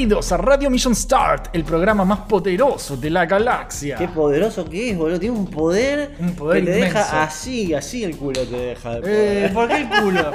[0.00, 3.96] Bienvenidos a Radio Mission Start, el programa más poderoso de la galaxia.
[3.98, 5.20] Qué poderoso que es, boludo.
[5.20, 6.98] Tiene un poder, Un poder que te inmenso.
[7.00, 8.98] deja así, así el culo te deja.
[8.98, 9.50] de Eh.
[9.52, 10.32] ¿Por qué el culo?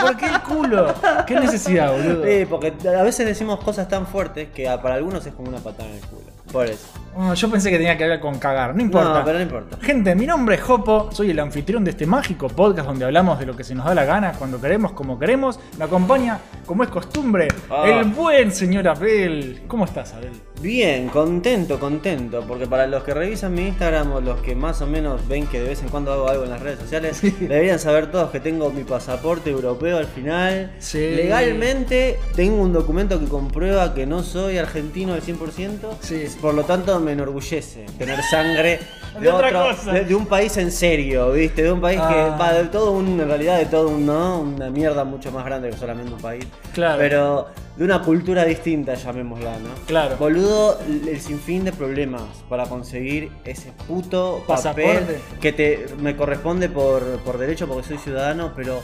[0.00, 0.94] ¿Por qué el culo?
[1.28, 2.24] ¿Qué necesidad, boludo?
[2.24, 5.88] Eh, porque a veces decimos cosas tan fuertes que para algunos es como una patada
[5.90, 6.24] en el culo.
[6.50, 6.88] Por eso.
[7.16, 9.20] Oh, yo pensé que tenía que ver con cagar, no importa.
[9.20, 9.76] No, pero no importa.
[9.80, 13.46] Gente, mi nombre es Jopo, soy el anfitrión de este mágico podcast donde hablamos de
[13.46, 15.60] lo que se nos da la gana, cuando queremos, como queremos.
[15.78, 17.84] Me acompaña, como es costumbre, Ah.
[17.88, 19.62] el buen señor Abel.
[19.68, 20.32] ¿Cómo estás, Abel?
[20.60, 22.44] Bien, contento, contento.
[22.48, 25.60] Porque para los que revisan mi Instagram o los que más o menos ven que
[25.60, 28.70] de vez en cuando hago algo en las redes sociales, deberían saber todos que tengo
[28.70, 30.72] mi pasaporte europeo al final.
[30.78, 30.98] Sí.
[30.98, 35.96] Legalmente tengo un documento que comprueba que no soy argentino al 100%.
[36.00, 36.24] Sí.
[36.40, 38.80] Por lo tanto, me enorgullece tener sangre
[39.14, 39.92] de, De otra otro, cosa.
[39.92, 41.62] de, de un país en serio, ¿viste?
[41.62, 42.08] De un país Ah.
[42.08, 44.40] que va de todo un, en realidad de todo un, ¿no?
[44.40, 46.44] Una mierda mucho más grande que solamente un país.
[46.72, 46.98] Claro.
[46.98, 49.68] Pero de una cultura distinta, llamémosla, ¿no?
[49.86, 50.16] Claro.
[50.16, 50.78] Boludo,
[51.08, 55.00] el sinfín de problemas para conseguir ese puto Pasaporte.
[55.00, 58.80] papel que te me corresponde por, por derecho porque soy ciudadano, pero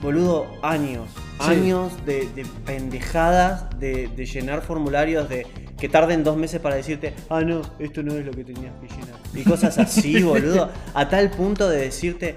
[0.00, 1.08] boludo, años,
[1.40, 1.50] Sí.
[1.50, 5.46] años de, de pendejadas, de, de llenar formularios de
[5.82, 8.86] que tarden dos meses para decirte, ah no, esto no es lo que tenías que
[8.86, 9.18] llenar.
[9.34, 12.36] Y cosas así, boludo, a tal punto de decirte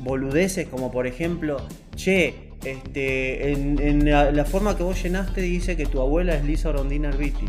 [0.00, 1.58] boludeces como por ejemplo,
[1.94, 6.44] che, este, en, en la, la forma que vos llenaste dice que tu abuela es
[6.46, 7.44] Lisa Orondina Arbiti.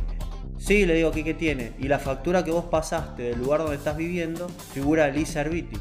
[0.57, 1.71] Sí, le digo, ¿qué, ¿qué tiene?
[1.79, 5.77] Y la factura que vos pasaste del lugar donde estás viviendo figura Lisa Arbiti.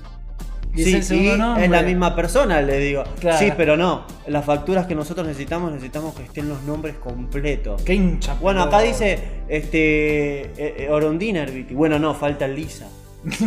[0.76, 1.64] Y es Sí, nombre.
[1.64, 3.04] es la misma persona, le digo.
[3.20, 3.38] Claro.
[3.38, 4.04] Sí, pero no.
[4.26, 7.82] Las facturas que nosotros necesitamos, necesitamos que estén los nombres completos.
[7.82, 8.34] Qué hincha.
[8.40, 11.74] Bueno, acá dice este eh, eh, Orondina Arbiti.
[11.74, 12.86] Bueno, no, falta Lisa.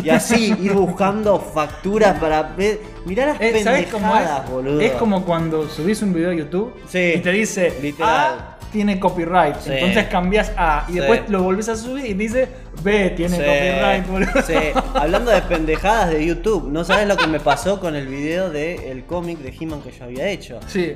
[0.04, 2.80] Y así ir buscando facturas para ver.
[3.06, 4.52] Mirá las Eh, ¿Sabes cómo pendejadas, es?
[4.52, 4.82] boludo.
[4.82, 8.10] Es como cuando subís un video a YouTube Sí, y te dice literal.
[8.40, 9.58] A tiene copyright.
[9.60, 9.72] Sí.
[9.74, 10.98] Entonces cambias A y Sí.
[11.00, 12.48] después lo volvés a subir y dice
[12.84, 14.42] B tiene Sí, copyright, boludo.
[14.46, 14.54] sí.
[14.94, 19.04] Hablando de pendejadas de YouTube, no sabes lo que me pasó con el video del
[19.06, 20.60] cómic de He-Man que yo había hecho.
[20.68, 20.94] Sí.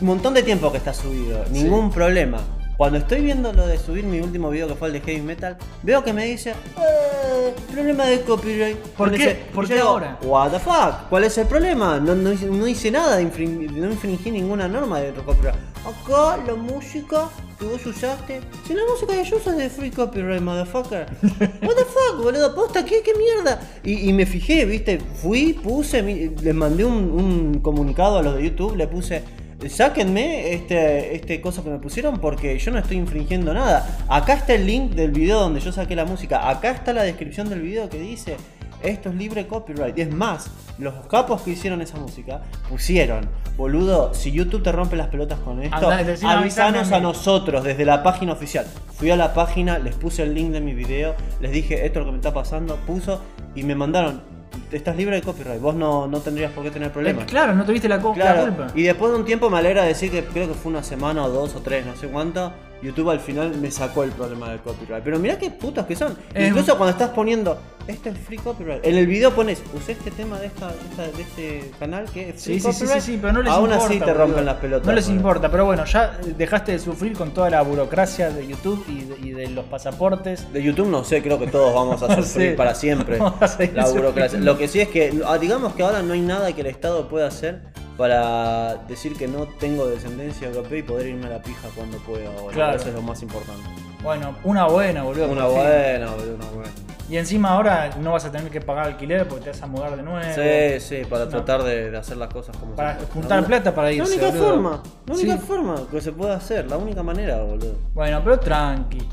[0.00, 2.38] Un montón de tiempo que está subido, ningún problema.
[2.82, 5.56] Cuando estoy viendo lo de subir mi último video que fue el de Heavy Metal,
[5.84, 8.76] veo que me dice, "Eh, problema de copyright.
[8.76, 9.38] ¿Por qué?
[9.54, 10.18] ¿Por qué digo, ahora?
[10.24, 11.08] What the fuck?
[11.08, 12.00] ¿Cuál es el problema?
[12.00, 15.54] No, no hice, no hice nada, infring- no infringí ninguna norma de copyright.
[15.86, 19.90] Acá la música que vos usaste, si la música que yo uso es de free
[19.92, 21.06] copyright, motherfucker.
[21.62, 23.60] What the fuck, boludo, posta, ¿qué, qué mierda?
[23.84, 28.42] Y, y me fijé, viste, fui, puse, les mandé un, un comunicado a los de
[28.50, 29.22] YouTube, le puse,
[29.68, 33.98] sáquenme este, este cosa que me pusieron porque yo no estoy infringiendo nada.
[34.08, 37.48] Acá está el link del video donde yo saqué la música, acá está la descripción
[37.48, 38.36] del video que dice,
[38.82, 39.98] esto es libre copyright.
[39.98, 45.08] Es más, los capos que hicieron esa música pusieron, boludo, si YouTube te rompe las
[45.08, 48.66] pelotas con esto, Andá, avisanos a nosotros desde la página oficial.
[48.94, 52.04] Fui a la página, les puse el link de mi video, les dije esto es
[52.04, 53.20] lo que me está pasando, puso
[53.54, 54.22] y me mandaron,
[54.70, 57.24] estás libre de copyright, vos no, no tendrías por qué tener problemas.
[57.24, 58.66] Eh, claro, no tuviste la, co- la culpa.
[58.74, 61.30] y después de un tiempo me alegra decir que creo que fue una semana o
[61.30, 62.52] dos o tres, no sé cuánto.
[62.82, 65.02] YouTube al final me sacó el problema del copyright.
[65.04, 66.16] Pero mirá qué putos que son.
[66.34, 68.84] Eh, Incluso cuando estás poniendo, esto es free copyright.
[68.84, 72.30] En el video pones, usé este tema de, esta, de, esta- de este canal que
[72.30, 73.02] es free Sí, sí, sí, sí, copyright.
[73.02, 73.86] sí, pero no les Aún importa.
[73.86, 74.18] así te boludo.
[74.18, 74.86] rompen las pelotas.
[74.86, 75.16] No les boludo.
[75.20, 79.28] importa, pero bueno, ya dejaste de sufrir con toda la burocracia de YouTube y de,
[79.28, 80.52] y de los pasaportes.
[80.52, 82.56] De YouTube no sé, creo que todos vamos a sufrir Sí.
[82.56, 83.90] para siempre la burocracia.
[83.90, 84.52] sufriendo.
[84.52, 87.08] Lo que sí es que, ah, digamos que ahora no hay nada que el Estado
[87.08, 87.60] pueda hacer
[87.96, 92.30] para decir que no tengo descendencia europea y poder irme a la pija cuando pueda.
[92.30, 92.48] boludo.
[92.52, 92.76] Claro.
[92.76, 93.62] Eso es lo más importante.
[94.02, 95.28] Bueno, una buena, boludo.
[95.28, 96.70] Una buena, boludo, una buena.
[97.08, 99.96] Y encima ahora no vas a tener que pagar alquiler porque te vas a mudar
[99.96, 100.20] de nuevo.
[100.34, 101.30] Sí, sí, para No.
[101.30, 103.12] tratar de, de hacer las cosas como Para se puede.
[103.12, 104.12] juntar La- plata para La irse.
[104.14, 104.46] única boludo.
[104.48, 105.42] forma, la única Sí.
[105.46, 107.74] forma que se puede hacer, la única manera, boludo.
[107.92, 109.06] Bueno, pero tranqui.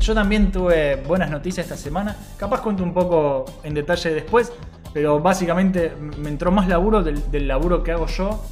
[0.00, 2.16] Yo también tuve buenas noticias esta semana.
[2.38, 4.50] Capaz cuento un poco en detalle después.
[4.94, 8.42] Pero básicamente me entró más laburo del, del laburo que hago yo.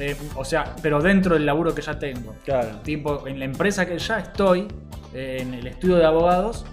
[0.00, 2.34] Eh, o sea, pero dentro del laburo que ya tengo.
[2.44, 2.80] Claro.
[2.82, 4.66] Tipo, en la empresa que ya estoy,
[5.14, 6.66] eh, en el estudio de abogados,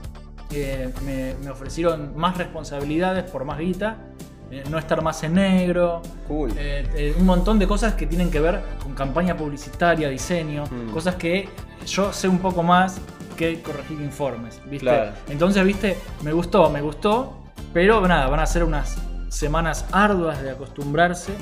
[0.51, 3.97] eh, me, me ofrecieron más responsabilidades por más guita,
[4.51, 6.51] eh, no estar más en negro, Cool.
[6.57, 10.91] eh, eh, un montón de cosas que tienen que ver con campaña publicitaria, diseño, Mm.
[10.91, 11.47] cosas que
[11.85, 12.99] yo sé un poco más
[13.37, 14.85] que corregir informes, ¿viste?
[14.87, 15.11] Claro.
[15.29, 15.97] Entonces, ¿viste?
[16.23, 17.37] Me gustó, me gustó,
[17.75, 18.95] pero nada, van a ser unas
[19.27, 21.33] semanas arduas de acostumbrarse,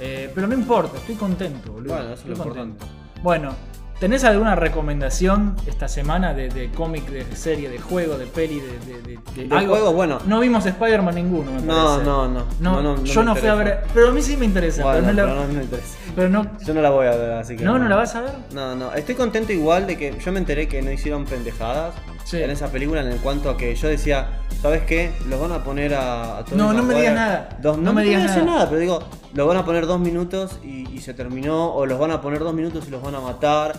[0.00, 1.92] eh, pero no importa, estoy contento, boludo.
[1.92, 2.86] Bueno, eso es estoy lo contento.
[2.86, 3.20] importante.
[3.22, 3.54] Bueno,
[4.00, 8.78] ¿Tenés alguna recomendación esta semana de, de cómic, de serie, de juego, de peli, de,
[8.78, 10.18] de, de- juego, bueno.
[10.26, 12.04] No vimos Spider-Man ninguno, me No, parece.
[12.06, 12.40] no, no.
[12.60, 13.82] No, No, no, no yo no fui a ver.
[13.92, 14.82] Pero a mí sí me interesa.
[14.84, 15.98] Bueno, pero, no la, no me interesa.
[16.16, 16.46] pero no.
[16.64, 17.62] Yo no la voy a ver, así que.
[17.64, 17.78] ¿No?
[17.78, 18.32] ¿No la vas a ver?
[18.54, 18.90] No, no.
[18.94, 21.94] Estoy contento igual de que yo me enteré que no hicieron pendejadas
[22.24, 22.42] Sí.
[22.42, 24.28] en esa película en el cuanto a que yo decía,
[24.62, 25.10] ¿sabes qué?
[25.28, 27.48] Los van a poner a, a Tobey No, no me digas nada.
[27.60, 28.50] dos- No me digas digas nada.
[28.52, 28.68] nada.
[28.68, 29.02] pero digo,
[29.34, 32.38] los van a poner dos minutos y, y se terminó, o los van a poner
[32.40, 33.76] dos minutos y los van a matar.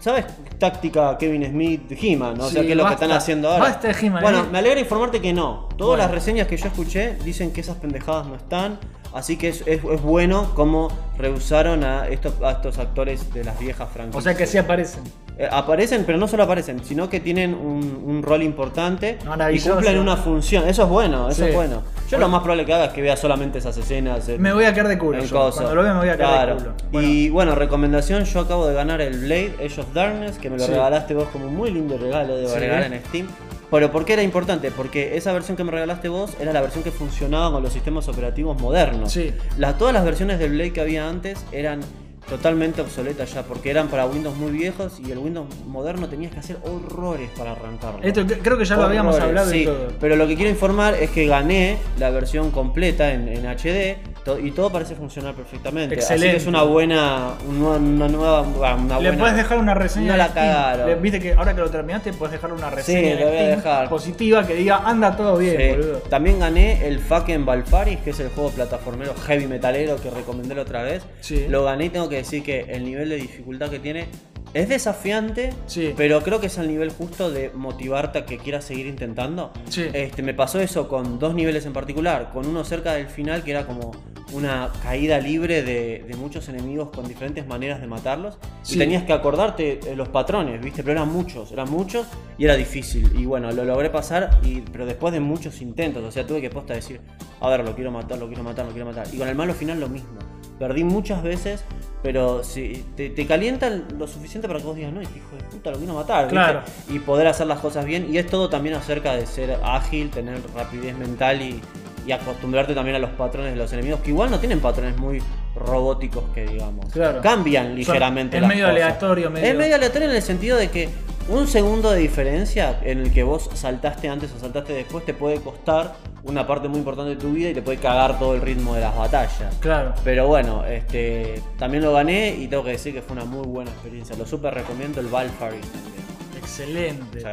[0.00, 0.26] ¿Sabes?
[0.58, 2.44] Táctica Kevin Smith, He-Man, ¿no?
[2.44, 3.64] o sea, que es lo que están haciendo ahora.
[3.64, 4.46] Basta de He-Man, Bueno, eh.
[4.50, 5.68] me alegra informarte que no.
[5.76, 6.02] Todas Bueno.
[6.04, 8.78] las reseñas que yo escuché dicen que esas pendejadas no están.
[9.14, 10.88] Así que es, es- es bueno cómo
[11.18, 14.16] rehusaron a estos, a estos actores de las viejas franquicias.
[14.20, 15.02] O sea que sí aparecen.
[15.38, 19.18] Eh, aparecen, pero no solo aparecen, sino que tienen un, un rol importante
[19.52, 20.68] y cumplen una función.
[20.68, 21.48] Eso es bueno, eso Sí.
[21.50, 21.82] es bueno.
[22.10, 24.28] Yo lo más probable que haga es que vea solamente esas escenas.
[24.28, 25.18] en- Me voy a quedar de culo.
[25.18, 25.50] en yo.
[25.50, 26.54] Cuando lo vea me voy a quedar Claro.
[26.56, 26.74] de culo.
[26.92, 30.58] Bueno, Y bueno, recomendación, yo acabo de ganar el Blade Age of Darkness, que me
[30.58, 30.70] lo Sí.
[30.70, 32.58] regalaste vos como un muy lindo regalo de Sí.
[32.58, 33.26] regalar en Steam.
[33.72, 34.70] Pero ¿por qué era importante?
[34.70, 38.06] Porque esa versión que me regalaste vos era la versión que funcionaba con los sistemas
[38.06, 39.10] operativos modernos.
[39.10, 39.32] Sí.
[39.58, 41.80] La- todas las versiones del Blade que había antes eran
[42.28, 46.38] totalmente obsoletas ya, porque eran para Windows muy viejos y el Windows moderno tenías que
[46.38, 47.98] hacer horrores para arrancarlo.
[48.02, 49.88] Esto creo que ya lo habíamos hablado y todo.
[50.00, 54.38] Pero lo que quiero informar es que gané la versión completa en, en HD to-
[54.38, 55.94] y todo parece funcionar perfectamente.
[55.96, 56.30] Así Excelente.
[56.36, 60.12] que es una buena, una, una nueva, una Le puedes dejar una reseña.
[60.12, 61.02] No la cagaron.
[61.02, 63.40] Viste que ahora que lo terminaste, puedes dejar una reseña Sí, en le voy a
[63.40, 63.88] Steam dejar.
[63.88, 65.68] positiva que diga anda todo bien, Sí.
[65.70, 65.98] boludo.
[66.08, 70.62] También gané el fucking Valfaris, que es el juego plataformero heavy metalero que recomendé la
[70.62, 71.02] otra vez.
[71.20, 71.46] Sí.
[71.48, 74.06] Lo gané y tengo que decir que el nivel de dificultad que tiene
[74.54, 75.94] es desafiante, Sí.
[75.96, 79.52] pero creo que es al nivel justo de motivarte a que quieras seguir intentando.
[79.68, 79.86] Sí.
[79.92, 83.50] Este, me pasó eso con dos niveles en particular, con uno cerca del final que
[83.52, 83.92] era como
[84.32, 88.38] una caída libre de, de muchos enemigos con diferentes maneras de matarlos.
[88.62, 88.76] Sí.
[88.76, 90.82] Y tenías que acordarte de los patrones, ¿viste?
[90.82, 92.06] Pero eran muchos, eran muchos
[92.38, 93.10] y era difícil.
[93.18, 96.48] Y bueno, lo logré pasar, y, pero después de muchos intentos, o sea, tuve que
[96.48, 97.00] posta decir,
[97.40, 99.06] a ver, lo quiero matar, lo quiero matar, lo quiero matar.
[99.12, 100.18] Y con el malo final lo mismo.
[100.66, 101.64] Perdí muchas veces,
[102.04, 105.42] pero si te, te calientan lo suficiente para que vos digas, no, este hijo de
[105.44, 106.24] puta, lo quiero matar.
[106.26, 106.34] ¿viste?
[106.36, 106.60] Claro.
[106.88, 108.06] Y poder hacer las cosas bien.
[108.12, 111.60] Y es todo también acerca de ser ágil, tener rapidez mental y,
[112.06, 115.20] y acostumbrarte también a los patrones de los enemigos, que igual no tienen patrones muy
[115.56, 116.86] robóticos que digamos.
[116.92, 117.20] Claro.
[117.20, 118.36] Cambian ligeramente.
[118.36, 118.82] es las medio cosas.
[118.82, 120.88] aleatorio, medio- Es medio aleatorio en el sentido de que
[121.28, 125.40] un segundo de diferencia en el que vos saltaste antes o saltaste después te puede
[125.40, 128.74] costar una parte muy importante de tu vida y te puede cagar todo el ritmo
[128.74, 129.54] de las batallas.
[129.60, 129.94] Claro.
[130.04, 133.70] Pero bueno, este también lo gané y tengo que decir que fue una muy buena
[133.70, 134.16] experiencia.
[134.16, 136.02] Lo súper recomiendo el Valfaris también.
[136.38, 137.20] Excelente.
[137.20, 137.26] Sí.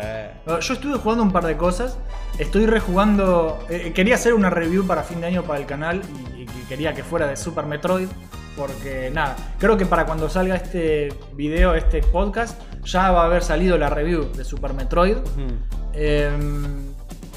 [0.67, 1.97] Yo estuve jugando un par de cosas.
[2.37, 3.59] Estoy rejugando.
[3.69, 6.01] eh, quería hacer una review para fin de año para el canal
[6.35, 8.07] y, y que quería que fuera de Super Metroid.
[8.55, 13.43] Porque nada, creo que para cuando salga este video, este podcast, ya va a haber
[13.43, 15.17] salido la review de Super Metroid.
[15.93, 16.89] Em,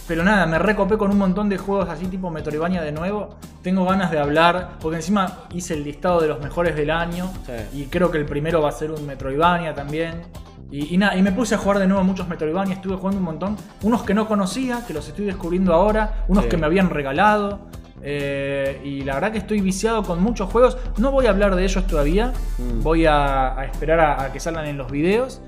[0.06, 3.36] pero nada, me recopé con un montón de juegos así tipo Metroidvania de nuevo.
[3.62, 7.30] Tengo ganas de hablar, porque encima hice el listado de los mejores del año.
[7.46, 7.80] Sí.
[7.80, 10.22] Y creo que el primero va a ser un Metroidvania también.
[10.70, 13.24] Y, y nada, y me puse a jugar de nuevo muchos Metroidvania, estuve jugando un
[13.24, 13.56] montón.
[13.82, 16.24] Unos que no conocía, que los estoy descubriendo ahora.
[16.28, 16.50] Unos Sí.
[16.50, 17.66] que me habían regalado.
[18.02, 20.76] Eh, y la verdad que estoy viciado con muchos juegos.
[20.98, 22.32] No voy a hablar de ellos todavía.
[22.58, 22.82] Mm.
[22.82, 25.40] Voy a, a esperar a, a que salgan en los videos.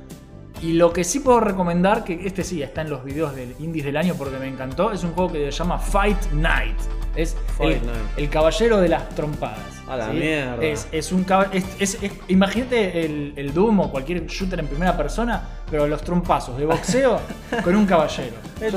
[0.62, 3.84] Y lo que sí puedo recomendar, que este sí está en los videos del Indies
[3.84, 6.76] del año porque me encantó, es un juego que se llama Fight Night.
[7.16, 7.98] Es Fight el, Night.
[8.16, 9.58] el caballero de las trompadas.
[9.86, 10.16] A la ¿sí?
[10.16, 10.64] mierda.
[10.64, 15.86] Es, es un es- Imagínate el, el Doom o cualquier shooter en primera persona, pero
[15.86, 17.20] los trompazos de boxeo
[17.64, 18.36] con un caballero.
[18.60, 18.72] Es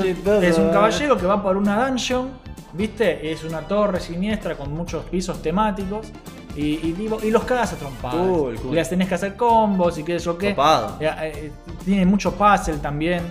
[0.58, 0.70] un eh.
[0.70, 2.28] caballero que va por una dungeon,
[2.72, 3.30] ¿viste?
[3.32, 6.06] Es una torre siniestra con muchos pisos temáticos.
[6.56, 8.16] Y, y, digo- y los cagas a trompadas.
[8.26, 8.72] Cool, cool.
[8.72, 10.50] Y les tenés que hacer combos y qué sé yo qué.
[10.50, 10.56] Eh,
[11.00, 11.52] eh,
[11.84, 13.22] tiene mucho puzzle también.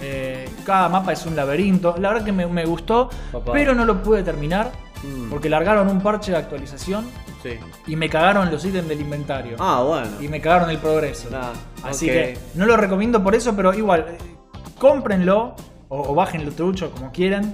[0.00, 1.94] Eh, cada mapa es un laberinto.
[1.98, 3.52] La verdad que me, me gustó, Copado.
[3.52, 4.72] pero no lo pude terminar.
[5.04, 5.30] Mm.
[5.30, 7.04] Porque largaron un parche de actualización
[7.42, 7.50] Sí.
[7.88, 9.56] y me cagaron los ítems del inventario.
[9.58, 10.08] Ah, bueno.
[10.20, 11.28] Y me cagaron el progreso.
[11.30, 11.50] Nah,
[11.82, 14.16] Así que no lo recomiendo por eso, pero igual,
[14.78, 15.54] cómprenlo
[15.92, 17.52] o, o bájenlo trucho como quieran.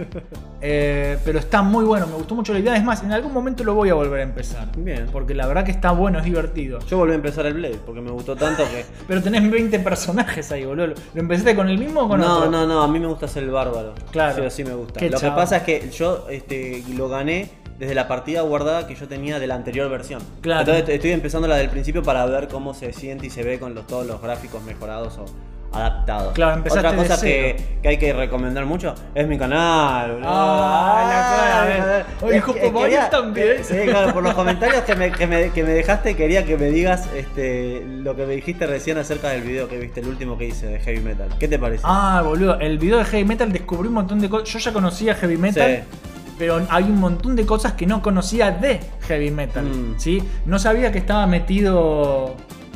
[0.61, 2.77] Eh, pero está muy bueno, me gustó mucho la idea.
[2.77, 4.69] Es más, en algún momento lo voy a volver a empezar.
[4.77, 5.09] Bien.
[5.11, 6.79] Porque la verdad que está bueno, es divertido.
[6.87, 8.85] Yo volví a empezar el Blade porque me gustó tanto que.
[9.09, 10.95] Pero tenés 20 personajes ahí, boludo.
[11.15, 12.51] ¿Lo empezaste con el mismo o con no, otro?
[12.51, 13.95] no, no, a mí me gusta ser el bárbaro.
[14.13, 14.37] Claro.
[14.37, 15.01] Sí, así me gusta.
[15.01, 15.33] Qué Lo chavo.
[15.33, 19.41] que pasa es que yo este, lo gané desde la partida guardada que yo tenía
[19.41, 20.23] de la anterior versión.
[20.43, 20.61] Claro.
[20.61, 23.75] Entonces estoy empezando la del principio para ver cómo se siente y se ve con
[23.75, 25.27] los, todos los gráficos mejorados o,
[25.73, 26.33] adaptado.
[26.33, 27.57] Claro, empezaste Otra cosa de cero.
[27.59, 30.13] que, que hay que recomendar mucho es mi canal.
[30.13, 30.29] boludo.
[30.29, 32.07] Ah, la cara.
[32.23, 33.65] Oye, quería- también.
[33.65, 36.67] Sí, claro, por los comentarios que me, que me- que me dejaste, quería que me
[36.71, 40.47] digas este, lo que me dijiste recién acerca del video que viste, el último que
[40.47, 41.29] hice de Heavy Metal.
[41.39, 41.83] ¿Qué te parece?
[41.87, 44.49] Ah, boludo, el video de Heavy Metal descubrí un montón de cosas.
[44.49, 45.99] Yo ya conocía Heavy Metal, Sí.
[46.39, 49.65] pero hay un montón de cosas que no conocía de Heavy Metal.
[49.65, 49.95] Mm.
[49.99, 50.23] ¿sí?
[50.47, 52.35] No sabía que estaba metido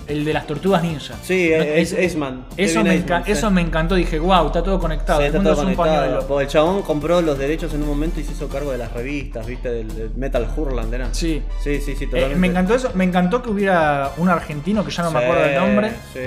[0.09, 1.15] el de las tortugas ninja.
[1.23, 2.45] Sí, No, es Aceman.
[2.57, 3.05] Eso, me, sí.
[3.27, 3.95] eso me encantó.
[3.95, 5.21] Dije, wow, está todo conectado.
[5.21, 6.03] Sí, el está mundo todo es un conectado.
[6.07, 6.27] pañuelo.
[6.29, 8.93] Porque el chabón compró los derechos en un momento y se hizo cargo de las
[8.93, 9.71] revistas, ¿viste?
[9.71, 11.09] Del, del Metal Hurland, ¿era?
[11.13, 11.43] Sí.
[11.63, 12.37] Sí, sí, sí, Eh, totalmente.
[12.39, 12.91] me encantó eso.
[12.95, 15.91] Me encantó que hubiera un argentino que ya no me acuerdo el nombre.
[16.13, 16.21] Sí.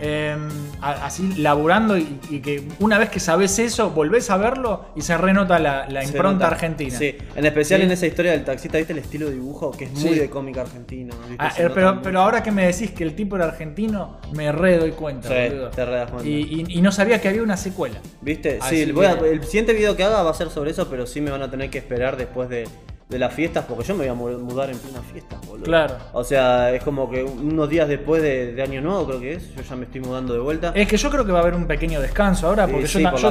[0.00, 0.36] Eh,
[0.80, 5.02] a- así laburando y, y que una vez que sabes eso, volvés a verlo y
[5.02, 6.48] se renota la, impronta nota.
[6.48, 6.96] argentina.
[6.98, 7.86] Sí, en especial Sí.
[7.86, 9.70] en esa historia del taxista, ¿viste el estilo de dibujo?
[9.70, 10.14] Que es muy Sí.
[10.14, 11.14] de cómic argentino.
[11.38, 14.78] Ah, eh, pero, pero ahora que me decís que el tipo era argentino, me re
[14.78, 15.28] doy cuenta.
[15.28, 15.34] Sí,
[15.74, 16.28] te re das cuenta.
[16.28, 17.98] Y, y- y no sabía que había una secuela.
[18.20, 18.58] ¿Viste?
[18.60, 20.88] Así Sí, voy a- que- el siguiente video que haga va a ser sobre eso,
[20.90, 22.64] pero sí me van a tener que esperar después de,
[23.08, 25.64] de las fiestas, porque yo me voy a mu- mudar en plena fiesta, boludo.
[25.64, 25.94] Claro.
[26.14, 29.54] O sea, es como que unos días después de, de Año Nuevo, creo que es,
[29.54, 30.72] yo ya me estoy mudando de vuelta.
[30.74, 33.02] Es que yo creo que va a haber un pequeño descanso ahora, Sí, porque sí,
[33.02, 33.30] yo, por yo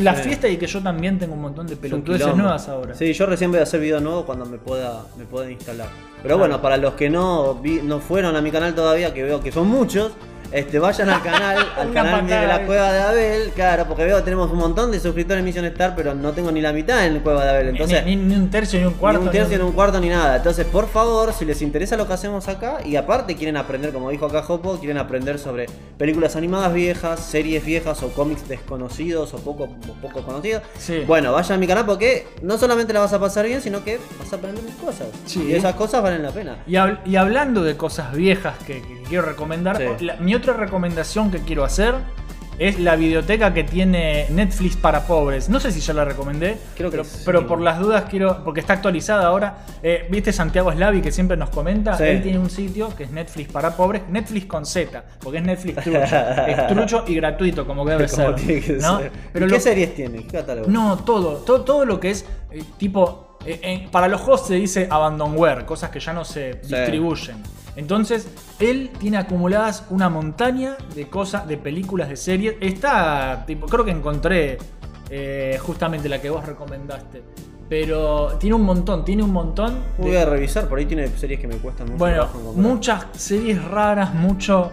[0.00, 0.22] la sí.
[0.22, 2.94] fiesta y que yo también tengo un montón de pelotudeces nuevas ahora.
[2.94, 5.86] Sí, yo recién voy a hacer video nuevo cuando me pueda, me pueda instalar.
[6.22, 9.40] Pero bueno, para los que no, vi- no fueron a mi canal todavía, que veo
[9.40, 10.12] que son muchos,
[10.54, 12.64] este, vayan al canal, al canal de la.
[12.64, 15.94] Cueva de Abel, claro, porque veo que tenemos un montón de suscriptores en Mission Star,
[15.96, 17.68] pero no tengo ni la mitad en la Cueva de Abel.
[17.68, 19.20] Entonces, ni, ni- ni un tercio ni un cuarto.
[19.20, 20.36] ni un tercio, ni ni un cuarto, ni nada.
[20.36, 24.10] Entonces, por favor, si les interesa lo que hacemos acá, y aparte quieren aprender, como
[24.10, 25.66] dijo acá Jopo, quieren aprender sobre
[25.98, 31.02] películas animadas viejas, series viejas o cómics desconocidos o poco, o poco conocidos, Sí.
[31.06, 33.98] bueno, vayan a mi canal porque no solamente la vas a pasar bien, sino que
[34.18, 35.08] vas a aprender cosas.
[35.26, 35.44] Sí.
[35.48, 36.58] Y esas cosas valen la pena.
[36.66, 40.04] Y, hab- y hablando de cosas viejas que, que quiero recomendar, Sí.
[40.04, 41.94] la- mi otra recomendación que quiero hacer
[42.56, 45.48] es la videoteca que tiene Netflix para pobres.
[45.48, 47.22] No sé si ya la recomendé, Creo que pero, sí.
[47.26, 49.64] pero por las dudas quiero, porque está actualizada ahora.
[49.82, 51.96] Eh, ¿Viste Santiago Slavi que siempre nos comenta?
[51.98, 52.04] Sí.
[52.04, 55.82] Él tiene un sitio que es Netflix para pobres, Netflix con Z, porque es Netflix
[55.82, 56.16] trucho.
[56.46, 58.34] es trucho y gratuito, como debe Como ser.
[58.36, 58.98] tiene que ¿no?
[59.00, 59.10] ser.
[59.32, 60.18] Pero ¿Y lo- ¿Qué series tiene?
[60.24, 60.70] ¿Qué catálogo?
[60.70, 63.36] no, todo, todo, todo lo que es eh, tipo.
[63.44, 66.68] eh, eh, para los hosts se dice abandonware, cosas que ya no se Sí.
[66.72, 67.42] distribuyen.
[67.76, 68.28] Entonces,
[68.60, 72.54] él tiene acumuladas una montaña de cosas, de películas, de series.
[72.60, 74.58] Está, tipo, creo que encontré
[75.10, 77.22] eh, justamente la que vos recomendaste.
[77.68, 79.74] Pero tiene un montón, tiene un montón.
[79.98, 83.62] de- Voy a revisar, por ahí tiene series que me cuestan mucho bueno, muchas series
[83.64, 84.70] raras, mucho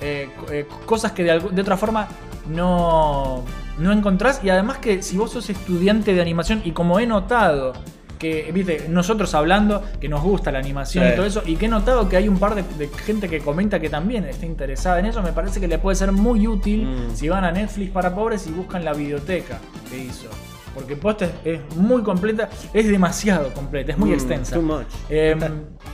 [0.00, 2.06] eh, eh, cosas que de otra forma
[2.46, 3.42] no,
[3.78, 4.40] no encontrás.
[4.44, 7.72] Y además que si vos sos estudiante de animación, y como he notado
[8.18, 11.10] que, viste, nosotros hablando que nos gusta la animación Sí.
[11.12, 13.40] y todo eso, y que he notado que hay un par de, de gente que
[13.40, 16.84] comenta que también está interesada en eso, me parece que le puede ser muy útil
[16.86, 17.14] Mm.
[17.16, 19.58] si van a Netflix para pobres y buscan la videoteca
[19.90, 20.28] que hizo.
[20.74, 21.30] Porque posta es,
[21.70, 24.54] es muy completa, es demasiado completa, es muy Mm, extensa.
[24.56, 24.86] Too much.
[25.08, 25.38] Em,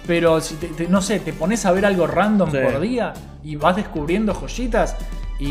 [0.06, 2.56] pero si te, te- no sé, te pones a ver algo random Sí.
[2.62, 3.12] por día
[3.44, 4.96] y vas descubriendo joyitas
[5.40, 5.44] y,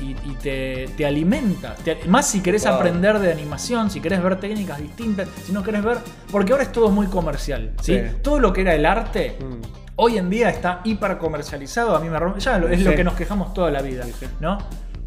[0.00, 1.74] y- y te, te alimenta.
[1.74, 2.74] Te- más si querés Wow.
[2.74, 5.98] aprender de animación, si querés ver técnicas distintas, si no querés ver.
[6.30, 7.72] Porque ahora es todo muy comercial.
[7.82, 7.98] ¿sí?
[7.98, 8.16] Sí.
[8.22, 9.36] Todo lo que era el arte.
[9.40, 9.62] Mm.
[9.96, 13.14] Hoy en día está hiper comercializado, a mí me rompe, ya es lo que nos
[13.14, 14.26] quejamos toda la vida, sí.
[14.40, 14.58] ¿no?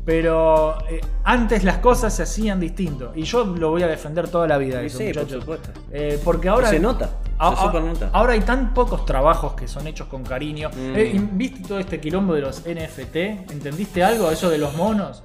[0.05, 4.47] Pero eh, antes las cosas se hacían distinto y yo lo voy a defender toda
[4.47, 5.69] la vida, eso, sí, por supuesto.
[5.91, 7.09] Eh, porque ahora se nota.
[7.39, 8.09] a- se a- super nota.
[8.13, 10.69] Ahora hay tan pocos trabajos que son hechos con cariño.
[10.69, 10.95] Mm.
[10.95, 13.15] Eh, ¿Viste todo este quilombo de los NFT?
[13.51, 14.29] ¿Entendiste algo?
[14.29, 15.23] Eso de los monos.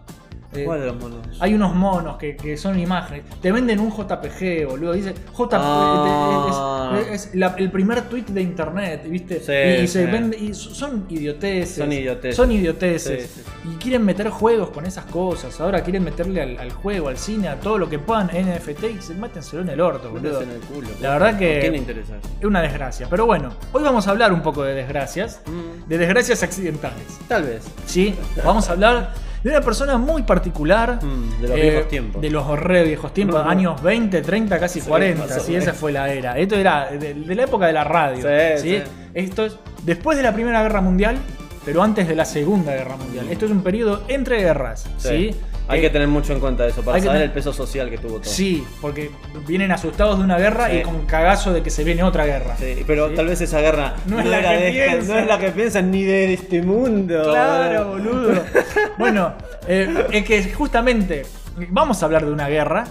[0.53, 1.37] Eh, ¿Cuál de los monos?
[1.39, 3.23] hay unos monos que, que son imágenes.
[3.41, 4.93] Te venden un JPG, boludo.
[4.95, 5.55] Dice JPG.
[5.63, 6.99] Ah.
[7.13, 9.39] es, es la- el primer tweet de internet, ¿viste?
[9.41, 10.11] Sí, y, se sí.
[10.11, 11.77] vende, y son idioteces.
[11.77, 12.37] Son idioteces.
[12.37, 13.31] Son idioteces.
[13.31, 13.43] Sí,
[13.73, 15.61] Y quieren meter juegos con esas cosas.
[15.61, 19.03] Ahora quieren meterle al, al juego, al cine, a todo lo que puedan NFT y
[19.03, 20.43] se mátenselo en el orto, boludo.
[20.43, 20.89] En el culo.
[21.01, 22.15] La verdad que- ¿A quién le interesa?
[22.41, 23.07] Es una desgracia.
[23.09, 25.43] Pero bueno, hoy vamos a hablar un poco de desgracias.
[25.47, 25.89] Mm.
[25.89, 27.05] De desgracias accidentales.
[27.29, 27.63] Tal vez.
[27.87, 28.15] ¿Sí?
[28.45, 30.99] Vamos a hablar de una persona muy particular.
[31.03, 32.23] Mm, de los eh, viejos tiempos.
[32.23, 35.27] De los re viejos tiempos, años 20, 30, casi Sí, 40.
[35.27, 36.39] más o Sí, esa fue la era.
[36.39, 38.23] Esto era de, de la época de la radio.
[38.57, 38.77] Sí, ¿sí?
[38.79, 38.83] sí.
[39.15, 41.17] Esto es después de la Primera Guerra Mundial,
[41.65, 43.27] pero antes de la Segunda Guerra Mundial.
[43.31, 44.87] Esto es un periodo entre guerras.
[44.99, 45.35] ¿sí?
[45.71, 47.99] Hay Eh, que tener mucho en cuenta eso, para saber tener- el peso social que
[47.99, 48.25] tuvo todo.
[48.25, 49.11] Sí, porque
[49.47, 50.77] vienen asustados de una guerra Sí.
[50.79, 52.57] y con cagazo de que se viene otra guerra.
[52.59, 53.15] Sí, pero Sí.
[53.15, 56.03] tal vez esa guerra No es la que de no es la que piensan ni
[56.03, 57.23] de este mundo.
[57.23, 58.43] Claro, boludo.
[58.99, 59.33] bueno,
[59.69, 61.23] eh, es que justamente
[61.69, 62.85] vamos a hablar de una guerra.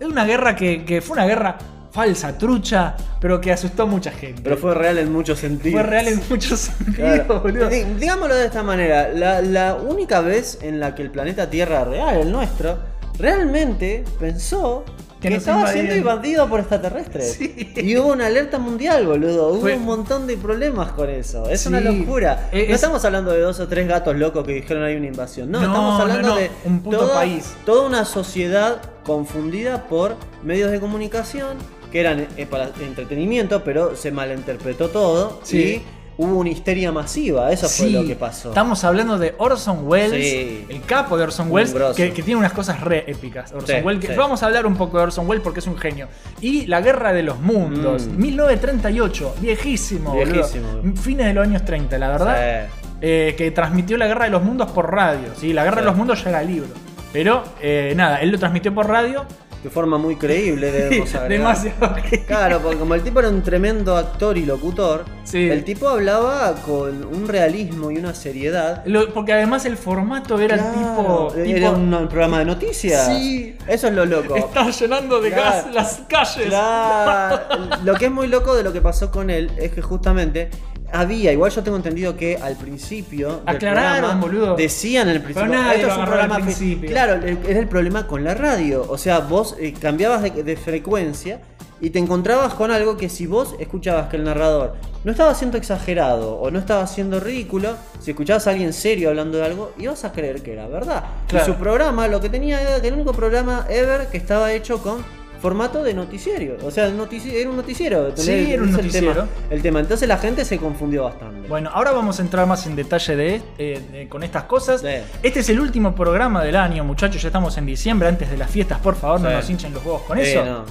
[0.00, 1.56] Es una guerra que, que fue una guerra
[1.94, 4.42] falsa, trucha, pero que asustó a mucha gente.
[4.42, 5.80] Pero fue real en muchos sentidos.
[5.80, 7.40] Fue real en muchos sentidos, Claro.
[7.40, 7.68] boludo.
[7.68, 11.84] Di- Digámoslo de esta manera, la, la única vez en la que el planeta Tierra
[11.84, 12.78] real, el nuestro,
[13.16, 14.84] realmente pensó
[15.20, 17.32] Que estaba siendo invadido por extraterrestres.
[17.38, 17.72] Sí.
[17.76, 19.48] Y hubo una alerta mundial, boludo.
[19.50, 21.48] Hubo Fue- un montón de problemas con eso.
[21.48, 21.68] Es Sí.
[21.68, 22.50] una locura.
[22.52, 25.50] Es- no estamos hablando de dos o tres gatos locos que dijeron hay una invasión.
[25.50, 26.40] No, No, estamos hablando no, no.
[26.40, 27.54] de Un puto toda, país.
[27.64, 31.56] toda una sociedad confundida por medios de comunicación
[31.94, 35.58] que eran eh, para entretenimiento, pero se malinterpretó todo Sí.
[35.58, 35.82] y
[36.16, 37.52] hubo una histeria masiva.
[37.52, 38.48] Eso fue lo que pasó.
[38.48, 40.66] Estamos hablando de Orson Welles, Sí.
[40.68, 43.52] el capo de Orson Welles, que, que tiene unas cosas re épicas.
[43.52, 44.16] Orson Welles, que-.
[44.16, 46.08] Vamos a hablar un poco de Orson Welles porque es un genio.
[46.40, 48.18] Y La Guerra de los Mundos, Mm.
[48.18, 50.32] 1938, viejísimo, boludo.
[50.32, 50.66] Viejísimo.
[51.00, 52.66] Fines de los años 30, la verdad.
[53.00, 55.28] Eh, que transmitió La Guerra de los Mundos por radio.
[55.36, 55.52] ¿sí?
[55.52, 56.70] La Guerra de los Mundos ya era libro.
[57.12, 59.24] Pero eh, nada, él lo transmitió por radio.
[59.64, 61.56] De forma muy creíble, debemos agregar.
[61.56, 61.96] Demasiado.
[62.26, 65.48] Claro, porque como el tipo era un tremendo actor y locutor, Sí.
[65.48, 68.82] el tipo hablaba con un realismo y una seriedad.
[68.84, 71.32] Lo- porque además el formato era Claro, tipo.
[71.42, 73.06] tipo- era un programa de noticias.
[73.06, 73.56] Sí.
[73.66, 74.36] Eso es lo loco.
[74.36, 75.44] Está llenando de Claro.
[75.64, 76.46] gas las calles.
[76.48, 77.40] Claro.
[77.84, 80.50] Lo que es muy loco de lo que pasó con él es que justamente
[80.94, 84.56] había, igual yo tengo entendido que al principio del Aclararon, programa boludo.
[84.56, 86.42] decían en el principio, Pero nadie esto es un al programa fi-".
[86.42, 86.90] principio.
[86.90, 91.40] Claro, era el problema con la radio, o sea, vos eh, cambiabas de, de frecuencia
[91.80, 95.58] y te encontrabas con algo que si vos escuchabas que el narrador no estaba siendo
[95.58, 100.04] exagerado o no estaba siendo ridículo, si escuchabas a alguien serio hablando de algo, ibas
[100.04, 101.04] a creer que era verdad.
[101.28, 101.44] Claro.
[101.44, 104.78] Y su programa lo que tenía era que el único programa ever que estaba hecho
[104.80, 105.04] con
[105.44, 106.56] formato de noticiero.
[106.66, 108.16] O sea, notici- era un noticiero.
[108.16, 109.08] Sí, era un noticiero.
[109.10, 109.28] El tema.
[109.50, 109.80] el tema.
[109.80, 111.46] Entonces la gente se confundió bastante.
[111.48, 114.80] Bueno, ahora vamos a entrar más en detalle de, eh, de- con estas cosas.
[114.80, 114.86] Sí.
[115.22, 117.20] Este es el último programa del año, muchachos.
[117.20, 118.78] Ya estamos en diciembre, antes de las fiestas.
[118.80, 120.46] Por favor, no nos hinchen los huevos con Eh, eso.
[120.46, 120.64] no.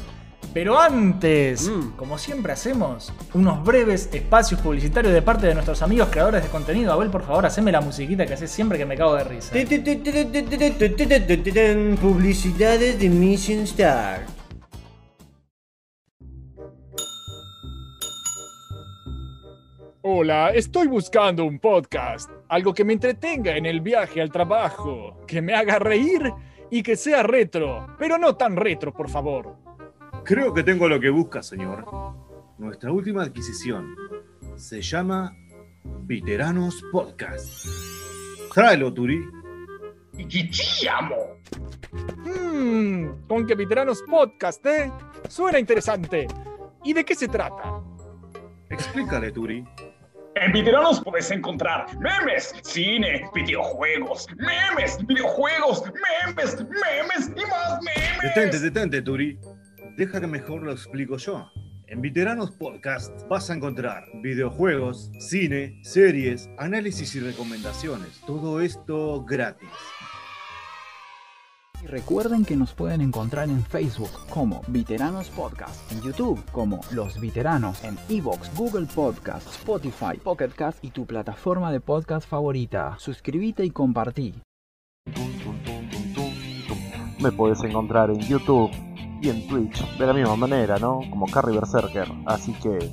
[0.55, 1.91] Pero antes, Mm.
[1.95, 6.91] como siempre hacemos, unos breves espacios publicitarios de parte de nuestros amigos creadores de contenido.
[6.93, 9.51] Abel, por favor, haceme la musiquita que haces siempre que me cago de risa.
[12.01, 14.25] Publicidades de Mission Star.
[20.05, 25.41] Hola, estoy buscando un podcast, algo que me entretenga en el viaje al trabajo, que
[25.41, 26.29] me haga reír
[26.69, 29.55] y que sea retro, pero no tan retro, por favor.
[30.25, 31.85] Creo que tengo lo que busca, señor.
[32.57, 33.95] Nuestra última adquisición
[34.57, 35.37] se llama
[36.01, 37.65] Veteranos Podcast.
[38.53, 39.25] Tráelo, Turi.
[42.25, 44.91] Hmm, con que veteranos podcast, ¿eh?
[45.29, 46.27] Suena interesante.
[46.83, 47.81] ¿Y de qué se trata?
[48.69, 49.63] Explícale, Turi.
[50.35, 55.83] En Veteranos puedes encontrar memes, cine, videojuegos, memes, videojuegos,
[56.25, 58.21] memes, memes y más memes.
[58.21, 59.37] Detente, detente, Turi.
[59.95, 61.51] Deja que mejor lo explico yo.
[61.87, 68.19] En Veteranos Podcast vas a encontrar videojuegos, cine, series, análisis y recomendaciones.
[68.25, 69.69] Todo esto gratis.
[71.83, 77.19] Y recuerden que nos pueden encontrar en Facebook como Veteranos Podcast, en YouTube como Los
[77.19, 82.95] Veteranos, en Evox, Google Podcast, Spotify, Pocket Cast y tu plataforma de podcast favorita.
[82.99, 84.33] Suscríbete y compartí.
[87.19, 88.71] Me puedes encontrar en YouTube
[89.21, 91.01] y en Twitch de la misma manera, ¿no?
[91.09, 92.07] Como Carry Berserker.
[92.25, 92.91] Así que.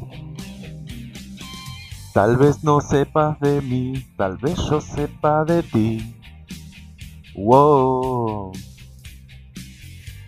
[2.13, 6.17] Tal vez no sepas de mí, tal vez yo sepa de ti.
[7.37, 8.53] Wow.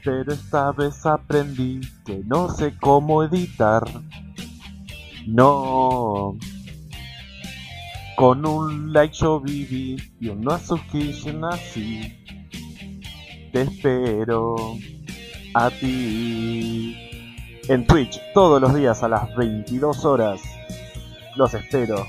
[0.04, 3.84] Pero esta vez aprendí que no sé cómo editar.
[5.26, 6.36] No.
[8.16, 12.18] Con un like yo viví y una suscripción así.
[13.52, 14.56] Te espero
[15.54, 16.96] a ti.
[17.68, 20.40] En Twitch todos los días a las 22 horas.
[21.36, 22.04] Los espero.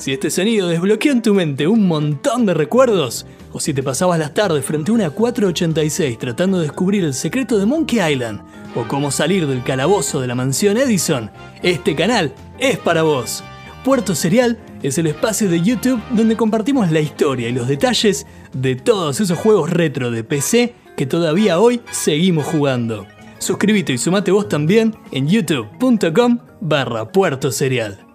[0.00, 4.18] Si este sonido desbloqueó en tu mente un montón de recuerdos, o si te pasabas
[4.18, 8.40] las tardes frente a una 486 tratando de descubrir el secreto de Monkey Island,
[8.74, 11.30] o cómo salir del calabozo de la mansión Edison,
[11.62, 13.44] este canal es para vos.
[13.84, 18.76] Puerto Serial es el espacio de YouTube donde compartimos la historia y los detalles de
[18.76, 23.06] todos esos juegos retro de PC que todavía hoy seguimos jugando.
[23.38, 28.09] Suscríbete y sumate vos también en youtube.com barra Puerto Serial.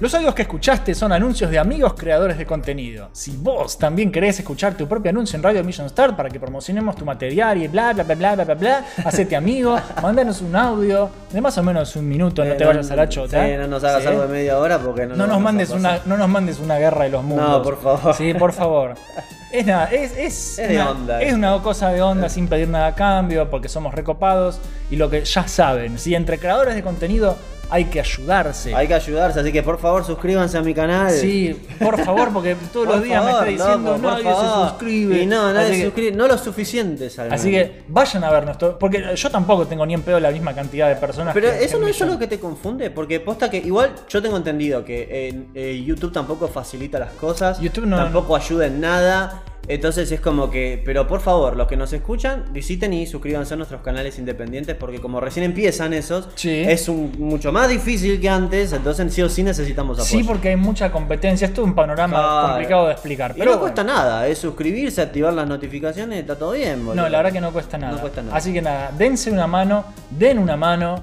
[0.00, 3.08] Los audios que escuchaste son anuncios de amigos creadores de contenido.
[3.12, 6.94] Si vos también querés escuchar tu propio anuncio en Radio Mission Start para que promocionemos
[6.94, 11.10] tu material y bla bla bla bla bla bla bla, hacete amigo, mandanos un audio
[11.32, 13.44] de más o menos un minuto, no Eh, te vayas a la chota.
[13.44, 14.08] Sí, no nos hagas Sí.
[14.08, 17.10] algo de media hora porque no nos, mandes una, no nos mandes una guerra de
[17.10, 17.48] los mundos.
[17.48, 18.14] No, por favor.
[18.14, 18.94] Sí, por favor.
[19.50, 22.68] Es nada, es, es, Es de una, onda, es una cosa de onda sin pedir
[22.68, 26.82] nada a cambio, porque somos recopados y lo que ya saben, si entre creadores de
[26.82, 27.34] contenido
[27.70, 28.74] hay que ayudarse.
[28.74, 31.10] Hay que ayudarse, así que por favor suscríbanse a mi canal.
[31.12, 34.68] Sí, por favor, porque todos los días favor, me está diciendo loco, nadie se favor".
[34.70, 35.22] suscribe.
[35.22, 36.12] Y no, nadie se suscribe.
[36.16, 38.78] No lo suficientes al Así que vayan a ver nuestro.
[38.78, 41.34] Porque yo tampoco tengo ni en pedo la misma cantidad de personas.
[41.34, 42.20] Pero que- eso no es solo llaman.
[42.20, 46.48] que te confunde, porque posta que igual yo tengo entendido que en, eh, YouTube tampoco
[46.48, 49.42] facilita las cosas, YouTube no- tampoco ayuda en nada.
[49.68, 53.56] Entonces es como que, pero por favor, los que nos escuchan, visiten y suscríbanse a
[53.58, 56.62] nuestros canales independientes porque como recién empiezan esos, Sí.
[56.66, 60.10] es un, mucho más difícil que antes, entonces sí o sí necesitamos apoyo.
[60.10, 61.46] Sí, porque hay mucha competencia.
[61.46, 62.48] Esto es un panorama Claro.
[62.48, 63.32] complicado de explicar.
[63.32, 63.60] Y Pero no bueno.
[63.60, 67.02] cuesta nada, es suscribirse, activar las notificaciones, está todo bien, boludo.
[67.02, 67.92] No, la verdad que no cuesta nada.
[67.92, 68.36] No cuesta nada.
[68.36, 71.02] Así que nada, dense una mano, den una mano,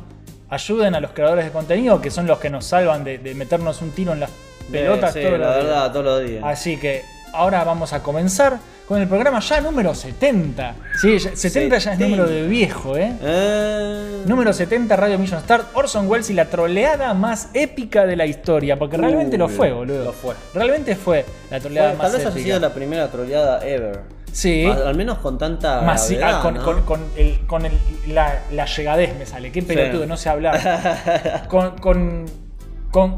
[0.50, 3.82] ayuden a los creadores de contenido, que son los que nos salvan de, de meternos
[3.82, 4.32] un tiro en las
[4.72, 5.66] pelotas Sí, todos la los días.
[5.66, 6.44] verdad, todos los días.
[6.44, 7.04] Así que
[7.36, 10.76] ahora vamos a comenzar con el programa ya número 70.
[11.02, 12.06] Sí, ya- 70 ya es 70.
[12.06, 13.14] número de viejo, ¿eh?
[13.22, 18.26] Eh, Número 70, Radio Mission Start, Orson Welles y la troleada más épica de la
[18.26, 18.78] historia.
[18.78, 20.06] Porque realmente lo fue, boludo.
[20.06, 20.36] lo fue.
[20.54, 22.36] Realmente fue la troleada Fue- más tal vez épica.
[22.36, 24.02] haya sido la primera troleada ever.
[24.32, 24.66] Sí.
[24.66, 25.82] Al, al menos con tanta.
[25.82, 26.64] Más sí, gravedad, ah, con, ¿no?
[26.64, 29.52] con- con el- con el- la, la llegadez me sale.
[29.52, 31.46] Qué pelotudo, no sé hablar.
[31.50, 32.26] con,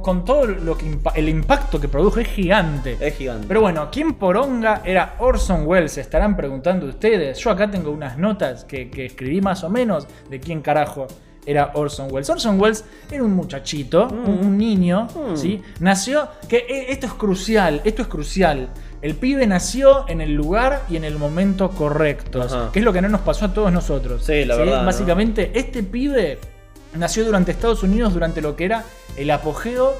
[0.01, 2.97] con, todo lo que impa- el impacto que produjo es gigante.
[2.99, 3.45] Es gigante.
[3.47, 5.91] Pero bueno, ¿quién poronga era Orson Welles?
[5.91, 7.37] Se estarán preguntando ustedes.
[7.37, 11.05] Yo acá tengo unas notas que, que escribí más o menos de quién carajo
[11.45, 12.27] era Orson Welles.
[12.29, 14.29] Orson Welles era un muchachito, Mm.
[14.29, 15.61] un, un niño, ¿sí?
[15.79, 18.69] Nació, que eh, esto es crucial, esto es crucial.
[19.03, 22.71] El pibe nació en el lugar y en el momento correctos, Ajá.
[22.73, 24.25] que es lo que no nos pasó a todos nosotros.
[24.25, 24.85] Sí, la verdad, ¿no?
[24.87, 26.39] Básicamente, este pibe
[26.97, 28.83] nació durante Estados Unidos durante lo que era
[29.15, 29.95] el apogeo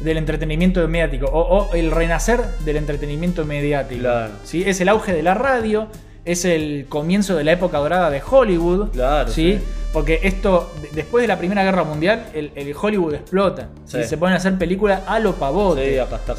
[0.00, 4.00] del entretenimiento mediático o, o el renacer del entretenimiento mediático.
[4.00, 4.32] Claro.
[4.44, 4.62] ¿sí?
[4.64, 5.88] Es el auge de la radio,
[6.30, 8.90] es el comienzo de la época dorada de Hollywood.
[8.90, 9.54] Claro, ¿sí?
[9.58, 9.64] sí.
[9.92, 13.68] Porque esto, de- después de la Primera Guerra Mundial, el, el Hollywood explota.
[13.86, 13.98] Sí.
[13.98, 15.92] Y se ponen a hacer películas a lo pavote.
[15.92, 16.34] Sí, hasta-.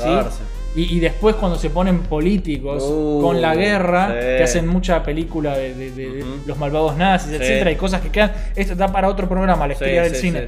[0.75, 5.57] Y, y después cuando se ponen políticos Uh, con la guerra, que hacen mucha película
[5.57, 6.31] de, de- de- de Ujú.
[6.45, 8.31] los malvados nazis, etcétera, y cosas que quedan.
[8.55, 10.47] Esto da para otro programa, la historia del cine.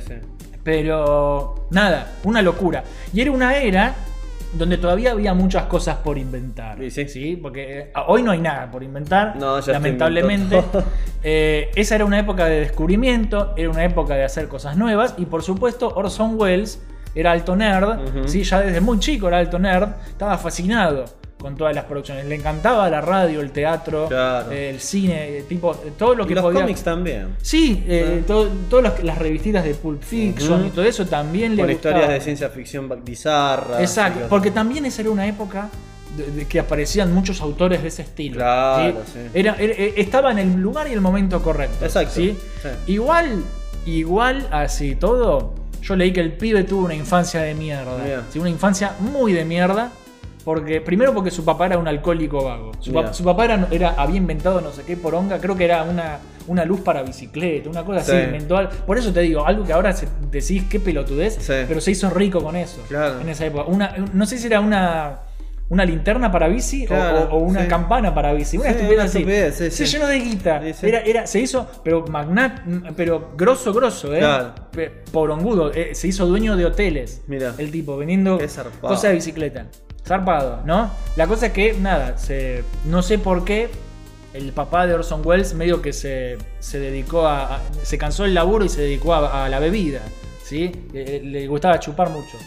[0.64, 2.84] Pero nada, una locura.
[3.14, 3.96] Y era una era
[4.54, 6.78] donde todavía había muchas cosas por inventar.
[6.90, 7.40] Sí, sí.
[7.42, 10.64] Porque eh, hoy no hay nada por inventar, No, lamentablemente.
[11.24, 15.26] Eh, esa era una época de descubrimiento, era una época de hacer cosas nuevas y
[15.26, 16.82] por supuesto Orson Welles
[17.14, 18.28] era alto nerd.
[18.28, 18.42] ¿sí?
[18.42, 21.06] ya desde muy chico era alto nerd, estaba fascinado
[21.42, 24.52] con todas las producciones, le encantaba la radio, el teatro, Claro.
[24.52, 26.62] el cine, tipo, todo lo Y que los podía...
[26.62, 27.36] cómics también.
[27.42, 31.72] Sí, eh, todo- todas las, revistitas de Pulp Fiction y todo eso también le Con
[31.72, 31.96] gustaba.
[31.96, 33.80] historias de ciencia ficción bizarras.
[33.82, 35.70] Exacto, y porque también esa era una época
[36.16, 38.36] de, de que aparecían muchos autores de ese estilo.
[38.36, 39.20] Claro, sí.
[39.34, 41.84] Era, era- eh, estaba en el lugar y el momento correcto.
[41.84, 42.38] Exacto, ¿sí?
[42.86, 43.44] Igual,
[43.86, 47.98] igual así todo, yo leí que el pibe tuvo una infancia de mierda.
[48.36, 49.92] Una infancia muy de mierda.
[50.44, 52.72] Porque, primero porque su papá era un alcohólico vago.
[52.80, 53.14] Su, pa- Mira.
[53.14, 56.66] su papá era, era- había inventado no sé qué poronga, creo que era una, una
[56.66, 58.12] luz para bicicleta, una cosa así.
[58.12, 58.18] Sí.
[58.18, 61.54] Inventó por eso te digo, algo que ahora se- decís qué pelotudez, Sí.
[61.68, 62.82] pero se hizo rico con eso.
[62.88, 63.22] Claro.
[63.22, 63.66] En esa época.
[63.68, 65.20] Una, no sé si era una,
[65.70, 67.68] una linterna para bici o- Claro, o, o una sí.
[67.68, 68.58] campana para bici.
[68.58, 69.18] Una Sí, estupidez así.
[69.20, 70.62] estupidez, sí, se llenó de guita.
[70.82, 72.62] Era, era, se hizo, pero magnat,
[72.98, 74.20] pero grosso, grosso, ¿eh?
[74.20, 74.54] Claro.
[75.12, 75.72] Porongudo.
[75.74, 77.22] eh, se hizo dueño de hoteles.
[77.28, 77.54] Mira.
[77.58, 78.40] El tipo, vendiendo
[78.82, 79.68] cosas de bicicleta.
[80.06, 80.92] Zarpado, ¿no?
[81.16, 83.70] La cosa es que, nada, se, no sé por qué.
[84.34, 88.34] El papá de Orson Welles medio que se, se dedicó a, a- Se cansó del
[88.34, 90.02] laburo y se dedicó a, a la bebida.
[90.44, 90.72] ¿Sí?
[90.94, 92.38] Eh, Le, gustaba chupar mucho.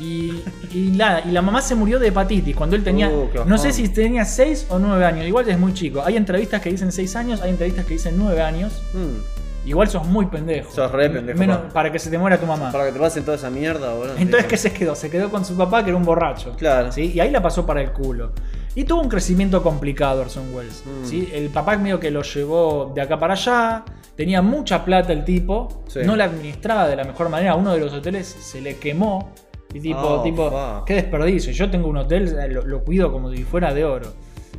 [0.00, 3.08] Y, y nada, y la mamá se murió de hepatitis cuando él tenía.
[3.10, 5.26] Uh, no sé si tenía 6 o 9 años.
[5.26, 6.02] Igual es muy chico.
[6.04, 8.80] Hay entrevistas que dicen 6 años, hay entrevistas que dicen 9 años.
[8.94, 10.70] Mm, Igual sos muy pendejo.
[10.72, 11.68] Sos re pendejo, Menos pa.
[11.68, 12.72] para que se te muera tu mamá.
[12.72, 14.16] Para que te pasen toda esa mierda, boludo.
[14.16, 14.46] Entonces.
[14.48, 14.94] ¿qué se quedó?
[14.94, 16.54] Se quedó con su papá, que era un borracho.
[16.56, 16.90] Claro.
[16.92, 17.12] ¿sí?
[17.14, 18.32] Y ahí la pasó para el culo.
[18.74, 20.82] Y tuvo un crecimiento complicado Orson Welles.
[20.86, 21.04] Mm.
[21.04, 21.28] ¿sí?
[21.32, 23.84] El papá medio que lo llevó de acá para allá.
[24.16, 25.82] Tenía mucha plata el tipo.
[25.88, 26.00] Sí.
[26.04, 27.54] No la administraba de la mejor manera.
[27.54, 29.32] Uno de los hoteles se le quemó.
[29.74, 30.86] Y tipo, Oh, tipo fuck.
[30.86, 31.52] qué desperdicio.
[31.52, 34.12] Yo tengo un hotel, lo, lo cuido como si fuera de oro.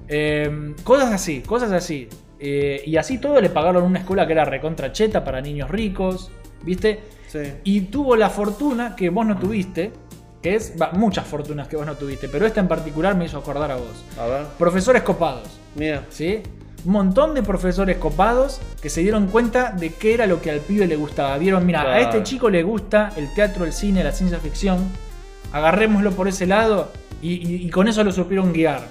[0.08, 2.08] Eh, cosas así, cosas así.
[2.40, 6.32] Eh, y así todo le pagaron una escuela que era recontra cheta para niños ricos.
[6.64, 7.00] ¿Viste?
[7.28, 7.40] Sí.
[7.64, 9.92] Y tuvo la fortuna que vos no tuviste
[10.42, 13.72] que es muchas fortunas que vos no tuviste, pero esta en particular me hizo acordar
[13.72, 14.06] a vos.
[14.18, 16.06] A ver, Profesores copados, mira.
[16.10, 16.42] ¿sí?
[16.86, 20.60] Un montón de profesores copados que se dieron cuenta de qué era lo que al
[20.60, 21.38] pibe le gustaba.
[21.38, 24.80] Vieron, mira, a este chico le gusta el teatro, el cine, la ciencia ficción.
[25.52, 26.92] Agarrémoslo por ese lado
[27.22, 28.82] y, y- y con eso lo supieron guiar.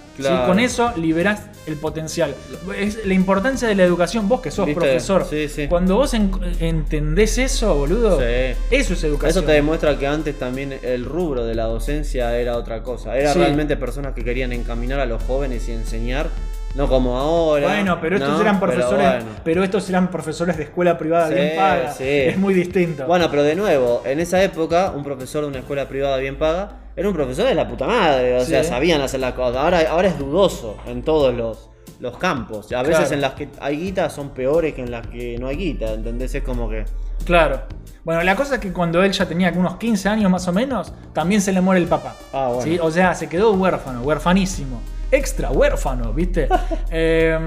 [0.47, 2.35] Con eso liberás el potencial.
[2.77, 4.81] Es la importancia de la educación, vos que sos ¿Viste?
[4.81, 5.25] profesor.
[5.29, 5.67] Sí, sí.
[5.69, 9.31] Cuando vos en- entendés eso, boludo, eso es educación.
[9.31, 13.17] Eso te demuestra que antes también el rubro de la docencia era otra cosa.
[13.17, 16.27] Era realmente personas que querían encaminar a los jóvenes y enseñar,
[16.75, 17.69] no como ahora.
[17.69, 18.41] Bueno, pero estos ¿no?
[18.41, 19.65] eran profesores, pero, bueno.
[19.65, 21.93] estos eran profesores de escuela privada Sí, bien paga.
[21.95, 22.05] sí.
[22.05, 23.07] Es muy distinto.
[23.07, 26.73] Bueno, pero de nuevo, en esa época, un profesor de una escuela privada bien paga
[26.99, 28.37] era un profesor de la puta madre.
[28.39, 28.47] O Sí.
[28.51, 29.63] sea, sabían hacer la cosa.
[29.63, 32.73] Ahora, ahora es dudoso en todos los, los campos.
[32.73, 33.15] A veces Claro.
[33.15, 35.93] en las que hay guita son peores que en las que no hay guita.
[35.93, 36.35] ¿Entendés?
[36.35, 36.85] Es como que.
[37.25, 37.63] Claro.
[38.05, 40.93] Bueno, la cosa es que cuando él ya tenía unos 15 años más o menos,
[41.13, 42.15] también se le muere el papá.
[42.33, 42.63] Ah, bueno.
[42.63, 42.79] ¿sí?
[42.81, 44.81] O sea, se quedó huérfano, huérfanísimo.
[45.11, 46.49] Extra huérfano, ¿viste?
[46.91, 47.39] Eh,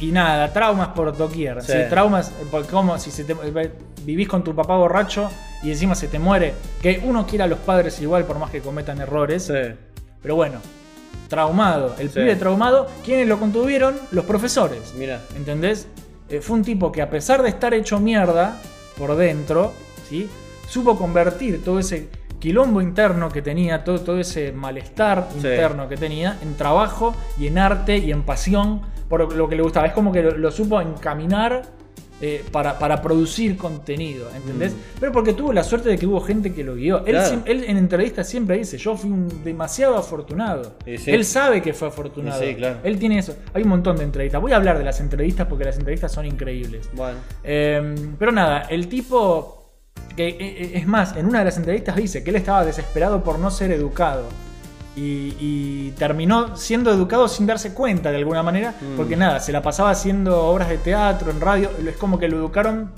[0.00, 1.62] y nada, traumas por doquier.
[1.62, 1.72] Sí.
[1.72, 1.78] ¿sí?
[1.90, 2.32] Traumas,
[2.70, 3.34] como si se te-
[4.04, 5.28] vivís con tu papá borracho
[5.62, 6.54] y encima se te muere.
[6.82, 9.44] Que uno quiera a los padres igual por más que cometan errores.
[9.44, 9.74] Sí.
[10.22, 10.60] Pero bueno,
[11.28, 11.94] traumado.
[11.98, 12.20] El Sí.
[12.20, 13.96] pibe traumado, ¿quiénes lo contuvieron?
[14.12, 14.94] Los profesores.
[14.96, 15.20] Mira.
[15.36, 15.86] ¿Entendés?
[16.28, 18.56] Eh, fue un tipo que a pesar de estar hecho mierda
[18.96, 19.72] por dentro,
[20.08, 20.28] ¿sí?
[20.68, 25.38] Supo convertir todo ese quilombo interno que tenía, todo, todo ese malestar Sí.
[25.38, 29.62] interno que tenía, en trabajo y en arte y en pasión por lo que le
[29.62, 29.86] gustaba.
[29.86, 31.62] Es como que lo, lo supo encaminar
[32.20, 34.74] eh, para, para producir contenido, ¿entendés?
[34.98, 36.98] Pero porque tuvo la suerte de que hubo gente que lo guió.
[37.06, 37.18] Él, Mm.
[37.18, 37.28] Claro.
[37.30, 40.74] siem- él en entrevistas siempre dice, yo fui un demasiado afortunado.
[40.84, 41.12] Sí.
[41.12, 42.42] Él sabe que fue afortunado.
[42.42, 42.78] Sí, claro.
[42.82, 43.36] Él tiene eso.
[43.54, 44.40] Hay un montón de entrevistas.
[44.42, 46.90] Voy a hablar de las entrevistas porque las entrevistas son increíbles.
[46.92, 47.18] Bueno.
[47.44, 49.57] Eh, pero nada, el tipo.
[50.16, 53.22] Que, eh, eh, es más, en una de las entrevistas dice que él estaba desesperado
[53.22, 54.28] por no ser educado.
[54.96, 58.74] Y, y terminó siendo educado sin darse cuenta de alguna manera.
[58.80, 58.96] Mm.
[58.96, 61.70] Porque nada, se la pasaba haciendo obras de teatro, en radio.
[61.86, 62.90] Es como que lo educaron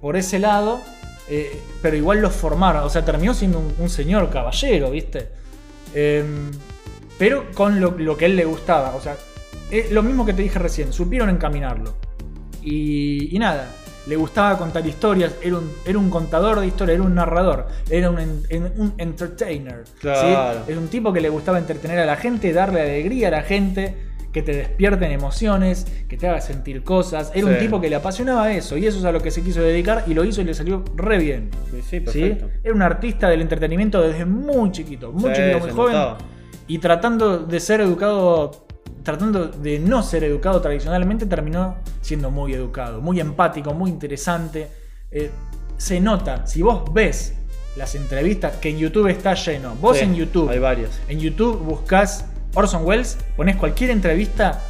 [0.00, 0.80] por ese lado.
[1.28, 2.84] eh, pero igual lo formaron.
[2.84, 5.28] O sea, terminó siendo un, un señor caballero, ¿viste?
[5.94, 6.24] Eh,
[7.18, 8.94] pero con lo, lo que a él le gustaba.
[8.96, 9.16] O sea,
[9.70, 11.94] es lo mismo que te dije recién, supieron encaminarlo.
[12.62, 13.70] Y, y nada,
[14.06, 18.10] le gustaba contar historias, era un, era un contador de historias, era un narrador, era
[18.10, 19.82] un, en- un entertainer.
[19.86, 19.92] ¿sí?
[20.00, 20.60] Claro.
[20.66, 23.94] Es un tipo que le gustaba entretener a la gente, darle alegría a la gente,
[24.32, 27.30] que te despierten emociones, que te haga sentir cosas.
[27.36, 29.60] Era un tipo que le apasionaba eso y eso es a lo que se quiso
[29.62, 31.50] dedicar y lo hizo y le salió re bien.
[31.70, 32.00] Sí, sí, ¿sí?
[32.00, 32.50] perfecto.
[32.64, 35.92] Era un artista del entretenimiento desde muy chiquito, muy chiquito, muy joven.
[35.94, 36.18] notaba.
[36.66, 38.63] Y tratando de ser educado,
[39.04, 44.68] tratando de no ser educado tradicionalmente, terminó siendo muy educado, muy empático, muy interesante.
[45.12, 45.30] Eh,
[45.76, 47.34] se nota, si vos ves
[47.76, 50.90] las entrevistas, que en YouTube está lleno, vos Sí, en YouTube, Hay varios.
[51.08, 54.60] en YouTube buscás Orson Welles, pones cualquier entrevista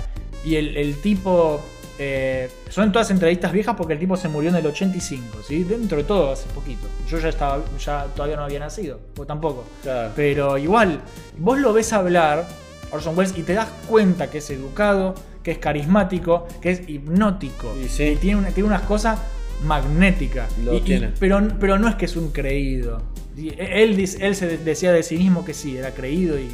[0.45, 1.61] y el, el tipo.
[1.99, 5.63] eh, son todas entrevistas viejas porque el tipo se murió en el 85, ¿sí?
[5.65, 6.89] Dentro de todo, hace poquito.
[7.09, 9.65] Yo ya estaba, ya todavía no había nacido, vos tampoco.
[9.83, 10.11] Claro.
[10.17, 11.01] Pero igual,
[11.39, 12.47] vos lo ves hablar,
[12.95, 17.75] Orson Welles, y te das cuenta que es educado, que es carismático, que es hipnótico.
[17.83, 18.17] Y sí.
[18.21, 19.19] tiene, una- tiene unas cosas
[19.65, 20.57] magnéticas.
[20.65, 21.11] Lo Y- y- tiene.
[21.19, 23.03] pero, pero no es que es un creído.
[23.37, 26.49] Y Él, él se decía de sí mismo que sí, era creído y,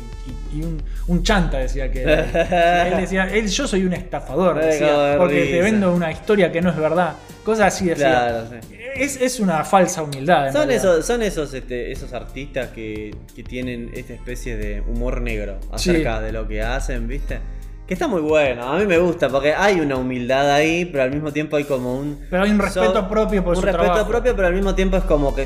[0.53, 2.87] y- y un, un chanta decía que era.
[2.89, 6.61] Él decía, él, yo soy un estafador, Ay, decía, porque te vendo una historia que
[6.61, 7.15] no es verdad.
[7.45, 8.09] Cosas así decía.
[8.11, 8.77] Claro, sí.
[8.97, 10.53] Es, es una falsa humildad.
[10.53, 15.59] Son esos, son esos, este, esos artistas que, que tienen esta especie de humor negro
[15.73, 17.39] acerca de lo que hacen, ¿viste?
[17.87, 21.11] Que está muy bueno, a mí me gusta porque hay una humildad ahí, pero al
[21.11, 22.21] mismo tiempo hay como un...
[22.31, 24.09] Pero hay un respeto propio por un su respeto trabajo.
[24.09, 25.45] propio, pero al mismo tiempo es como que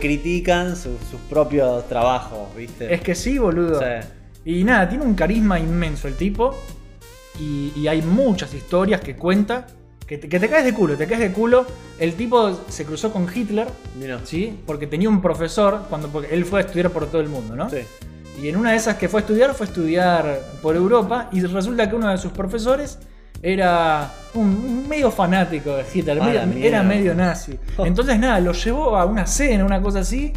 [0.00, 2.92] sobrecritican su- sus propios trabajos, ¿viste?
[2.92, 3.80] Es que sí, boludo.
[3.80, 3.86] Sí.
[4.46, 6.54] Y nada, tiene un carisma inmenso el tipo.
[7.38, 9.66] Y, y hay muchas historias que cuenta.
[10.06, 11.66] Que te, que te caes de culo, te caes de culo.
[11.98, 13.66] El tipo se cruzó con Hitler,
[13.98, 14.20] Mira.
[14.24, 14.56] ¿sí?
[14.64, 17.68] Porque tenía un profesor, cuando porque él fue a estudiar por todo el mundo, ¿no?
[17.68, 17.78] Sí.
[18.40, 21.28] Y en una de esas que fue a estudiar, fue a estudiar por Europa.
[21.32, 22.98] Y resulta que uno de sus profesores
[23.42, 26.66] era un, medio fanático de Hitler, A medio- la mierda.
[26.68, 27.58] era medio nazi.
[27.78, 30.32] Entonces, nada, lo llevó a una cena, una cosa así.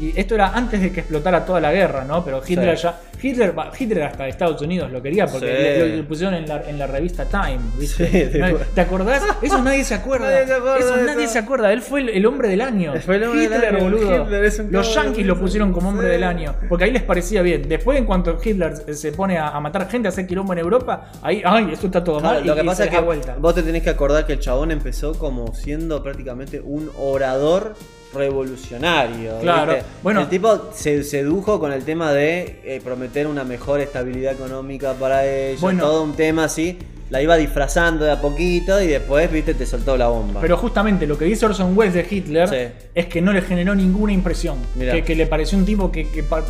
[0.00, 2.24] Y esto era antes de que explotara toda la guerra, ¿no?
[2.24, 2.84] Pero Hitler Sí.
[2.84, 3.00] ya.
[3.20, 5.52] Hitler, Hitler hasta de Estados Unidos lo quería porque Sí.
[5.90, 8.06] le, le pusieron en la, en la revista Time, ¿viste?
[8.32, 8.38] Sí.
[8.76, 9.24] ¿Te acordás?
[9.42, 10.30] Eso nadie se acuerda.
[10.30, 11.32] Nadie se acuerda Eso nadie eso.
[11.32, 11.72] se acuerda.
[11.72, 12.94] Él fue el, el hombre del año.
[13.04, 13.78] Fue el hombre del año.
[13.80, 14.22] boludo.
[14.24, 16.12] Hitler es un Los yankees lo pusieron como hombre Sí.
[16.12, 16.54] del año.
[16.68, 17.68] Porque ahí les parecía bien.
[17.68, 21.10] Después, en cuanto Hitler se pone a, a matar gente, a hacer quilombo en Europa,
[21.20, 22.46] ahí, ay, esto está todo Claro, mal.
[22.46, 23.36] lo y- que y pasa es da que vuelta.
[23.40, 27.74] vos te tenés que acordar que el chabón empezó como siendo prácticamente un orador
[28.14, 29.38] revolucionario.
[29.40, 29.88] Claro, ¿viste?
[30.02, 30.20] bueno.
[30.22, 35.26] el tipo se sedujo con el tema de eh, prometer una mejor estabilidad económica para
[35.26, 35.84] ellos, Bueno.
[35.84, 36.78] todo un tema así.
[37.10, 40.40] La iba disfrazando de a poquito y después, viste, te soltó la bomba.
[40.42, 42.86] Pero justamente lo que dice Orson Welles de Hitler Sí.
[42.94, 44.58] es que no le generó ninguna impresión.
[44.78, 46.06] Que, que le pareció un tipo que,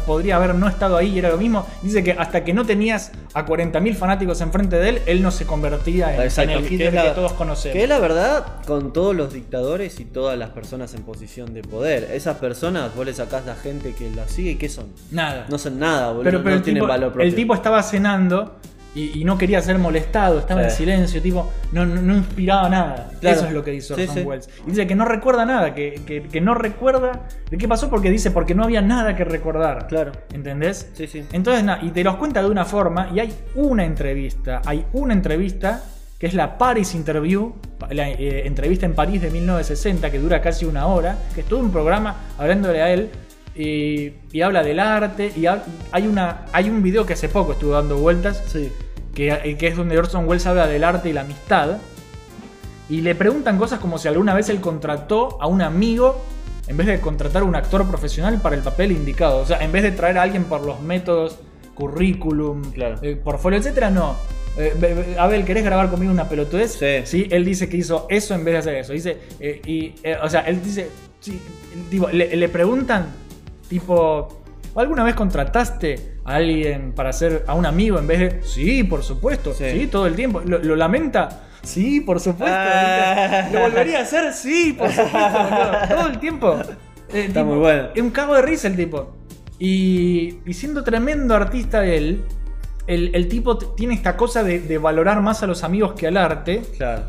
[0.07, 1.65] podría haber no estado ahí y era lo mismo.
[1.83, 5.47] Dice que hasta que no tenías a 40.000 fanáticos enfrente de él, él no se
[5.47, 7.75] convertía en, el que Hitler que, la- todos conocemos.
[7.77, 11.63] Que es la verdad con todos los dictadores y todas las personas en posición de
[11.63, 12.11] poder.
[12.13, 14.87] Esas personas, vos le sacás la gente que las sigue y ¿qué son?
[15.11, 15.47] Nada.
[15.49, 16.25] No son nada, boludo.
[16.25, 17.29] pero pero no el, tienen tipo, valor propio.
[17.29, 18.57] el tipo estaba cenando
[18.95, 20.67] y, y no quería ser molestado, estaba Sí.
[20.69, 23.11] en silencio, tipo, no, no, no inspiraba nada.
[23.21, 23.37] Claro.
[23.37, 24.21] Eso es lo que dice Sí, Orson sí.
[24.23, 24.49] Welles.
[24.67, 28.11] Y dice que no recuerda nada, que, que- que no recuerda de qué pasó porque
[28.11, 29.87] dice porque no había nada que recordar.
[29.89, 30.13] Claro.
[30.33, 30.91] ¿Entendés?
[30.95, 31.25] Sí, sí.
[31.33, 35.13] Entonces, na- y te los cuenta de una forma, y hay una entrevista, hay una
[35.15, 35.83] entrevista
[36.19, 37.55] que es la Paris Interview,
[37.91, 41.61] la eh, entrevista en París de 1960, que dura casi una hora, que es todo
[41.61, 43.09] un programa hablándole a él,
[43.59, 47.53] y, y habla del arte, y ha- hay, una, hay un video que hace poco
[47.53, 48.71] estuvo dando vueltas, Sí.
[49.15, 51.79] que, eh, que es donde Orson Welles habla del arte y la amistad,
[52.89, 56.25] y le preguntan cosas como si alguna vez él contrató a un amigo
[56.69, 59.39] en vez de contratar a un actor profesional para el papel indicado.
[59.41, 61.39] O sea, en vez de traer a alguien por los métodos,
[61.75, 62.97] currículum, Claro.
[63.03, 64.15] eh, portfolio, etcétera, no.
[64.57, 66.79] Eh, be- be- Abel, ¿querés grabar conmigo una pelotudez?
[67.05, 67.27] Sí.
[67.31, 68.93] Él dice que hizo eso en vez de hacer eso.
[68.93, 70.89] Dice, eh, y, eh, o sea, él dice,
[71.21, 71.41] sí,
[71.91, 73.07] tipo, le, le preguntan,
[73.69, 74.43] tipo,
[74.75, 79.03] ¿alguna vez contrataste a alguien para ser a un amigo en vez de, sí, por
[79.03, 79.87] supuesto, sí, Sí.
[79.87, 80.41] todo el tiempo?
[80.45, 81.43] ¿Lo, lo lamenta?
[81.63, 82.57] Sí, por supuesto.
[82.59, 83.49] Ah.
[83.53, 84.33] ¿Lo volvería a hacer?
[84.33, 85.19] Sí, por supuesto.
[85.89, 86.57] Todo el tiempo.
[87.13, 87.89] Eh, Está tipo, muy bueno.
[87.95, 89.17] Es un cago de risa el tipo.
[89.59, 92.23] Y, y siendo tremendo artista él,
[92.87, 96.17] el, el tipo tiene esta cosa de, de valorar más a los amigos que al
[96.17, 97.03] arte Claro.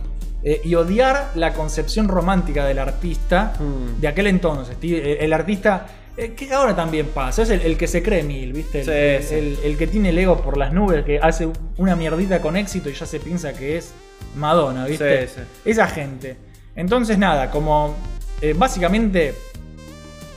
[0.44, 4.02] eh, y odiar la concepción romántica del artista Mm.
[4.02, 4.76] de aquel entonces.
[4.82, 5.86] El, el artista,
[6.26, 8.80] eh, que ahora también pasa, es el, el que se cree mil, ¿viste?
[8.82, 9.36] El, Sí, sí.
[9.36, 12.90] el- el que tiene el ego por las nubes, que hace una mierdita con éxito
[12.90, 13.92] y ya se piensa que es
[14.36, 15.28] Madonna, ¿viste?
[15.28, 15.42] Sí.
[15.66, 16.38] Esa gente.
[16.76, 17.96] Entonces, nada, como
[18.42, 19.34] eh, básicamente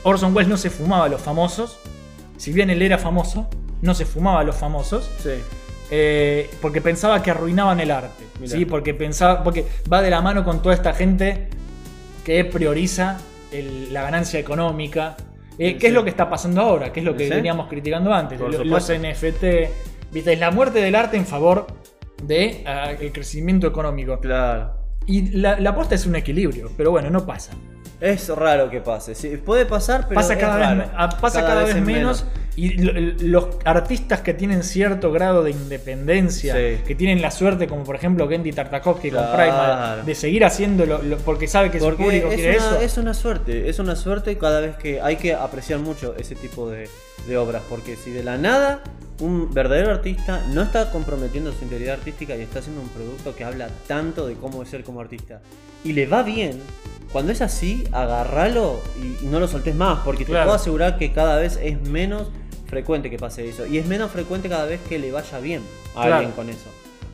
[0.03, 1.77] Orson Welles no se fumaba a los famosos.
[2.37, 3.49] Si bien él era famoso,
[3.81, 5.09] no se fumaba a los famosos.
[5.21, 5.29] Sí.
[5.95, 8.23] eh, porque pensaba que arruinaban el arte.
[8.39, 8.51] Mirá.
[8.51, 8.65] ¿sí?
[8.65, 9.43] Porque pensaba.
[9.43, 11.49] Porque va de la mano con toda esta gente
[12.25, 13.19] que prioriza
[13.51, 15.15] el- la ganancia económica.
[15.59, 16.91] Eh, Sí, ¿Qué es lo que está pasando ahora?
[16.91, 17.29] ¿Qué es lo que Sí.
[17.29, 18.39] veníamos criticando antes?
[18.39, 18.93] Los supuesto.
[18.93, 19.69] NFT.
[20.11, 20.33] ¿Viste?
[20.33, 21.67] Es la muerte del arte en favor
[22.23, 24.19] del crecimiento económico.
[24.19, 24.71] Claro.
[25.05, 27.53] Y la, la aposta es un equilibrio, pero bueno, no pasa.
[28.03, 29.15] Es raro que pase.
[29.15, 30.19] Sí, puede pasar, pero.
[30.19, 31.17] pasa es cada, vez, raro.
[31.21, 32.25] pasa cada, vez es menos.
[32.55, 36.83] Y lo- los artistas que tienen cierto grado de independencia, Sí.
[36.85, 39.37] que tienen la suerte, como por ejemplo Gendy Tartakovsky con Claro.
[39.37, 42.81] Primal, de seguir haciéndolo lo- porque sabe que su Porque público es quiere una, eso.
[42.81, 46.69] es una suerte, es una suerte cada vez que hay que apreciar mucho ese tipo
[46.69, 46.89] de,
[47.27, 48.81] de obras, porque si de la nada
[49.19, 53.45] un verdadero artista no está comprometiendo su integridad artística y está haciendo un producto que
[53.45, 55.39] habla tanto de cómo es ser como artista
[55.83, 56.59] y le va bien,
[57.13, 61.37] cuando es así, agarralo y no lo soltes más, porque te puedo asegurar que cada
[61.37, 62.27] vez es menos
[62.67, 65.61] frecuente que pase eso, y es menos frecuente cada vez que le vaya bien
[65.95, 66.15] a Claro.
[66.15, 66.65] alguien con eso.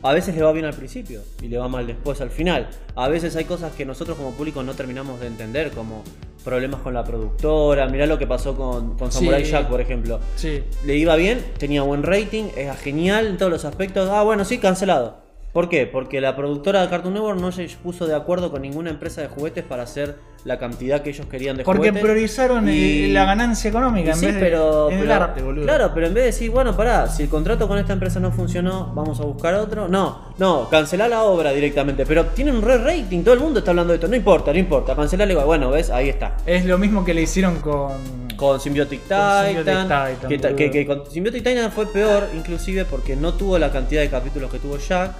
[0.02, 2.70] A veces le va bien al principio y le va mal después al final.
[2.96, 6.02] A veces hay cosas que nosotros como público no terminamos de entender, como
[6.42, 7.86] problemas con la productora.
[7.86, 9.50] Mirá lo que pasó con, con Samurai Sí.
[9.50, 10.18] Jack, por ejemplo.
[10.36, 10.62] Sí.
[10.86, 14.08] Le iba bien, tenía buen rating, era genial en todos los aspectos.
[14.10, 15.18] Ah, bueno, sí, cancelado.
[15.52, 15.86] ¿Por qué?
[15.86, 19.26] Porque la productora de Cartoon Network no se puso de acuerdo con ninguna empresa de
[19.26, 22.02] juguetes para hacer la cantidad que ellos querían de Porque juguetes.
[22.02, 25.42] priorizaron eh, Y- la ganancia económica en sí, vez de pero, en el pero- arte,
[25.42, 25.64] boludo.
[25.64, 28.30] Claro, pero en vez de decir, bueno, pará, si el contrato con esta empresa no
[28.30, 29.88] funcionó, vamos a buscar otro.
[29.88, 32.06] No, no, cancelar la obra directamente.
[32.06, 34.06] Pero tienen un re rating, todo el mundo está hablando de esto.
[34.06, 35.46] No importa, no importa, cancelarle igual.
[35.46, 36.36] Bueno, ves, ahí está.
[36.46, 38.20] Es lo mismo que le hicieron con.
[38.36, 39.46] Con Symbiotic Con Titan.
[39.46, 44.08] Symbiotic Titan, que con Symbiotic Titan fue peor, inclusive porque no tuvo la cantidad de
[44.08, 45.12] capítulos que tuvo Jack.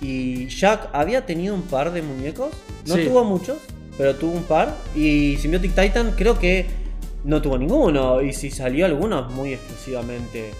[0.00, 2.50] Y Jack había tenido un par de muñecos.
[2.86, 3.04] No Sí.
[3.06, 3.58] tuvo muchos,
[3.98, 4.74] pero tuvo un par.
[4.94, 6.66] Y Symbiotic Titan creo que
[7.24, 8.22] no tuvo ninguno.
[8.22, 10.50] Y si salió alguno, muy exclusivamente.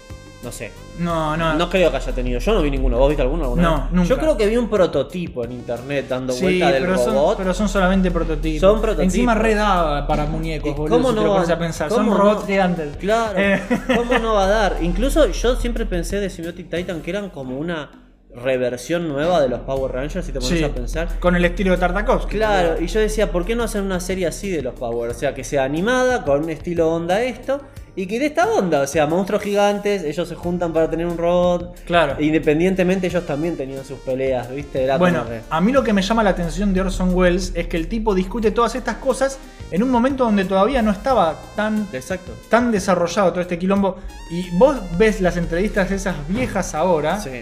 [0.43, 0.71] No sé.
[0.97, 1.53] No, no.
[1.53, 2.39] No creo que haya tenido.
[2.39, 2.97] Yo no vi ninguno.
[2.97, 3.43] ¿Vos viste alguno?
[3.43, 3.83] alguna No, vez?
[3.91, 4.09] nunca.
[4.09, 7.37] Yo creo que vi un prototipo en internet dando Sí, vuelta del pero son, robot.
[7.37, 8.59] pero son solamente prototipos.
[8.61, 9.03] Son prototipos.
[9.13, 10.95] Encima redaba para muñecos, ¿Y boludo.
[10.97, 11.89] cómo si no te lo pones a pensar.
[11.89, 12.47] Son cómo robots no?
[12.47, 12.97] gigantes.
[12.97, 13.61] Claro, Eh.
[13.95, 14.77] ¿cómo no va a dar?
[14.81, 17.91] Incluso yo siempre pensé de Symbiotic Titan que eran como una
[18.35, 21.19] reversión nueva de los Power Rangers, si te pones Sí, a pensar.
[21.19, 22.37] con el estilo de Tartakovsky.
[22.37, 25.09] Claro, y yo decía, ¿por qué no hacer una serie así de los Power?
[25.09, 27.61] O sea, que sea animada, con un estilo onda esto,
[27.93, 31.17] y que de esta onda, o sea, monstruos gigantes, ellos se juntan para tener un
[31.17, 31.75] robot.
[31.85, 32.15] Claro.
[32.19, 34.81] E Independientemente, ellos también tenían sus peleas, ¿viste?
[34.83, 37.75] Era Bueno, a mí lo que me llama la atención de Orson Welles es que
[37.75, 39.39] el tipo discute todas estas cosas
[39.71, 42.31] en un momento donde todavía no estaba tan, Exacto.
[42.49, 43.97] tan desarrollado todo este quilombo.
[44.29, 47.41] Y vos ves las entrevistas de esas viejas ahora Sí.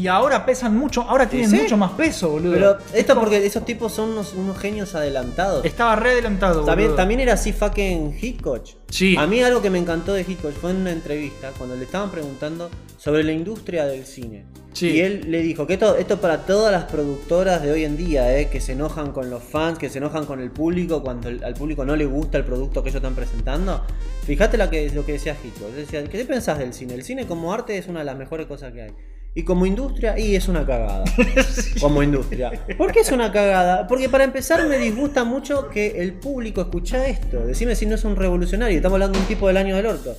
[0.00, 1.56] Y ahora pesan mucho, ahora tienen sí.
[1.56, 2.52] mucho más peso, boludo.
[2.52, 5.64] Pero Es esto porque esos tipos son unos, unos genios adelantados.
[5.64, 6.96] Estaba re adelantado, También, boludo.
[6.96, 8.64] también era así fucking Hitchcock.
[8.88, 9.16] Sí.
[9.18, 12.10] A mí algo que me encantó de Hitchcock fue en una entrevista cuando le estaban
[12.10, 14.44] preguntando sobre la industria del cine.
[14.72, 14.88] Sí.
[14.90, 18.38] Y él le dijo que esto, esto para todas las productoras de hoy en día,
[18.38, 21.42] eh, que se enojan con los fans, que se enojan con el público cuando el-
[21.42, 23.84] al público no le gusta el producto que ellos están presentando.
[24.24, 25.70] Fíjate lo que, lo que decía Hitchcock.
[25.74, 26.94] Decía, ¿qué pensás del cine?
[26.94, 28.92] El cine como arte es una de las mejores cosas que hay.
[29.34, 31.04] Y como industria, y es una cagada.
[31.80, 32.50] Como industria.
[32.76, 33.86] ¿Por qué es una cagada?
[33.86, 37.38] Porque para empezar me disgusta mucho que el público escucha esto.
[37.46, 38.76] Decime si no es un revolucionario.
[38.76, 40.16] Estamos hablando de un tipo del año del orto.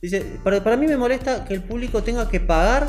[0.00, 2.88] Dice, para, para mí me molesta que el público tenga que pagar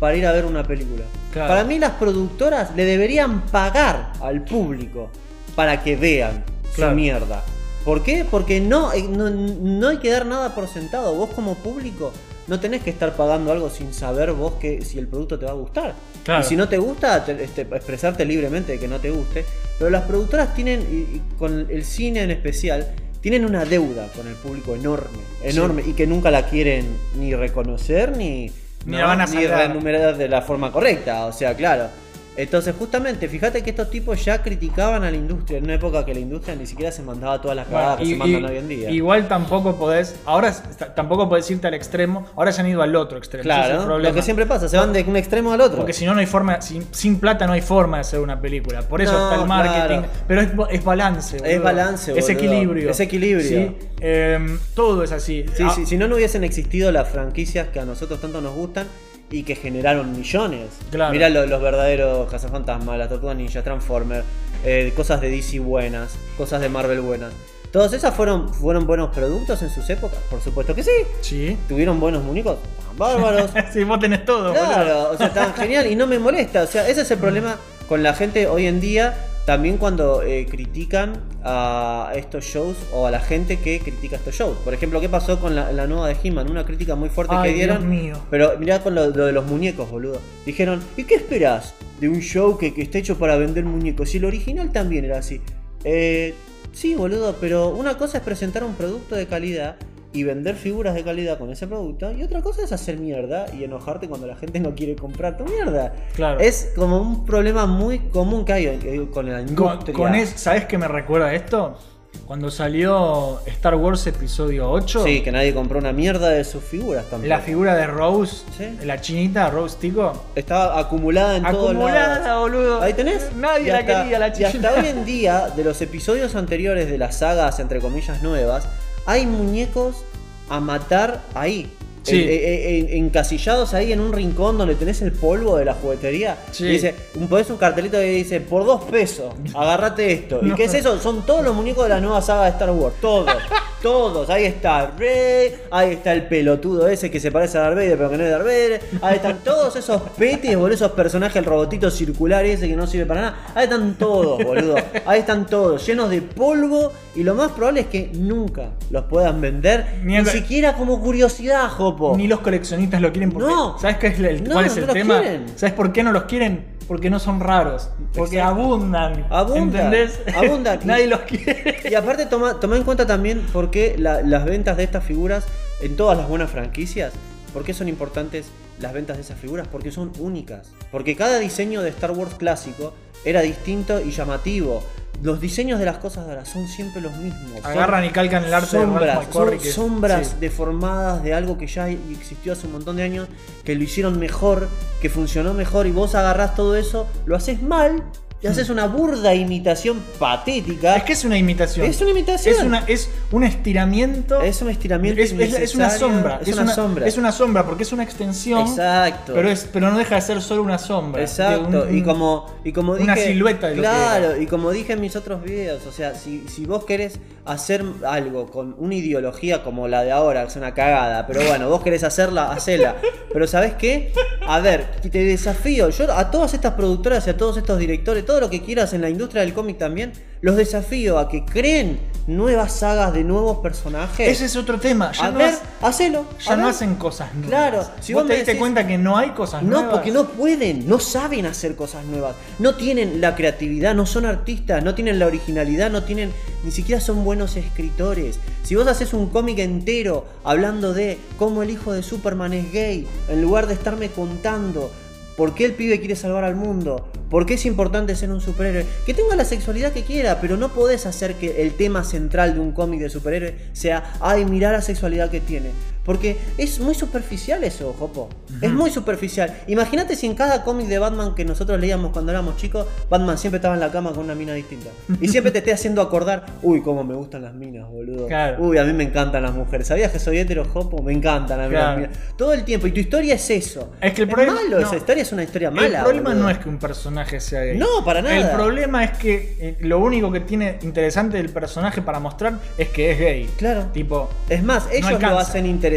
[0.00, 1.04] para ir a ver una película.
[1.32, 1.48] Claro.
[1.48, 5.08] Para mí las productoras le deberían pagar al público
[5.54, 6.44] para que vean
[6.74, 6.92] Claro.
[6.92, 7.44] su mierda.
[7.84, 8.24] ¿Por qué?
[8.28, 11.14] Porque no, eh, no, no hay que dar nada por sentado.
[11.14, 12.12] Vos como público
[12.48, 15.52] no tenés que estar pagando algo sin saber vos que si el producto te va
[15.52, 15.94] a gustar.
[16.24, 16.44] Claro.
[16.44, 19.44] Y si no te gusta, te- este, expresarte libremente de que no te guste.
[19.78, 22.88] Pero las productoras tienen, y, y con el cine en especial,
[23.20, 26.86] tienen una deuda con el público enorme, enorme, y que nunca la quieren
[27.18, 28.50] ni reconocer ni,
[28.84, 29.68] Ni la van a ni sacar.
[29.68, 31.26] renumerar de la forma correcta.
[31.26, 31.86] O sea, claro.
[32.34, 36.14] Entonces, justamente, fíjate que estos tipos ya criticaban a la industria en una época que
[36.14, 38.56] la industria ni siquiera se mandaba todas las cagadas que y- se mandan y- hoy
[38.56, 38.90] en día.
[38.90, 40.50] Igual tampoco podés, ahora
[40.94, 43.42] tampoco podés irte al extremo, ahora se han ido al otro extremo.
[43.42, 45.76] claro, lo que siempre pasa, se van de un extremo al otro.
[45.76, 48.40] Porque si no, no hay forma, sin, sin plata no hay forma de hacer una
[48.40, 48.80] película.
[48.82, 49.98] Por eso No, está el marketing.
[50.00, 50.12] claro.
[50.26, 51.52] Pero es, es balance, boludo.
[51.54, 52.90] Es balance, Es equilibrio.
[52.90, 53.46] Es equilibrio.
[53.46, 55.44] Sí, em, todo es así.
[55.54, 58.54] Sí, Ah, sí, si no, no hubiesen existido las franquicias que a nosotros tanto nos
[58.54, 58.86] gustan
[59.32, 60.68] y que generaron millones.
[60.90, 61.10] Claro.
[61.12, 64.24] Mirá lo- los, verdaderos cazafantasmas, las tortugas ninja, Transformers,
[64.64, 67.32] eh, cosas de DC buenas, cosas de Marvel buenas.
[67.72, 70.90] Todas esas fueron, fueron buenos productos en sus épocas, por supuesto que sí.
[71.22, 71.56] Sí.
[71.66, 73.50] Tuvieron buenos muñecos, estaban bárbaros.
[73.72, 74.66] sí, vos tenés todo, boludo.
[74.66, 76.62] Claro, o sea, tan genial y no me molesta.
[76.62, 77.56] O sea, ese es el problema
[77.88, 79.28] con la gente hoy en día.
[79.44, 84.56] También cuando eh, critican a estos shows o a la gente que critica estos shows.
[84.58, 86.48] Por ejemplo, ¿qué pasó con la, la nueva de He-Man?
[86.48, 87.78] Una crítica muy fuerte Ay, que dieron.
[87.78, 88.16] Dios mío.
[88.30, 90.20] Pero mirá con lo, lo de los muñecos, boludo.
[90.46, 94.10] Dijeron, ¿y qué esperás de un show que, que está hecho para vender muñecos?
[94.10, 95.40] Si el original también era así.
[95.82, 96.34] Eh,
[96.72, 99.74] sí, boludo, pero una cosa es presentar un producto de calidad
[100.14, 102.12] y vender figuras de calidad con ese producto.
[102.12, 105.44] Y otra cosa es hacer mierda y enojarte cuando la gente no quiere comprar tu
[105.44, 105.92] mierda.
[106.14, 106.38] Claro.
[106.40, 109.94] Es como un problema muy común que hay eh, con la Con, industria.
[109.94, 111.78] con es- ¿Sabés qué me recuerda esto?
[112.26, 117.06] Cuando salió Star Wars Episodio 8, Sí, que nadie compró una mierda de sus figuras
[117.06, 117.30] también.
[117.30, 118.84] la figura de Rose, Sí.
[118.84, 121.90] la chinita, Rose Tico, Estaba acumulada en todos lados.
[121.90, 122.82] acumulada, boludo.
[122.82, 123.34] Ahí tenés.
[123.34, 124.68] Nadie Y la hasta- quería, la Y chinita.
[124.68, 128.68] hasta hoy en día, de los episodios anteriores de las sagas, entre comillas, nuevas,
[129.06, 130.04] hay muñecos
[130.48, 131.70] a matar ahí.
[132.02, 132.20] Sí.
[132.22, 136.36] En- en- en- encasillados ahí en un rincón donde tenés el polvo de la juguetería.
[136.50, 136.64] Sí.
[136.66, 136.94] Y dice,
[137.28, 140.40] ponés un cartelito que dice, por dos pesos, agárrate esto.
[140.42, 140.98] ¿Y qué es eso?
[140.98, 142.96] Son todos los muñecos de la nueva saga de Star Wars.
[143.00, 143.26] Todos.
[143.82, 144.30] todos.
[144.30, 148.10] Ahí está Rey, ahí está el pelotudo ese que se parece a Darth Vader, pero
[148.10, 148.80] que no es Darth Vader.
[149.02, 153.06] Ahí están todos esos petes, boludo, esos personajes, el robotito circular ese que no sirve
[153.06, 153.36] para nada.
[153.54, 154.76] Ahí están todos, boludo.
[155.04, 156.92] Ahí están todos, llenos de polvo.
[157.14, 159.84] Y lo más probable es que nunca los puedan vender.
[160.02, 161.68] Ni Ni, siquiera como curiosidad,
[162.16, 163.48] Ni los coleccionistas lo quieren porque.
[163.48, 163.78] No.
[163.78, 165.20] ¿Sabes qué es el, No, cuál es no el los tema?
[165.20, 165.46] quieren.
[165.56, 166.66] ¿Sabes por qué no los quieren?
[166.88, 167.90] Porque no son raros.
[168.14, 168.60] Porque Exacto.
[168.62, 169.26] abundan.
[169.30, 170.20] Abundan, ¿Entendés?
[170.36, 170.80] abundan.
[170.82, 171.76] Y- Nadie los quiere.
[171.90, 175.44] Y aparte toma, toma en cuenta también por qué la- las ventas de estas figuras
[175.80, 177.12] en todas las buenas franquicias,
[177.52, 178.46] por qué son importantes
[178.80, 180.72] las ventas de esas figuras, porque son únicas.
[180.90, 184.82] Porque cada diseño de Star Wars clásico era distinto y llamativo.
[185.22, 187.62] Los diseños de las cosas de ahora son siempre los mismos.
[187.62, 190.36] Son Agarran y calcan el arte de sombras, McQuarrie, son sombras sí.
[190.40, 193.28] deformadas de algo que ya existió hace un montón de años,
[193.62, 194.68] que lo hicieron mejor,
[195.00, 198.02] que funcionó mejor y vos agarrás todo eso, lo haces mal,
[198.42, 200.96] y haces una burda imitación patética.
[200.96, 201.86] Es que es una imitación.
[201.86, 202.54] Es una imitación.
[202.56, 204.40] Es, una, es un estiramiento.
[204.42, 206.40] Es un estiramiento Es, es- es una sombra.
[206.44, 207.06] Es, una, sombra.
[207.06, 208.60] Es una sombra porque es una extensión.
[208.60, 209.32] Exacto.
[209.34, 211.22] Pero, es, pero no deja de ser solo una sombra.
[211.22, 213.04] Exacto, un- y como, y como dije.
[213.04, 216.14] una silueta de lo que Claro, y como dije en mis otros videos, o sea,
[216.14, 220.56] si, si vos querés hacer algo con una ideología como la de ahora, que es
[220.56, 222.96] una cagada, pero bueno, vos querés hacerla, hacela.
[223.32, 224.12] Pero ¿sabés qué?
[224.46, 228.40] A ver, te desafío, yo a todas estas productoras y a todos estos directores, todo
[228.40, 230.10] lo que quieras en la industria del cómic también,
[230.40, 234.26] los desafío a que creen nuevas sagas de nuevos personajes.
[234.26, 235.12] Ese es otro tema.
[235.12, 236.24] Ya, a no, ver, hacelo.
[236.42, 236.70] ya no ver.
[236.74, 237.50] hacen cosas nuevas.
[237.50, 239.90] Claro, si vos vos te diste decís- cuenta que no hay cosas No, nuevas.
[239.92, 244.82] porque no pueden, no saben hacer cosas nuevas, no tienen la creatividad, no son artistas,
[244.82, 246.32] no tienen la originalidad, no tienen,
[246.64, 248.38] ni siquiera son buenos escritores.
[248.62, 253.06] Si vos haces un cómic entero hablando de cómo el hijo de Superman es gay,
[253.28, 254.90] en lugar de estarme contando
[255.36, 258.86] por qué el pibe quiere salvar al mundo, por qué es importante ser un superhéroe,
[259.06, 262.60] que tenga la sexualidad que quiera, pero no podés hacer que el tema central de
[262.60, 265.70] un cómic de superhéroe sea, ay, mirá la sexualidad que tiene.
[266.04, 268.28] Porque es muy superficial eso, Jopo.
[268.60, 269.54] Es muy superficial.
[269.68, 273.58] Imagínate si en cada cómic de Batman que nosotros leíamos cuando éramos chicos, Batman siempre
[273.58, 274.90] estaba en la cama con una mina distinta.
[275.20, 278.26] Y siempre te esté haciendo acordar, uy, cómo me gustan las minas, boludo.
[278.26, 278.62] Claro.
[278.64, 279.86] Uy, a mí me encantan las mujeres.
[279.86, 281.02] ¿Sabías que soy hetero, Jopo?
[281.02, 282.00] Me encantan a mí Claro.
[282.00, 282.34] las minas.
[282.36, 282.86] Todo el tiempo.
[282.88, 283.92] Y tu historia es eso.
[284.00, 284.86] Es que el problema- malo, no.
[284.86, 285.98] esa historia es una historia mala.
[285.98, 286.42] el problema boludo.
[286.44, 287.78] no es que un personaje sea gay.
[287.78, 288.36] No, para nada.
[288.36, 292.88] El problema es que eh, lo único que tiene interesante del personaje para mostrar es
[292.88, 293.50] que es gay.
[293.56, 293.86] Claro.
[293.92, 295.38] Tipo, Es más, ellos lo alcanza.
[295.38, 295.91] hacen interesante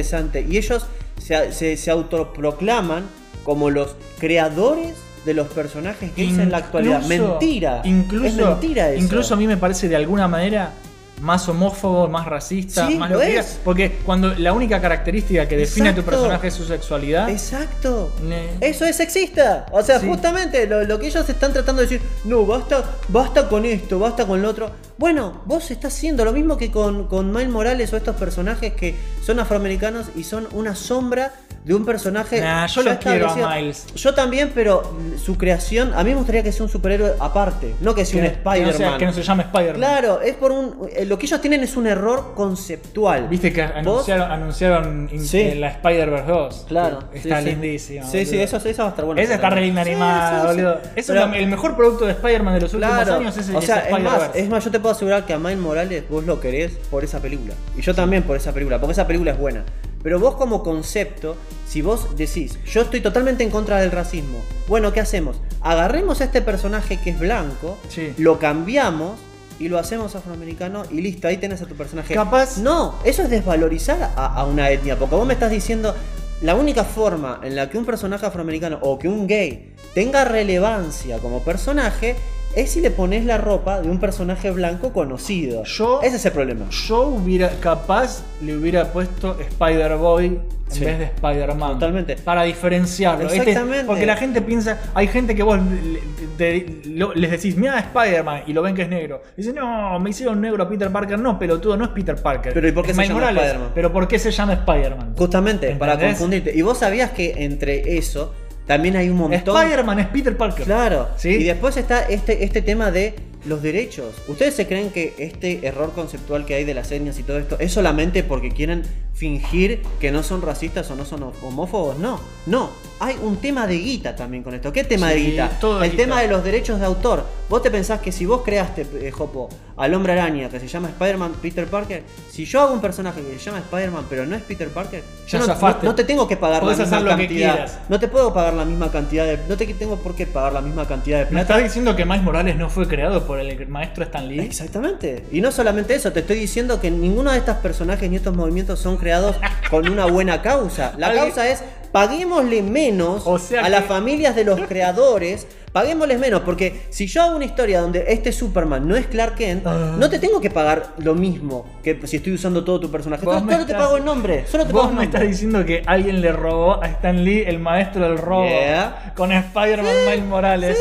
[0.49, 0.85] y ellos
[1.21, 3.03] se, se, se autoproclaman
[3.43, 7.01] como los creadores de los personajes que en la actualidad.
[7.01, 7.81] incluso- Mentira.
[7.83, 9.03] Incluso, es mentira eso.
[9.03, 10.73] Incluso a mí me parece de alguna manera
[11.21, 13.59] más homófobo, más racista, Sí, más lo que es.
[13.63, 17.29] Porque cuando la única característica que define a tu personaje es su sexualidad.
[17.29, 18.11] Exacto.
[18.23, 19.65] Ne- Eso es sexista.
[19.71, 20.07] O sea, Sí.
[20.07, 24.25] justamente lo, lo que ellos están tratando de decir, no, basta, basta con esto, basta
[24.27, 24.69] con lo otro.
[24.97, 28.95] Bueno, vos estás haciendo lo mismo que con, con Miles Morales o estos personajes que
[29.25, 31.33] son afroamericanos y son una sombra
[31.65, 32.39] de un personaje.
[32.41, 33.55] Nah, yo lo quiero a.
[33.55, 33.87] Miles.
[33.95, 37.95] Yo también, pero su creación, a mí me gustaría que sea un superhéroe aparte, no
[37.95, 38.99] que sea que, un que no sea- Spider-Man.
[38.99, 39.75] que no se llame Spider-Man.
[39.77, 40.87] Claro, es por un.
[40.95, 43.29] eh, Lo que ellos tienen es un error conceptual.
[43.29, 45.39] Viste que anunciaron, anunciaron in- Sí.
[45.39, 46.65] eh, la Spider-Verse 2.
[46.67, 46.99] Claro.
[47.13, 47.45] sí, Está sí.
[47.51, 48.05] lindísima.
[48.05, 49.21] Sí, sí, eso, eso va a estar bueno.
[49.21, 50.81] Esa está re linda animada, boludo.
[50.93, 53.61] Eso Pero- es el mejor producto de Spider-Man de los últimos Claro, años es, o
[53.61, 54.39] sea, es más, Spider-Verse.
[54.41, 57.21] es más, yo te puedo asegurar que a Miles Morales vos lo querés por esa
[57.21, 57.53] película.
[57.77, 59.63] Y yo también por esa película, porque esa película es buena.
[60.03, 64.91] Pero vos como concepto, si vos decís, yo estoy totalmente en contra del racismo, bueno,
[64.91, 65.39] ¿qué hacemos?
[65.61, 68.13] Agarremos a este personaje que es blanco, Sí.
[68.17, 69.13] lo cambiamos
[69.59, 72.13] y lo hacemos afroamericano y listo, ahí tenés a tu personaje.
[72.13, 75.95] Capaz- No, eso es desvalorizar a, a una etnia, porque vos me estás diciendo,
[76.41, 81.19] la única forma en la que un personaje afroamericano o que un gay tenga relevancia
[81.19, 82.15] como personaje
[82.55, 85.63] es si le pones la ropa de un personaje blanco conocido.
[85.65, 86.65] Yo- Ese es el problema.
[86.87, 90.83] Yo hubiera, capaz, le hubiera puesto Spider-Boy en Sí.
[90.83, 91.73] vez de Spider-Man.
[91.73, 92.15] Totalmente.
[92.15, 93.25] Para diferenciarlo.
[93.27, 93.85] Este- Exactamente.
[93.85, 95.99] porque la gente piensa, hay gente que vos le-
[96.37, 99.21] te- lo- les decís, mira Spider-Man, y lo ven que es negro.
[99.37, 101.19] Dicen, no, me hicieron negro a Peter Parker.
[101.19, 102.53] No, pelotudo, no es Peter Parker.
[102.53, 103.29] Pero ¿y por qué Es se llama.
[103.29, 103.69] Spider-Man?
[103.75, 105.13] Pero ¿por qué se llama Spider-Man?
[105.17, 106.51] Justamente, para confundirte.
[106.55, 108.33] Y vos sabías que entre eso
[108.65, 109.55] también hay un montón...
[109.55, 110.65] Spider-Man es Peter Parker.
[110.65, 111.09] Claro.
[111.17, 111.29] ¿Sí?
[111.29, 114.13] Y después está este, este tema de los derechos.
[114.27, 117.57] ¿Ustedes se creen que este error conceptual que hay de las etnias y todo esto
[117.59, 118.83] es solamente porque quieren
[119.13, 121.97] fingir que no son racistas o no son homófobos?
[121.99, 122.69] No, no.
[122.99, 124.71] Hay un tema de guita también con esto.
[124.71, 125.49] ¿Qué tema de guita?
[125.59, 126.03] todo El guita.
[126.03, 127.25] tema de los derechos de autor.
[127.49, 130.87] Vos te pensás que si vos creaste, eh, Jopo, al hombre araña que se llama
[130.87, 134.41] Spider-Man Peter Parker, si yo hago un personaje que se llama Spider-Man pero no es
[134.43, 135.83] Peter Parker, Ya yo no, zafaste.
[135.85, 137.79] no- no te tengo que pagar Podés la misma cantidad.
[137.89, 139.39] No te puedo pagar la misma cantidad de.
[139.49, 142.23] No te tengo por qué pagar la misma cantidad de ¿Me estás diciendo que Miles
[142.23, 144.39] Morales no fue creado por el maestro Stan Lee?
[144.41, 145.25] Exactamente.
[145.31, 148.79] Y no solamente eso, te estoy diciendo que ninguno de estos personajes ni estos movimientos
[148.79, 149.35] son creados
[149.69, 150.93] con una buena causa.
[150.97, 155.47] La causa es paguémosle menos O sea a que- las familias de los creadores.
[155.79, 159.67] Paguémosles menos, porque si yo hago una historia donde este Superman no es Clark Kent,
[159.67, 159.97] Ah.
[159.99, 163.25] no te tengo que pagar lo mismo que si estoy usando todo tu personaje.
[163.25, 164.45] Solo, te pago el nombre.
[164.47, 167.43] Solo te Vos pago el me estás diciendo que alguien le robó a Stan Lee
[167.45, 169.11] el maestro del robo Yeah.
[169.17, 170.77] con Spider-Man Miles Morales.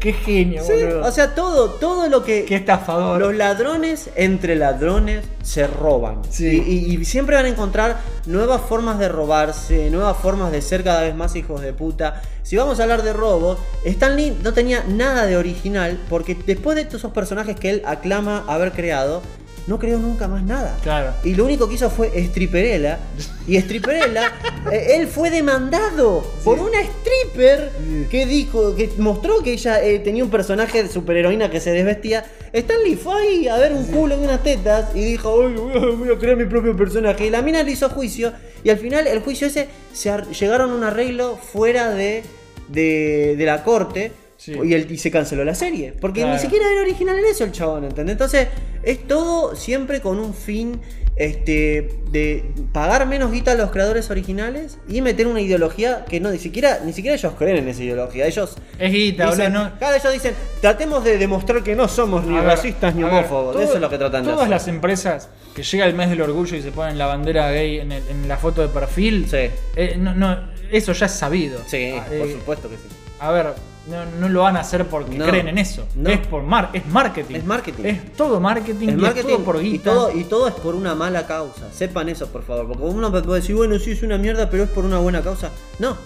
[0.00, 1.04] Qué genio, Sí, boludo.
[1.06, 2.44] o sea, todo, todo lo que.
[2.46, 3.20] Qué estafador.
[3.20, 6.22] Los ladrones entre ladrones se roban.
[6.30, 6.46] Sí.
[6.66, 10.84] Y, y- y siempre van a encontrar nuevas formas de robarse, nuevas formas de ser
[10.84, 12.22] cada vez más hijos de puta.
[12.48, 16.76] Si vamos a hablar de robos, Stan Lee no tenía nada de original porque después
[16.76, 19.20] de todos esos personajes que él aclama haber creado,
[19.66, 20.74] no creó nunca más nada.
[20.82, 21.12] Claro.
[21.24, 23.00] Y lo único que hizo fue Stripperella.
[23.46, 24.32] Y Stripperella,
[24.72, 27.70] eh, él fue demandado por una stripper
[28.10, 32.24] que dijo, que mostró que ella eh, tenía un personaje de superheroína que se desvestía.
[32.50, 35.94] Stanley fue ahí a ver un culo y unas tetas y dijo, "Ay, voy a-
[35.96, 37.26] voy a crear mi propio personaje.
[37.26, 38.32] Y la mina le hizo juicio.
[38.64, 42.22] Y al final el juicio ese se ar- llegaron a un arreglo fuera de,
[42.68, 44.12] de, de la corte.
[44.36, 44.52] Sí.
[44.64, 45.92] Y, el- y se canceló la serie.
[46.00, 46.36] Porque Claro.
[46.36, 48.12] ni siquiera era original en eso el chabón, ¿entendés?
[48.12, 48.46] Entonces,
[48.84, 50.80] es todo siempre con un fin
[51.16, 56.30] este, de pagar menos guita a los creadores originales y meter una ideología que no,
[56.30, 58.26] ni siquiera, ni siquiera ellos creen en esa ideología.
[58.28, 62.36] Ellos Es guita, dicen, no- claro, ellos dicen, tratemos de demostrar que no somos ni
[62.36, 63.54] A ver, racistas ni homófobos.
[63.54, 66.20] todo- eso es lo que tratan de Todas las empresas que llega el mes del
[66.22, 69.50] orgullo y se ponen la bandera gay en, el- en la foto de perfil, Sí.
[69.74, 71.60] eh, no, no, eso ya es sabido.
[71.66, 72.82] Sí, Ah, por eh, supuesto que sí.
[73.20, 73.54] A ver,
[73.88, 75.26] no, no lo van a hacer porque No.
[75.26, 75.86] creen en eso.
[75.96, 76.08] No.
[76.10, 77.34] Es por mar, es marketing.
[77.36, 77.84] Es marketing.
[77.84, 79.92] Es todo marketing, es todo por y guita.
[79.92, 81.72] todo, y todo es por una mala causa.
[81.72, 82.68] Sepan eso, por favor.
[82.68, 85.50] Porque uno puede decir, bueno, sí es una mierda, pero es por una buena causa.
[85.78, 85.96] No,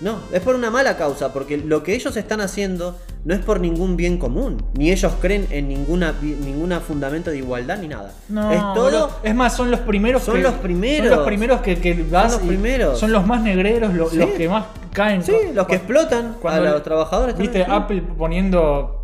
[0.00, 1.32] no, es por una mala causa.
[1.32, 4.62] Porque lo que ellos están haciendo no es por ningún bien común.
[4.74, 8.12] Ni ellos creen en ninguna ninguna fundamento de igualdad ni nada.
[8.28, 9.10] No, es todo.
[9.22, 11.08] es más, son los primeros Son que- los primeros.
[11.08, 12.98] Son los primeros que, que vas los y- primeros.
[12.98, 14.16] Son los más negreros, lo- Sí.
[14.16, 15.22] los que más caen.
[15.22, 17.36] Sí, los que explotan Cuando a los trabajadores.
[17.36, 17.82] Viste, también.
[17.82, 18.99] Apple poniendo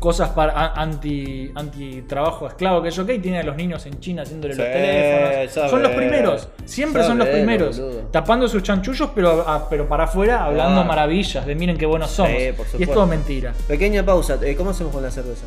[0.00, 4.22] cosas para anti, anti trabajo esclavo que yo que tiene a los niños en China
[4.22, 5.52] haciéndole los Sí, teléfonos.
[5.52, 5.68] sabe.
[5.68, 7.78] Son los primeros, siempre son los primeros.
[7.78, 8.00] boludo.
[8.10, 10.84] Tapando sus chanchullos, pero, a- pero para afuera hablando Ah.
[10.84, 12.32] maravillas de miren qué buenos somos.
[12.56, 13.52] por y es todo mentira.
[13.68, 14.38] Pequeña pausa.
[14.42, 15.44] eh, ¿Cómo hacemos con la cerveza?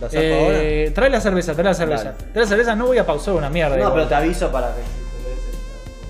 [0.00, 0.58] ¿La saco ahora?
[0.60, 2.04] Eh, trae la cerveza, trae la cerveza.
[2.12, 2.32] Dale.
[2.32, 3.76] Trae la cerveza, no voy a pausar una mierda.
[3.76, 3.94] No, igual.
[3.94, 4.82] pero te aviso para que.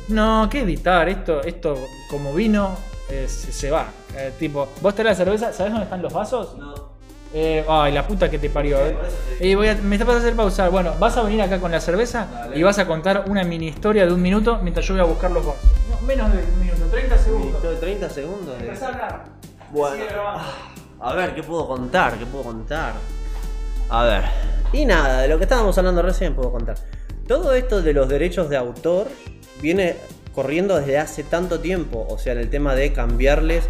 [0.09, 1.09] No, ¿qué editar?
[1.09, 1.78] Esto, esto
[2.11, 2.76] como vino,
[3.11, 3.87] eh, se, se va.
[4.16, 6.57] Eh, tipo, vos traes la cerveza, ¿sabés dónde están los vasos?
[6.57, 6.93] No.
[7.37, 8.78] Eh, ay, la puta que te parió.
[8.78, 8.97] eh.
[9.41, 10.70] Eh, voy a- me estás a hacer pausar.
[10.70, 14.07] Bueno, vas a venir acá con la cerveza y vas a contar una mini historia
[14.07, 15.61] de un minuto mientras yo voy a buscar los vasos.
[15.91, 17.62] No, menos de un minuto, 30 segundos.
[17.62, 18.59] Listo, 30 segundos.
[18.59, 19.24] de- Empezá a hablar.
[19.72, 20.05] Bueno.
[20.09, 20.43] Grabando.
[21.01, 22.16] A ver, ¿qué puedo contar?
[22.18, 22.93] ¿Qué puedo contar?
[23.91, 24.22] A ver.
[24.72, 26.76] Y nada, de lo que estábamos hablando recién puedo contar.
[27.26, 29.09] Todo esto de los derechos de autor
[29.61, 29.97] viene
[30.35, 32.07] corriendo desde hace tanto tiempo.
[32.09, 33.64] O sea, en el tema de cambiarles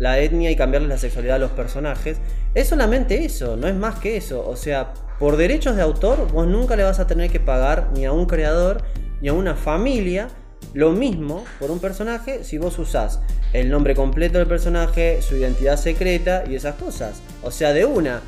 [0.00, 2.16] la etnia y cambiarles la sexualidad a los personajes.
[2.54, 4.48] Es solamente eso, no es más que eso.
[4.48, 8.06] O sea, por derechos de autor vos nunca le vas a tener que pagar ni
[8.06, 8.82] a un creador
[9.20, 10.28] ni a una familia
[10.72, 13.20] lo mismo por un personaje si vos usás
[13.52, 17.20] el nombre completo del personaje, su identidad secreta y esas cosas.
[17.42, 18.22] O sea, de una.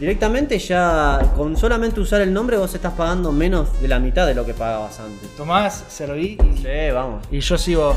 [0.00, 4.34] Directamente ya con solamente usar el nombre vos estás pagando menos de la mitad de
[4.34, 5.28] lo que pagabas antes.
[5.36, 7.26] Tomás, serví y, Sí, vamos.
[7.30, 7.96] y yo sigo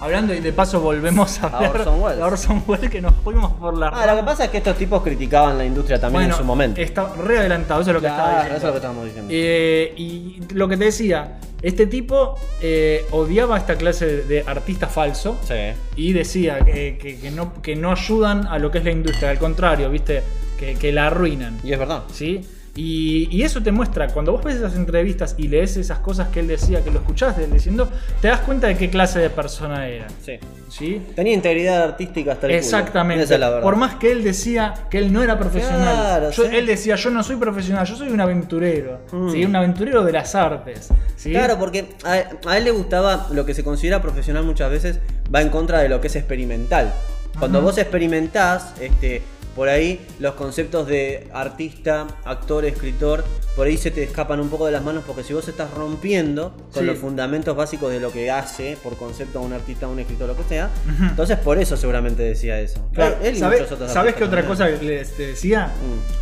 [0.00, 2.22] hablando y de paso volvemos a, Orson Welles.
[2.22, 5.02] Orson Welles que nos fuimos por la Ah, lo que pasa es que estos tipos
[5.02, 6.80] criticaban la industria también Bueno, en su momento.
[6.80, 8.56] Está re adelantado, eso es lo que estaba Claro, diciendo.
[8.58, 9.28] eso es lo que estábamos diciendo.
[9.32, 14.86] Eh, y lo que te decía, este tipo eh, odiaba esta clase de, de artista
[14.88, 15.54] falso Sí.
[15.96, 19.30] y decía que, que- que no, que no ayudan a lo que es la industria,
[19.30, 20.22] al contrario, viste,
[20.58, 21.58] que, que la arruinan.
[21.62, 22.02] Y es verdad.
[22.12, 22.40] ¿Sí?
[22.76, 26.38] Y, y eso te muestra, cuando vos ves esas entrevistas y lees esas cosas que
[26.40, 27.90] él decía, que lo escuchás de él diciendo,
[28.22, 30.06] te das cuenta de qué clase de persona era.
[30.24, 30.38] Sí.
[30.68, 31.02] ¿Sí?
[31.16, 32.58] Tenía integridad artística hasta el culo.
[32.60, 33.24] Exactamente.
[33.24, 33.62] Esa es la verdad.
[33.62, 35.94] Por más que él decía que él no era profesional.
[35.96, 36.56] Claro, Yo- sí.
[36.56, 39.00] Él decía, yo no soy profesional, yo soy un aventurero.
[39.10, 39.30] Mm.
[39.32, 39.44] ¿sí?
[39.44, 40.88] Un aventurero de las artes.
[41.16, 41.32] ¿sí?
[41.32, 45.00] Claro, porque a, a él le gustaba lo que se considera profesional muchas veces,
[45.34, 46.92] va en contra de lo que es experimental.
[47.38, 47.64] Cuando Ajá.
[47.66, 49.22] vos experimentás, este,
[49.60, 53.22] por ahí los conceptos de artista, actor, escritor,
[53.54, 56.54] por ahí se te escapan un poco de las manos porque si vos estás rompiendo
[56.72, 56.86] con Sí.
[56.86, 60.28] los fundamentos básicos de lo que hace por concepto a un artista, a un escritor,
[60.28, 60.70] lo que sea,
[61.02, 62.88] entonces por eso seguramente decía eso.
[62.94, 65.66] Claro, Él y ¿sabes, ¿sabés qué otra cosa les te decía?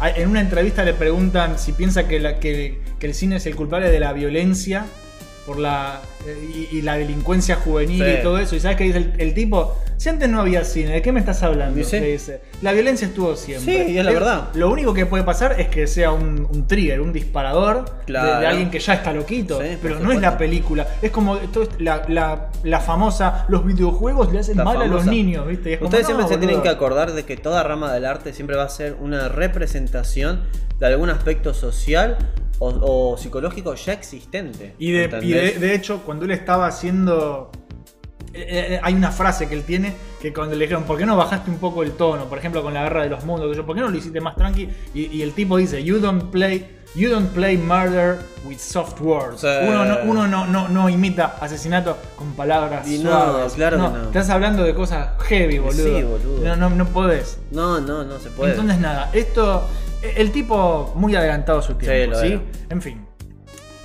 [0.00, 0.04] Mm.
[0.20, 3.54] En una entrevista le preguntan si piensa que, la- que- que el cine es el
[3.54, 4.84] culpable de la violencia
[5.46, 8.10] por la eh, y, y la delincuencia juvenil Sí.
[8.18, 8.56] y todo eso.
[8.56, 9.78] ¿Y sabes qué dice el, el tipo?
[9.98, 11.76] Si antes no había cine, ¿de qué me estás hablando?
[11.76, 12.00] Dice.
[12.00, 12.40] Le dice.
[12.62, 13.86] La violencia estuvo siempre.
[13.86, 14.48] Sí, y es la verdad.
[14.54, 18.04] Lo único que puede pasar es que sea un, un trigger, un disparador de- de,
[18.06, 18.48] Claro.
[18.48, 19.60] alguien que ya está loquito.
[19.60, 20.20] Sí, por pero no es supuesto.
[20.22, 20.86] la película.
[21.02, 24.86] Es como esto es la, la- la famosa, los videojuegos le hacen La mal a
[24.86, 25.70] los famosa- niños, ¿viste?
[25.70, 26.62] Y es como, Ustedes siempre no, se tienen boludo.
[26.62, 30.44] que acordar de que toda rama del arte siempre va a ser una representación
[30.78, 32.16] de algún aspecto social
[32.60, 32.68] o,
[33.12, 34.74] o psicológico ya existente.
[34.78, 37.50] Y, de, y de hecho, cuando él estaba haciendo.
[38.34, 41.16] Eh, eh, hay una frase que él tiene que cuando le dijeron, ¿por qué no
[41.16, 42.24] bajaste un poco el tono?
[42.26, 44.68] Por ejemplo, con la guerra de los mundos, ¿por qué no lo hiciste más tranqui?
[44.94, 46.74] Y, y el tipo dice, You don't play.
[46.94, 49.42] You don't play murder with soft words.
[49.42, 49.46] Sí.
[49.68, 53.52] Uno, no, uno no, no, no imita asesinato con palabras Y no, suaves.
[53.52, 54.02] claro que no.
[54.04, 55.84] Estás hablando de cosas heavy, boludo.
[55.84, 56.44] Sí, boludo.
[56.44, 57.40] No, no, no podés.
[57.50, 58.52] No, no, no se puede.
[58.52, 59.68] Entonces nada, esto,
[60.02, 62.32] el tipo muy adelantado a su tiempo, lo ¿sí?
[62.32, 62.42] era.
[62.70, 63.06] En fin.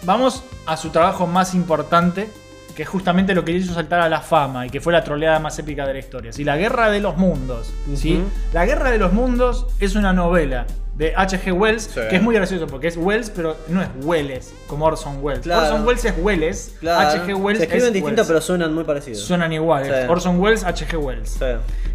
[0.04, 2.30] Vamos a su trabajo más importante,
[2.76, 5.40] que es justamente lo que hizo saltar a la fama y que fue la troleada
[5.40, 6.34] más épica de la historia.
[6.34, 6.44] ¿sí?
[6.44, 7.72] La Guerra de los Mundos.
[7.96, 8.24] ¿sí?
[8.52, 10.66] La Guerra de los Mundos es una novela
[10.96, 11.52] de H.G.
[11.54, 12.02] Wells, Sí.
[12.10, 15.42] que es muy gracioso porque es Wells, pero no es Welles, como Orson Welles.
[15.42, 15.62] Claro.
[15.64, 17.10] Orson Welles es Welles, Claro.
[17.10, 17.34] H.G.
[17.34, 19.20] Wells Se escriben es distintos, pero suenan muy parecidos.
[19.22, 19.88] Suenan iguales.
[19.88, 20.08] Sí.
[20.10, 20.98] Orson Welles, H.G.
[20.98, 21.30] Wells.
[21.30, 21.46] Sí.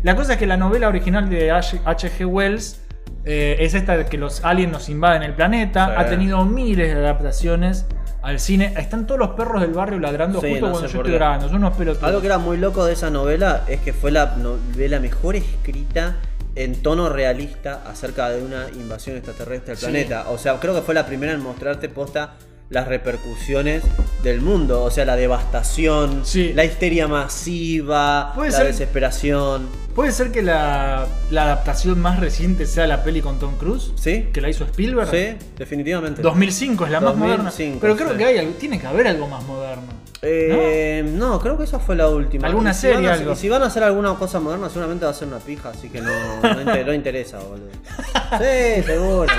[0.03, 2.25] La cosa es que la novela original de H- H.G.
[2.25, 2.81] Wells
[3.25, 5.95] eh, es esta de que los aliens nos invaden el planeta.
[5.99, 7.87] Ha tenido miles de adaptaciones
[8.23, 8.75] al cine.
[8.77, 11.49] Están todos los perros del barrio ladrando Sí, justo no cuando yo estoy grabando.
[11.49, 12.05] Son unos pelotudos.
[12.09, 16.17] Algo que era muy loco de esa novela es que fue la novela mejor escrita
[16.55, 19.85] en tono realista acerca de una invasión extraterrestre al Sí.
[19.87, 20.29] planeta.
[20.31, 22.33] O sea, creo que fue la primera en mostrarte posta
[22.71, 23.83] las repercusiones
[24.23, 24.83] del mundo.
[24.85, 26.53] O sea, la devastación, Sí.
[26.55, 29.67] la histeria masiva, la ser- desesperación.
[29.95, 33.93] ¿Puede ser que la, la adaptación más reciente sea la peli con Tom Cruise?
[33.97, 34.29] ¿Sí?
[34.33, 35.11] Que la hizo Spielberg.
[35.11, 36.23] Sí, definitivamente.
[36.23, 37.45] 2005 es la más moderna.
[37.45, 38.17] 2005, Pero creo sí.
[38.17, 39.99] que hay algo, tiene que haber algo más moderno.
[40.23, 41.41] Eh, ¿No?
[41.41, 42.47] creo que esa fue la última.
[42.49, 43.35] ¿Alguna si serie, a- algo?
[43.35, 46.01] Si van a hacer alguna cosa moderna, seguramente va a ser una pija, así que
[46.01, 46.11] no,
[46.43, 47.69] no, inter- no interesa, boludo.
[48.39, 49.33] Sí, seguro.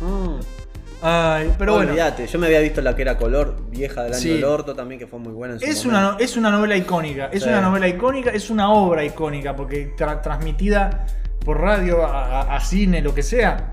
[0.00, 0.40] Mm.
[1.02, 1.90] Ay, pero bueno.
[1.90, 4.28] Olvídate, yo me había visto la que era color vieja del año Sí.
[4.30, 6.08] del orto también, que fue muy buena en su Es momento.
[6.14, 7.48] una, es una novela icónica, es Sí.
[7.48, 11.04] una novela icónica, es una obra icónica, porque tra- transmitida
[11.44, 13.72] por radio, a, a- a cine, lo que sea,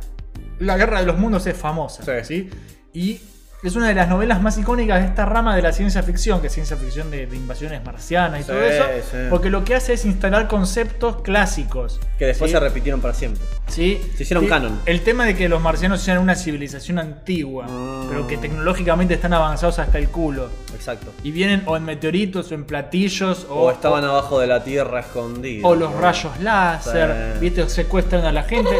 [0.59, 2.49] La Guerra de los Mundos es famosa, ¿sí?
[2.93, 3.19] Y
[3.63, 6.47] es una de las novelas más icónicas de esta rama de la ciencia ficción, que
[6.47, 9.17] es ciencia ficción de, de invasiones marcianas y Sí, todo eso, sí.
[9.29, 11.99] porque lo que hace es instalar conceptos clásicos.
[12.19, 12.55] Que después ¿sí?
[12.55, 13.41] se repitieron para siempre.
[13.67, 14.01] Sí.
[14.15, 14.79] Se hicieron canon.
[14.85, 18.05] El tema de que los marcianos sean una civilización antigua, Ah.
[18.09, 20.49] pero que tecnológicamente están avanzados hasta el culo.
[20.75, 21.11] Exacto.
[21.23, 24.99] Y vienen o en meteoritos o en platillos o, O, estaban abajo de la tierra
[25.01, 25.69] escondidos.
[25.71, 27.37] o los rayos láser.
[27.39, 27.61] ¿viste?
[27.63, 28.71] O secuestran a la gente.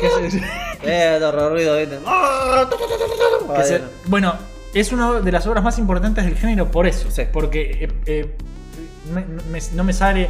[0.00, 0.42] que se-
[0.86, 1.18] Eh,
[1.48, 1.98] ruido, ¿viste?
[3.56, 4.23] que se- bueno,
[4.74, 7.10] es una de las obras más importantes del género por eso.
[7.10, 7.22] Sí.
[7.32, 8.34] Porque eh, eh,
[9.12, 10.28] me- me- no me sale.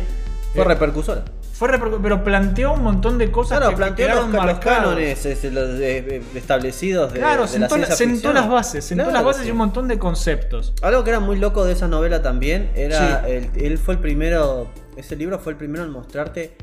[0.55, 1.25] Fue eh, repercusora.
[1.53, 1.69] fue
[2.03, 4.79] pero planteó un montón de cosas Claro, que, planteó los, quedaron los marcados.
[4.95, 9.25] cánones los, eh, establecidos de, Claro, de sentó, la sentó las bases, sentó Claro, las
[9.25, 9.49] bases sí.
[9.49, 10.73] y un montón de conceptos.
[10.83, 13.25] Algo que era muy loco de esa novela también era.
[13.25, 13.31] Sí.
[13.33, 14.69] el- él fue el primero.
[14.97, 16.57] Ese libro fue el primero en mostrarte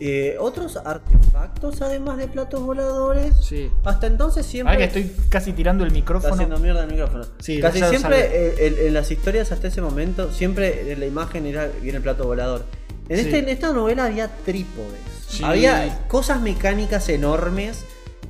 [0.00, 3.34] eh, otros artefactos además de platos voladores.
[3.42, 3.70] Sí.
[3.84, 4.74] Hasta entonces siempre.
[4.74, 6.34] Ahora que estoy casi tirando el Está micrófono.
[6.34, 7.24] haciendo mierda el micrófono.
[7.40, 8.30] Sí, Casi siempre sabe.
[8.48, 12.02] eh, en, en las historias hasta ese momento, siempre en la imagen era viene el
[12.02, 12.64] plato volador.
[13.08, 13.24] En, Sí.
[13.26, 15.00] este, en esta novela había trípodes.
[15.28, 15.42] Sí.
[15.44, 17.84] Había cosas mecánicas enormes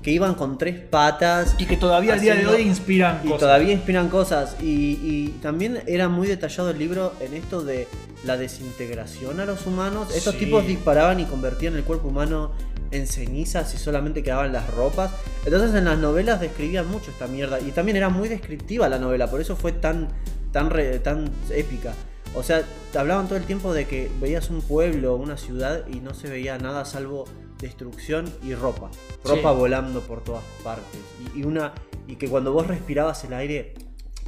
[0.05, 1.57] que iban con tres patas.
[1.59, 3.41] Y que todavía al día de hoy inspiran Y cosas.
[3.41, 4.57] todavía inspiran cosas.
[4.61, 7.89] Y, y también era muy detallado el libro en esto de
[8.25, 10.15] la desintegración a los humanos.
[10.15, 10.41] Estos Sí.
[10.45, 12.53] tipos disparaban y convertían el cuerpo humano
[12.91, 15.11] en cenizas y solamente quedaban las ropas.
[15.47, 17.59] Entonces en las novelas describían mucho esta mierda.
[17.61, 20.09] Y también era muy descriptiva la novela, por eso fue tan,
[20.53, 21.95] tan, re- tan épica.
[22.35, 22.63] O sea,
[22.97, 26.59] hablaban todo el tiempo de que veías un pueblo, una ciudad y no se veía
[26.59, 27.25] nada salvo
[27.65, 28.91] destrucción y ropa.
[29.25, 29.59] Ropa Sí.
[29.59, 31.01] volando por todas partes.
[31.35, 31.73] Y, y una
[32.07, 33.75] y que cuando vos respirabas el aire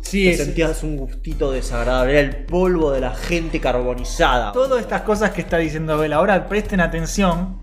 [0.03, 2.13] Sí, te es- sentías un gustito desagradable.
[2.13, 4.53] Era el polvo de la gente carbonizada.
[4.53, 7.59] Todas estas cosas que está diciendo Bel, ahora presten atención,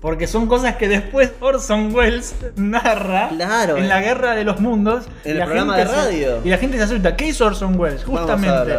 [0.00, 3.88] porque son cosas que después Orson Welles narra Claro, en eh.
[3.88, 5.06] la Guerra de los Mundos.
[5.24, 6.38] En el la programa de se- radio.
[6.44, 7.16] y la gente se asusta.
[7.16, 8.04] ¿Qué hizo Orson Welles?
[8.04, 8.76] Justamente.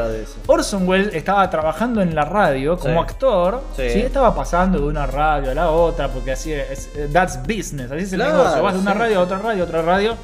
[0.48, 3.00] Orson Welles estaba trabajando en la radio como Sí.
[3.10, 3.64] actor.
[3.76, 3.90] Sí.
[3.90, 4.00] Sí.
[4.00, 6.90] Estaba pasando de una radio a la otra, porque así es.
[6.96, 8.64] eh, That's business, así es el Claro, negocio.
[8.64, 8.98] Vas de una sí.
[9.00, 10.16] radio a otra radio a otra radio.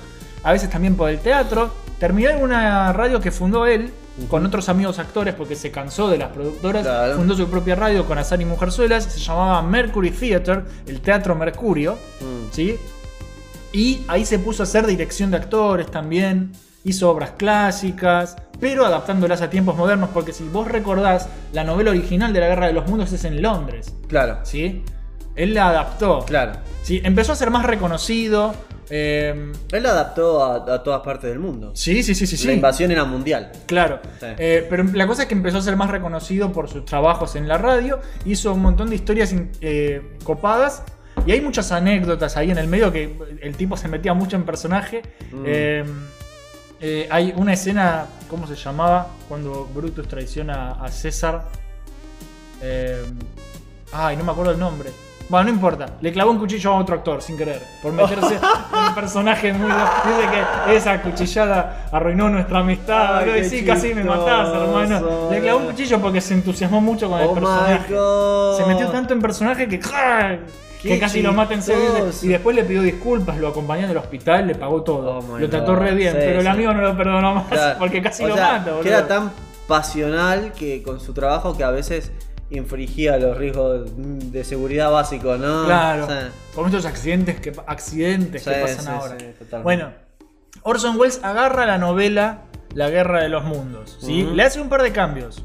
[0.43, 1.72] A veces también por el teatro.
[2.00, 3.91] Terminó en una radio que fundó él.
[4.30, 7.16] Con otros amigos actores porque se cansó de las productoras, Claro.
[7.18, 11.95] fundó su propia radio con Azar y Mujerzuelas, se llamaba Mercury Theater, el Teatro Mercurio,
[12.22, 12.51] Mm.
[12.53, 12.78] ¿sí?
[13.74, 16.53] Y ahí se puso a hacer dirección de actores también,
[16.86, 22.32] hizo obras clásicas, pero adaptándolas a tiempos modernos, porque si vos recordás, la novela original
[22.32, 24.82] de la Guerra de los Mundos es en Londres, Claro, ¿sí?
[25.36, 26.53] Él la adaptó, claro.
[26.84, 27.01] ¿sí?
[27.03, 28.55] Empezó a ser más reconocido,
[28.90, 31.72] eh, Él la adaptó a, a todas partes del mundo.
[31.76, 32.48] sí, sí, sí, sí, sí.
[32.48, 33.52] La invasión era mundial.
[33.66, 34.00] Claro.
[34.20, 34.28] Sí.
[34.38, 37.48] Eh, pero la cosa es que empezó a ser más reconocido por sus trabajos en
[37.48, 38.00] la radio.
[38.26, 40.84] Hizo un montón de historias eh, copadas.
[41.26, 44.44] Y hay muchas anécdotas ahí en el medio que el tipo se metía mucho en
[44.44, 45.02] personaje.
[45.32, 45.44] Mm.
[45.46, 45.86] Eh,
[46.82, 49.08] eh, hay una escena, ¿cómo se llamaba?
[49.30, 51.46] Cuando Brutus traiciona a César.
[52.62, 53.04] Eh,
[53.94, 54.90] ay, no me acuerdo el nombre.
[55.28, 55.88] Bueno, no importa.
[56.01, 57.61] Le clavó un cuchillo a otro actor sin querer.
[57.82, 58.36] Por meterse
[58.73, 59.71] en un personaje muy.
[59.71, 60.30] Dice
[60.67, 63.17] que esa cuchillada arruinó nuestra amistad.
[63.19, 64.65] Ay, sí, casi me matás, chistoso.
[64.80, 65.32] hermano.
[65.32, 67.88] Le clavó un cuchillo porque se entusiasmó mucho con el Oh personaje.
[68.57, 69.82] Se metió tanto en personaje que.
[69.82, 70.38] ¡ja!
[70.82, 71.59] que casi lo maten.
[72.21, 75.17] Y después le pidió disculpas, lo acompañó al hospital, le pagó todo.
[75.28, 75.80] Oh lo trató God.
[75.82, 76.47] re bien, Sí, pero el sí.
[76.51, 77.80] amigo no lo perdonó más Claro.
[77.80, 78.84] porque casi O lo sea, mata, boludo.
[78.84, 79.32] Que era tan
[79.67, 82.11] pasional que con su trabajo que a veces
[82.50, 85.66] infringía los riesgos de seguridad básicos, ¿no?
[85.66, 86.06] Claro.
[86.06, 89.18] O sea, Con estos accidentes que, accidentes Sí, que pasan sí, ahora.
[89.20, 89.91] sí, bueno,
[90.64, 92.41] Orson Welles agarra la novela
[92.74, 93.98] La Guerra de los Mundos.
[94.02, 94.24] ¿sí?
[94.34, 95.43] Le hace un par de cambios.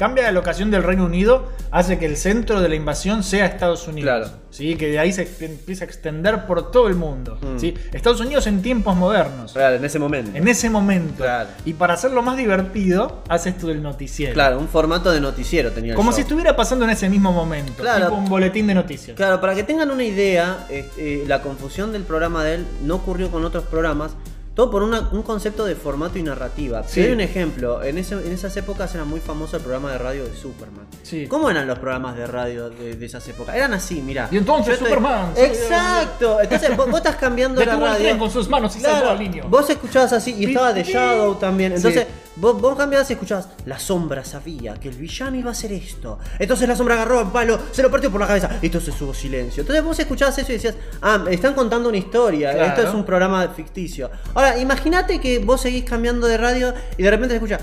[0.00, 3.86] Cambia la locación del Reino Unido, hace que el centro de la invasión sea Estados
[3.86, 4.30] Unidos.
[4.30, 4.40] Claro.
[4.48, 4.74] ¿sí?
[4.76, 7.36] Que de ahí se empieza a extender por todo el mundo.
[7.42, 7.58] Mm.
[7.58, 7.74] ¿sí?
[7.92, 9.52] Estados Unidos en tiempos modernos.
[9.52, 10.30] real, en ese momento.
[10.34, 11.16] En ese momento.
[11.18, 11.50] Claro.
[11.66, 14.32] Y para hacerlo más divertido, hace esto del noticiero.
[14.32, 16.16] Claro, un formato de noticiero tenía el Como show.
[16.16, 17.74] si estuviera pasando en ese mismo momento.
[17.74, 18.06] Claro.
[18.06, 19.14] Tipo un boletín de noticias.
[19.14, 23.30] Claro, para que tengan una idea, este, la confusión del programa de él no ocurrió
[23.30, 24.12] con otros programas,
[24.54, 26.82] todo por una- un concepto de formato y narrativa.
[26.86, 26.96] Sí.
[26.96, 29.98] Te doy un ejemplo, en, ese- en esas épocas era muy famoso el programa de
[29.98, 30.86] radio de Superman.
[31.02, 31.26] Sí.
[31.28, 33.54] ¿Cómo eran los programas de radio de, de esas épocas?
[33.54, 34.28] Eran así, mira.
[34.30, 36.40] Y entonces Superman, Exacto.
[36.40, 38.18] Entonces vos, vos estás cambiando la radio.
[38.18, 39.44] con sus manos y salvó al niño.
[39.48, 41.72] Vos escuchabas así y estaba The Shadow también.
[41.72, 42.29] Entonces Sí.
[42.36, 43.48] Vos, vos cambiabas y escuchabas.
[43.66, 46.18] La sombra sabía que el villano iba a hacer esto.
[46.38, 48.58] Entonces la sombra agarró el palo, se lo partió por la cabeza.
[48.62, 49.62] Y entonces hubo silencio.
[49.62, 52.52] Entonces vos escuchabas eso y decías, ah, me están contando una historia.
[52.52, 52.68] Claro.
[52.68, 54.10] Esto es un programa ficticio.
[54.34, 57.60] Ahora, imagínate que vos seguís cambiando de radio y de repente se escucha.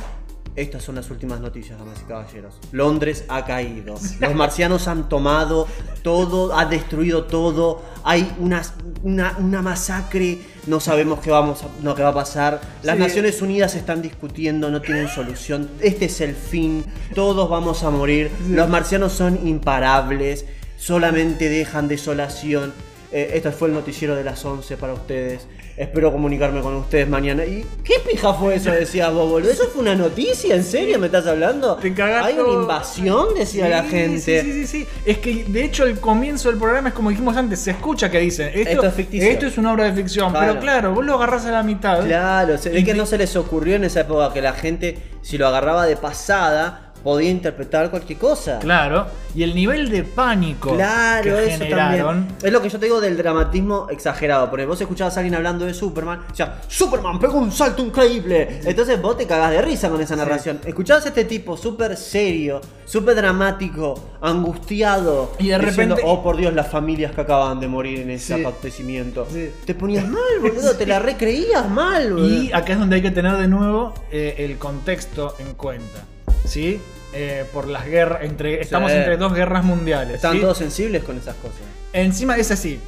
[0.58, 2.56] Estas son las últimas noticias, damas y caballeros.
[2.72, 3.94] Londres ha caído.
[4.20, 5.68] Los marcianos han tomado
[6.02, 7.84] todo, ha destruido todo.
[8.04, 8.64] Hay una,
[9.04, 10.40] una, una masacre.
[10.66, 12.60] No sabemos qué, vamos a, no, qué va a pasar.
[12.82, 13.02] Las Sí.
[13.04, 15.70] Naciones Unidas están discutiendo, no tienen solución.
[15.80, 16.84] Este es el fin.
[17.14, 18.32] Todos vamos a morir.
[18.50, 20.46] Los marcianos son imparables.
[20.76, 22.74] Solamente dejan desolación.
[23.12, 25.46] Eh, esto fue el noticiero de las 11 para ustedes.
[25.78, 27.46] Espero comunicarme con ustedes mañana.
[27.46, 28.72] ¿Y qué pija fue eso?
[28.72, 29.52] Decía vos, boludo.
[29.52, 30.56] ¿Eso fue una noticia?
[30.56, 31.76] ¿En serio me estás hablando?
[31.76, 32.30] Te cagaste.
[32.34, 34.42] Hay una invasión, decía la gente.
[34.42, 34.88] Sí, sí, sí, sí.
[35.06, 38.18] Es que de hecho el comienzo del programa es como dijimos antes, se escucha que
[38.20, 39.30] dicen, esto, Esto es ficticio.
[39.30, 40.48] esto es una obra de ficción, Claro.
[40.48, 42.04] pero claro, vos lo agarrás a la mitad.
[42.04, 44.98] Claro, se ve Y que no se les ocurrió en esa época que la gente,
[45.22, 48.60] si lo agarraba de pasada, podía interpretar cualquier cosa.
[48.60, 52.28] Claro, y el nivel de pánico Claro, que eso generaron.
[52.28, 52.38] también.
[52.44, 54.50] Es lo que yo te digo del dramatismo exagerado.
[54.50, 58.62] Porque vos escuchabas a alguien hablando de Superman, o sea, Superman pegó un salto increíble.
[58.66, 60.60] Entonces vos te cagás de risa con esa narración.
[60.66, 65.34] Escuchabas a este tipo súper serio, súper dramático, angustiado.
[65.40, 68.36] Y de diciendo, repente- oh por Dios, las familias que acaban de morir en ese
[68.36, 68.42] Sí.
[68.42, 69.28] acontecimiento.
[69.66, 72.28] Te ponías mal, boludo, te la recreías mal, boludo.
[72.28, 76.06] Y acá es donde hay que tener de nuevo eh, el contexto en cuenta.
[76.46, 76.80] ¿Sí?
[77.14, 78.98] Eh, por las guerras, entre, estamos Sí.
[78.98, 80.22] entre dos guerras mundiales.
[80.22, 80.40] ¿sí?
[80.42, 81.58] todos sensibles con esas cosas.
[81.94, 82.80] Encima es así.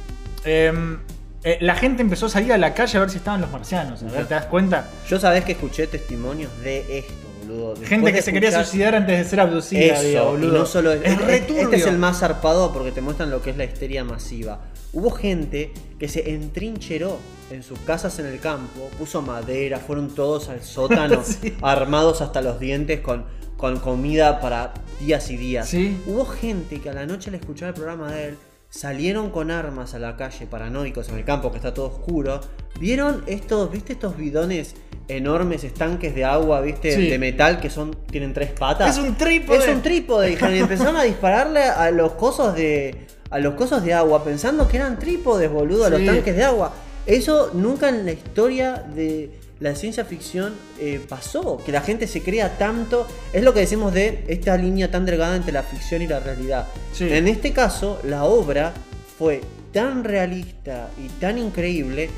[0.44, 0.98] em,
[1.44, 4.02] eh, la gente empezó a salir a la calle a ver si estaban los marcianos.
[4.02, 4.88] A ver, ¿te das cuenta?
[5.08, 7.12] Yo sabés que escuché testimonios de esto,
[7.46, 7.70] boludo.
[7.70, 10.58] Después Gente que se quería suicidar antes de ser abducida, Eso, digo, y boludo.
[10.58, 13.56] no solo es re este es el más zarpado porque te muestran lo que es
[13.56, 14.60] la histeria masiva.
[14.92, 17.18] Hubo gente que se entrincheró
[17.50, 21.54] en sus casas en el campo, puso madera, fueron todos al sótano, Sí.
[21.62, 23.24] armados hasta los dientes con,
[23.60, 25.68] con comida para días y días.
[25.68, 26.00] Sí.
[26.06, 28.38] Hubo gente que a la noche al escuchar el programa de él
[28.70, 32.40] salieron con armas a la calle paranoicos en el campo que está todo oscuro.
[32.78, 34.76] ¿Vieron estos, viste estos bidones
[35.08, 37.10] enormes, estanques de agua, viste, Sí.
[37.10, 38.96] de metal que son tienen tres patas?
[38.96, 39.58] Es un trípode.
[39.58, 43.84] Es un trípode, hija, y empezaron a dispararle a los cosos de a los cosos
[43.84, 46.72] de agua pensando que eran trípodes, boludo, a los tanques de agua.
[47.06, 52.22] Eso nunca en la historia de la ciencia ficción eh, pasó, que la gente se
[52.22, 56.06] crea tanto, es lo que decimos de esta línea tan delgada entre la ficción y
[56.06, 56.66] la realidad.
[56.92, 57.08] Sí.
[57.10, 58.72] En este caso, la obra
[59.18, 59.42] fue
[59.72, 62.08] tan realista y tan increíble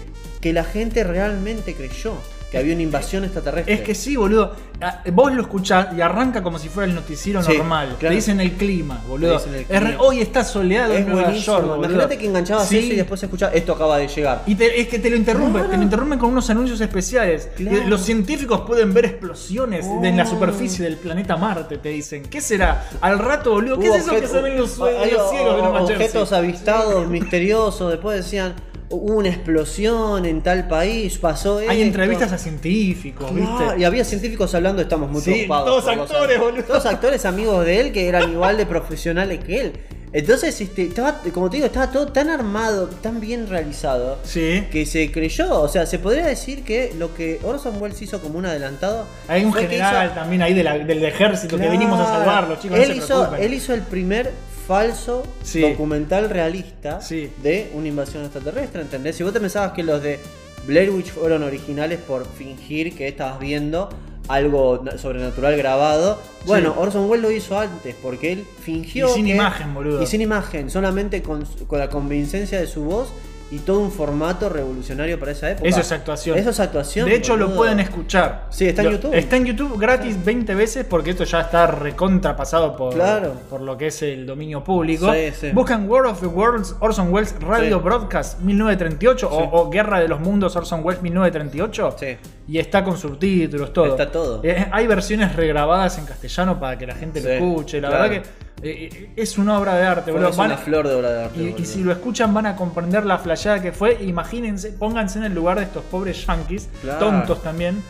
[0.41, 2.15] que la gente realmente creyó
[2.53, 3.73] que había una invasión extraterrestre.
[3.73, 4.55] Es que sí, boludo.
[4.83, 7.97] Ah, Vos lo escuchás y arranca como si fuera el noticiero Sí, normal.
[7.99, 8.11] claro.
[8.11, 9.43] Te dicen el clima, boludo.
[9.47, 9.95] El Es clima.
[10.01, 11.57] hoy está soleado en es Nueva buenísimo.
[11.59, 11.77] York.
[11.79, 12.79] Imagínate que enganchabas Sí.
[12.79, 14.43] eso y después escuchás esto acaba de llegar.
[14.47, 15.71] Y te- es que te lo interrumpen, Claro.
[15.71, 17.49] te lo interrumpen con unos anuncios especiales.
[17.57, 17.87] Claro.
[17.87, 20.05] Los científicos pueden ver explosiones Oh.
[20.05, 22.25] en la superficie del planeta Marte, te dicen.
[22.25, 22.85] ¿Qué será?
[23.01, 25.57] Al rato, boludo, ¿qué Hubo es eso que se ven en los, en los cielos
[25.59, 27.91] Nueva objetos avistados misteriosos.
[27.93, 28.53] Después decían
[28.93, 31.83] hubo una explosión en tal país, pasó Hay esto".
[31.83, 33.81] entrevistas a científicos, Claro, ¿viste?
[33.81, 35.67] y había científicos hablando, estamos muy Sí, preocupados.
[35.85, 36.65] todos actores, boludo.
[36.65, 39.73] Todos actores amigos de él que eran igual de profesionales que él.
[40.15, 44.65] Entonces, este, estaba, como te digo, estaba todo tan armado, tan bien realizado, Sí.
[44.71, 45.63] que se creyó.
[45.63, 49.07] O sea, se podría decir que lo que Orson Welles hizo como un adelantado.
[49.27, 52.19] Hay un general hizo- también ahí de la- del ejército que venimos a Claro.
[52.19, 52.77] salvarlos, chicos.
[52.77, 54.31] no Él, se hizo, él hizo el primer
[54.67, 55.61] falso Sí.
[55.61, 57.31] documental realista Sí.
[57.43, 59.17] de una invasión extraterrestre, ¿entendés?
[59.17, 60.19] Si vos te pensabas que los de
[60.67, 63.89] Blair Witch fueron originales por fingir que estabas viendo
[64.29, 66.21] algo na- sobrenatural grabado.
[66.47, 66.79] Bueno, Sí.
[66.81, 69.11] Orson Welles lo hizo antes porque él fingió.
[69.11, 70.01] Y sin que- imagen, boludo.
[70.03, 73.09] Y sin imagen, solamente con, con la convincencia de su voz
[73.53, 75.69] y todo un formato revolucionario para esa época.
[75.69, 76.39] Eso es actuación.
[76.39, 77.07] Eso es actuación.
[77.09, 78.47] De hecho, lo pueden escuchar.
[78.49, 79.15] Sí, está en Lo- YouTube.
[79.15, 83.35] Está en YouTube gratis 20 veces porque esto ya está recontrapasado por, Claro.
[83.51, 85.13] por lo que es el dominio público.
[85.13, 85.51] Sí, sí.
[85.53, 87.85] Buscan World of the Worlds, Orson Welles Radio Sí.
[87.85, 89.37] Broadcast 1938 Sí.
[89.37, 91.97] o, o Guerra de los Mundos, Orson Welles 1938.
[91.99, 92.17] Sí.
[92.49, 93.87] Y está con subtítulos, todo.
[93.87, 94.41] Está todo.
[94.43, 97.81] Eh, hay versiones regrabadas en castellano para que la gente lo Sí, escuche.
[97.81, 98.03] La claro.
[98.09, 98.29] verdad que
[98.63, 100.29] es una obra de arte, boludo.
[100.31, 101.55] Es Van- una flor de obra de arte.
[101.59, 103.99] y, si lo escuchan van a comprender la flayada que fue.
[104.05, 106.99] Imagínense, pónganse en el lugar de estos pobres yankees, Claro.
[107.01, 107.83] tontos también.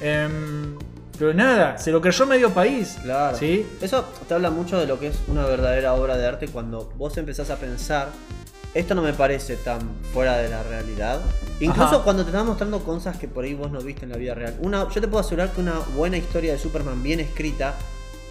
[0.00, 0.76] Em,
[1.18, 2.96] pero nada, se lo creyó medio país.
[3.02, 3.36] Claro.
[3.36, 3.66] ¿sí?
[3.80, 7.16] Eso te habla mucho de lo que es una verdadera obra de arte cuando vos
[7.16, 8.08] empezás a pensar,
[8.74, 9.80] esto no me parece tan
[10.12, 11.20] fuera de la realidad.
[11.58, 12.04] Incluso Ajá.
[12.04, 14.54] cuando te están mostrando cosas que por ahí vos no viste en la vida real.
[14.60, 17.74] Una, yo te puedo asegurar que una buena historia de Superman bien escrita,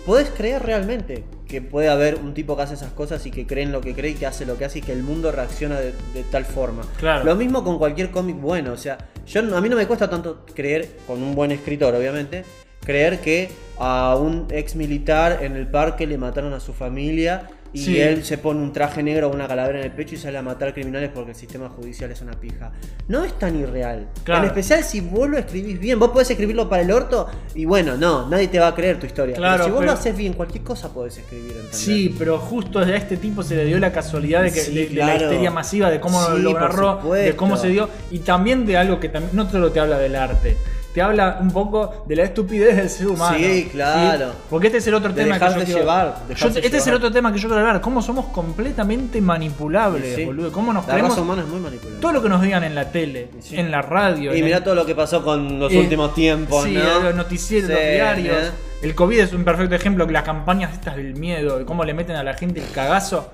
[0.08, 3.66] podés creer realmente que puede haber un tipo que hace esas cosas y que cree
[3.66, 5.82] en lo que cree y que hace lo que hace y que el mundo reacciona
[5.82, 6.84] de, de tal forma.
[6.98, 7.26] Claro.
[7.26, 10.46] Lo mismo con cualquier cómic bueno, o sea, yo a mí no me cuesta tanto
[10.56, 12.46] creer, con un buen escritor obviamente,
[12.86, 13.50] creer que
[13.80, 18.00] a un ex militar en el parque le mataron a su familia y Sí.
[18.02, 20.42] él se pone un traje negro o una calavera en el pecho y sale a
[20.42, 22.72] matar criminales porque el sistema judicial es una pija.
[23.08, 24.08] No es tan irreal.
[24.24, 24.44] Claro.
[24.44, 27.98] En especial si vos lo escribís bien, vos podés escribirlo para el orto y bueno,
[27.98, 29.36] no, nadie te va a creer tu historia.
[29.36, 31.52] Claro, pero si vos pero- lo haces bien, cualquier cosa podés escribir.
[31.52, 31.76] ¿entendés?
[31.78, 34.88] Sí, pero justo a este tipo se le dio la casualidad de, que, Sí, de,
[34.88, 38.66] de la histeria masiva, de cómo Sí, lo narró, de cómo se dio, y también
[38.66, 40.58] de algo que también no solo te habla del arte,
[40.98, 43.38] te habla un poco de la estupidez del ser humano.
[43.38, 44.32] Sí, claro.
[44.50, 46.96] Porque este es el otro De tema que yo quiero- llevar, Yo- este es el
[46.96, 50.26] otro tema que yo quiero hablar, cómo somos completamente manipulables, Sí.
[50.26, 52.02] boludo, cómo nos La creemos raza humana es muy manipulable.
[52.02, 53.58] todo lo que nos digan en la tele, Sí.
[53.60, 56.64] en la radio, Y mirá el- todo lo que pasó con los eh, últimos tiempos,
[56.64, 57.00] sí, ¿no?
[57.02, 58.36] los noticieros, los diarios.
[58.36, 58.52] ¿eh?
[58.82, 62.16] El COVID es un perfecto ejemplo, las campañas estas del miedo, de cómo le meten
[62.16, 63.30] a la gente el cagazo.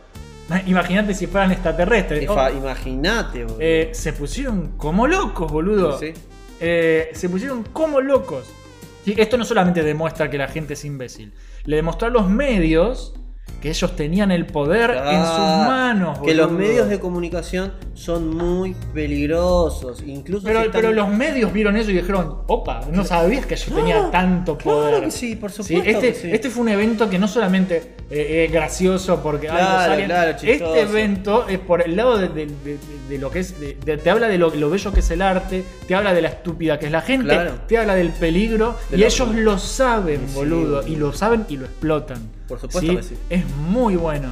[0.68, 2.24] Imagínate si fueran extraterrestres.
[2.57, 3.57] Imagínate, boludo.
[3.61, 5.97] eh, se pusieron como locos, boludo.
[5.97, 6.11] Sí.
[6.66, 8.49] Eh, se pusieron como locos.
[9.03, 11.34] Sí, esto no solamente demuestra que la gente es imbécil,
[11.66, 13.14] le demostró a los medios
[13.61, 16.19] que ellos tenían el poder en sus manos.
[16.19, 16.67] Que los boludo.
[16.67, 20.03] medios de comunicación son muy peligrosos.
[20.05, 23.55] Incluso Pero, si están- pero los medios vieron eso y dijeron, opa, no sabías que
[23.55, 24.89] yo tenía tanto poder.
[24.89, 26.29] claro que sí, por Sí, supuesto este, que sí.
[26.33, 30.09] este fue un evento que no solamente eh, es gracioso porque ay, Claro, aliens.
[30.11, 32.77] claro, este evento es por el lado de, de- de-
[33.09, 35.95] de lo que es, te habla de lo, lo bello que es el arte, te
[35.95, 37.53] habla de la estúpida que es la gente, Claro.
[37.67, 40.87] te habla del peligro y lo- ellos lo saben, boludo, boludo.
[40.87, 42.42] y lo saben y lo explotan.
[42.47, 43.15] Por supuesto que sí.
[43.29, 44.29] Es muy bueno.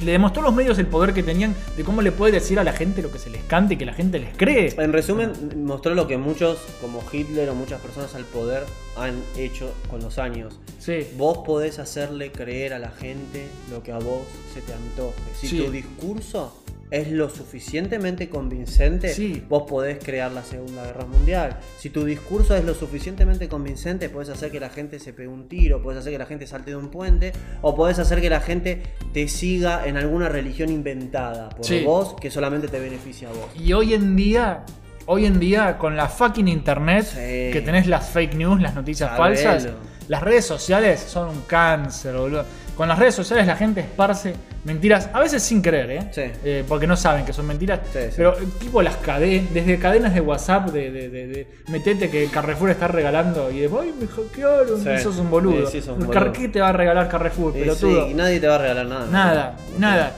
[0.00, 2.64] Le demostró a los medios el poder que tenían de cómo le puede decir a
[2.64, 4.74] la gente lo que se les cante y que la gente les cree.
[4.78, 5.30] En resumen,
[5.64, 8.64] mostró lo que muchos, como Hitler o muchas personas al poder,
[8.96, 10.58] han hecho con los años.
[10.80, 11.06] Sí.
[11.16, 15.14] Vos podés hacerle creer a la gente lo que a vos se te antoje.
[15.40, 15.58] Si Sí.
[15.58, 16.52] tu discurso
[16.92, 19.42] es lo suficientemente convincente, Sí.
[19.48, 21.56] vos podés crear la Segunda Guerra Mundial.
[21.78, 25.48] Si tu discurso es lo suficientemente convincente, podés hacer que la gente se pegue un
[25.48, 27.32] tiro, podés hacer que la gente salte de un puente,
[27.62, 28.82] o podés hacer que la gente
[29.14, 31.82] te siga en alguna religión inventada por Sí.
[31.84, 33.46] vos que solamente te beneficia a vos.
[33.58, 34.64] Y hoy en día,
[35.06, 37.16] hoy en día, con la fucking internet, Sí.
[37.52, 39.34] que tenés las fake news, las noticias Sabelo.
[39.36, 39.68] falsas,
[40.08, 42.44] las redes sociales son un cáncer, boludo.
[42.76, 46.08] Con las redes sociales la gente esparce mentiras, a veces sin querer, ¿eh?
[46.10, 46.22] Sí.
[46.44, 47.80] Eh, porque no saben que son mentiras.
[47.92, 48.14] Sí, sí.
[48.16, 52.26] Pero eh, tipo las cadenas, desde cadenas de WhatsApp, de, de, de- de metete que
[52.28, 55.66] Carrefour está regalando y después, ay, me hackearon, y sos un boludo.
[55.70, 56.32] Sos un.
[56.32, 58.06] ¿Qué te va a regalar Carrefour, pelotudo?
[58.06, 59.06] sí, y nadie te va a regalar nada.
[59.10, 60.12] Nada, nada.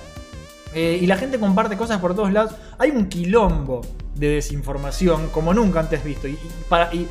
[0.74, 2.52] Eh, y la gente comparte cosas por todos lados.
[2.78, 3.80] Hay un quilombo
[4.14, 6.26] de desinformación como nunca antes visto.
[6.28, 6.38] Y, y
[6.68, 7.06] para, y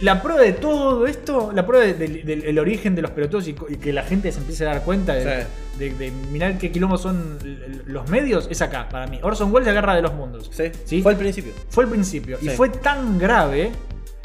[0.00, 3.48] la prueba de todo esto, la prueba de- del, del- el origen de los pelotudos
[3.48, 5.44] y, que la gente se empiece a dar cuenta de,
[5.78, 6.12] Sí.
[6.32, 7.38] mirar qué quilombo son
[7.86, 9.18] los medios, es acá, para mí.
[9.22, 10.50] Orson Welles, la guerra de los mundos.
[10.52, 11.02] Sí, ¿Sí?
[11.02, 11.52] fue el principio.
[11.68, 12.38] Fue el principio.
[12.40, 13.70] Y fue tan grave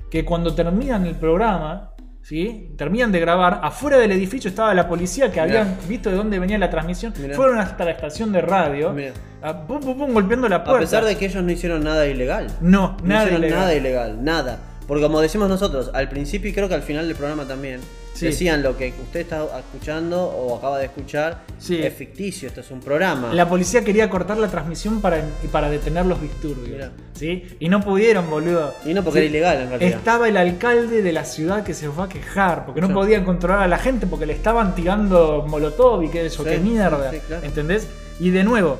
[0.10, 2.72] que cuando terminan el programa, ¿sí?
[2.78, 5.62] Terminan de grabar, afuera del edificio estaba la policía que Mirá.
[5.62, 7.14] habían visto de dónde venía la transmisión.
[7.20, 7.36] Mirá.
[7.36, 8.96] Fueron hasta la estación de radio.
[9.42, 10.80] A pum, pum, pum, golpeando la A puerta.
[10.82, 12.48] pesar de que ellos no hicieron nada ilegal.
[12.62, 13.60] No, No nada hicieron ilegal.
[13.60, 14.60] nada ilegal, nada.
[14.88, 17.80] Porque como decimos nosotros, al principio y creo que al final del programa también,
[18.14, 18.26] Sí.
[18.28, 21.82] decían lo que usted está escuchando o acaba de escuchar Sí.
[21.82, 23.34] es ficticio, esto es un programa.
[23.34, 26.68] La policía quería cortar la transmisión para, para detener los disturbios.
[26.70, 26.92] Mirá.
[27.16, 27.44] ¿sí?
[27.60, 28.72] Y no pudieron, boludo.
[28.86, 29.26] Y no porque Sí.
[29.26, 29.98] era ilegal en realidad.
[29.98, 33.64] Estaba el alcalde de la ciudad que se fue a quejar porque no podían controlar
[33.64, 37.10] a la gente porque le estaban tirando molotov y qué eso, qué mierda.
[37.28, 37.44] claro.
[37.46, 37.88] ¿Entendés?
[38.20, 38.78] Y de nuevo,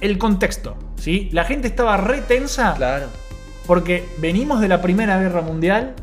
[0.00, 0.76] el contexto.
[1.00, 1.28] ¿sí?
[1.32, 3.06] La gente estaba re tensa Claro.
[3.66, 5.94] Porque venimos de la Primera Guerra Mundial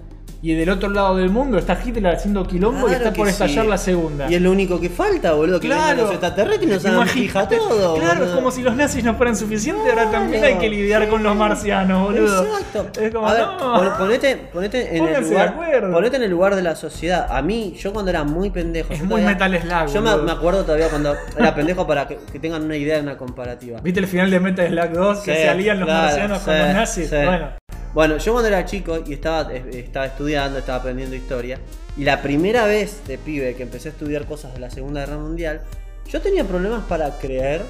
[0.42, 3.70] y del otro lado del mundo está Hitler haciendo quilombo y está por estallar sí.
[3.70, 4.30] la segunda.
[4.32, 5.60] Y es lo único que falta, boludo.
[5.60, 6.04] Que Claro.
[6.04, 7.96] los extraterrestres y nos hagan fija todo.
[7.96, 11.24] Claro, es como si los nazis no fueran suficientes, ahora también hay que lidiar con
[11.24, 12.44] los marcianos, boludo.
[12.46, 13.02] Exacto.
[13.02, 13.58] Es como, a ver, no.
[13.58, 15.92] pon- ponete, ponete en el Pónganse lugar.
[15.92, 17.28] Ponete en el lugar de la sociedad.
[17.30, 18.94] A mí, yo cuando era muy pendejo.
[18.94, 20.26] Es yo muy todavía- Metal Slug, Yo me, boludo.
[20.26, 23.80] me acuerdo todavía cuando era pendejo para que, que tengan una idea de una comparativa.
[23.82, 25.20] ¿Viste el final de Metal Slug 2?
[25.20, 27.10] que se alían los marcianos con los nazis.
[27.10, 27.50] Bueno,
[27.94, 31.58] Bueno, yo cuando era chico y estaba, estaba estudiando, estaba aprendiendo historia,
[31.98, 35.18] y la primera vez de pibe que empecé a estudiar cosas de la Segunda Guerra
[35.18, 35.62] Mundial,
[36.08, 37.62] yo tenía problemas para creer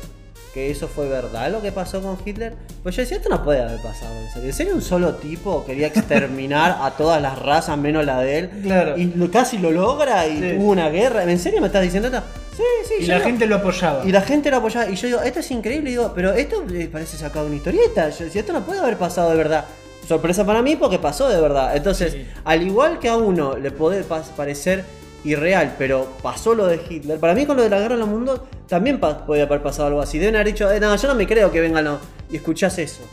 [0.53, 2.53] que eso fue verdad lo que pasó con Hitler.
[2.83, 4.49] Pues yo decía, esto no puede haber pasado en serio.
[4.49, 8.49] ¿En serio un solo tipo quería exterminar a todas las razas menos la de él?
[8.63, 8.97] Claro.
[8.97, 10.55] Y casi lo logra y Sí.
[10.57, 11.23] hubo una guerra.
[11.23, 12.23] ¿En serio me estás diciendo esto?
[12.57, 12.93] Sí, sí.
[12.99, 14.05] y yo la digo- gente lo apoyaba.
[14.05, 14.89] y la gente lo apoyaba.
[14.89, 15.89] Y yo digo, esto es increíble.
[15.91, 18.09] Y digo, pero esto eh, parece sacado de una historieta.
[18.09, 19.65] Yo decía, esto no puede haber pasado de verdad.
[20.09, 21.77] Sorpresa para mí porque pasó de verdad.
[21.77, 22.25] Entonces, Sí.
[22.43, 24.83] al igual que a uno le puede parecer
[25.23, 28.07] irreal, pero pasó lo de Hitler, para mí con lo de la guerra en el
[28.07, 30.17] mundo también puede haber pasado algo así.
[30.17, 31.99] Deben haber dicho, eh, no, yo no me creo que vengan no.
[32.31, 33.03] y escuchás eso.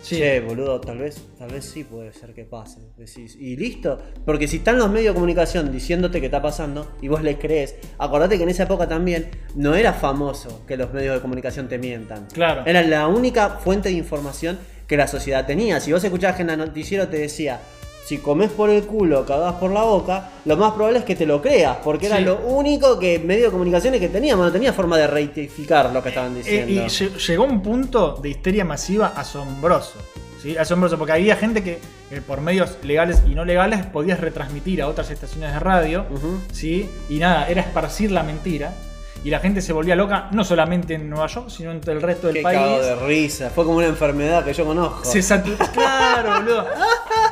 [0.00, 0.16] Sí.
[0.16, 2.78] Che, boludo, tal vez, tal vez sí puede ser que pase.
[2.96, 3.98] Decís, y listo.
[4.24, 7.74] Porque si están los medios de comunicación diciéndote que está pasando y vos le crees,
[7.98, 11.76] acordate que en esa época también no era famoso que los medios de comunicación te
[11.76, 12.28] mientan.
[12.32, 12.62] Claro.
[12.64, 15.80] Era la única fuente de información que la sociedad tenía.
[15.80, 17.60] Si vos escuchabas que en el noticiero te decía,
[18.04, 21.26] si comes por el culo, cagás por la boca, lo más probable es que te
[21.26, 24.96] lo creas, porque era lo único que medio de comunicaciones que teníamos, no tenía forma
[24.96, 26.72] de rectificar lo que estaban Eh, diciendo.
[26.72, 29.94] y lle- llegó un punto de histeria masiva asombroso.
[30.40, 30.56] ¿sí?
[30.56, 31.78] Asombroso, porque había gente que
[32.12, 36.04] eh, por medios legales y no legales podías retransmitir a otras estaciones de radio.
[36.52, 36.88] ¿sí?
[37.08, 38.72] Y nada, era esparcir la mentira.
[39.26, 42.00] Y la gente se volvía loca, no solamente en Nueva York, sino en todo el
[42.00, 42.60] resto del Qué país.
[42.60, 45.04] cago de risa, fue como una enfermedad que yo conozco.
[45.04, 45.66] Se saturaron.
[45.74, 46.64] Claro, boludo.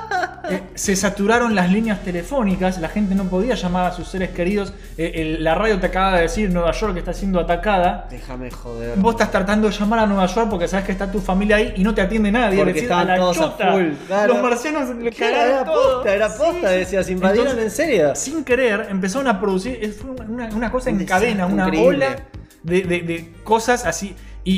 [0.51, 4.75] Eh, se saturaron las líneas telefónicas, la gente no podía llamar a sus seres queridos.
[4.99, 8.07] Eh, el- la radio te acaba de decir Nueva York está siendo atacada.
[8.11, 8.99] Déjame joder.
[8.99, 11.73] Vos estás tratando de llamar a Nueva York porque sabes que está tu familia ahí
[11.77, 12.59] y no te atiende nadie.
[12.63, 13.73] Porque estaban a la todos a chota.
[13.73, 14.35] full, claro.
[14.35, 15.95] Los marcianos le era todo.
[15.97, 16.77] posta, era posta, sí.
[16.77, 18.15] decías, invadieron Entonces, en serio.
[18.15, 19.93] Sin querer, empezaron a producir.
[19.95, 22.07] Fue una, una cosa en cadena, una increíble.
[22.07, 22.17] ola
[22.63, 24.15] de, de- de cosas así.
[24.47, 24.53] Y,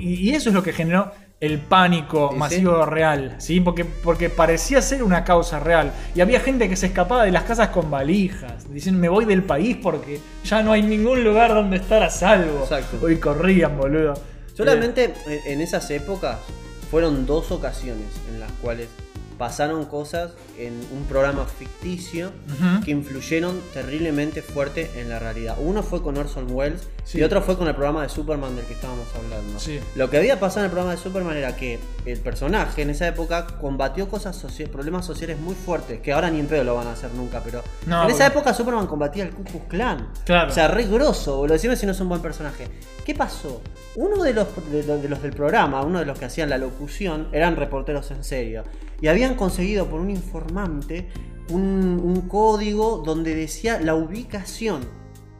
[0.00, 1.10] y- y eso es lo que generó
[1.42, 3.60] el pánico Sí, masivo real, ¿sí?
[3.60, 5.92] Porque, porque parecía ser una causa real.
[6.14, 9.42] Y había gente que se escapaba de las casas con valijas, diciendo me voy del
[9.42, 12.60] país porque ya no hay ningún lugar donde estar a salvo.
[12.62, 12.98] Exacto.
[13.02, 14.14] Hoy corrían, boludo.
[14.54, 16.38] Solamente en- en esas épocas
[16.92, 18.86] fueron dos ocasiones en las cuales
[19.42, 22.84] pasaron cosas en un programa ficticio Ujú.
[22.84, 25.56] que influyeron terriblemente fuerte en la realidad.
[25.60, 27.18] Uno fue con Orson Welles Sí.
[27.18, 29.58] y otro fue con el programa de Superman del que estábamos hablando.
[29.58, 29.80] Sí.
[29.96, 33.08] Lo que había pasado en el programa de Superman era que el personaje en esa
[33.08, 36.86] época combatió cosas socia- problemas sociales muy fuertes, que ahora ni en pedo lo van
[36.86, 40.08] a hacer nunca, pero No, en esa época Superman combatía al Ku Klux Klan.
[40.24, 40.52] Claro.
[40.52, 41.54] O sea, re grosso, boludo.
[41.54, 42.68] Decime si no es un buen personaje.
[43.04, 43.60] ¿Qué pasó?
[43.96, 46.58] Uno de los, de, los- de los del programa, uno de los que hacían la
[46.58, 48.62] locución, eran reporteros en serio.
[49.00, 51.08] Y habían conseguido por un informante
[51.50, 54.86] un, un código donde decía la ubicación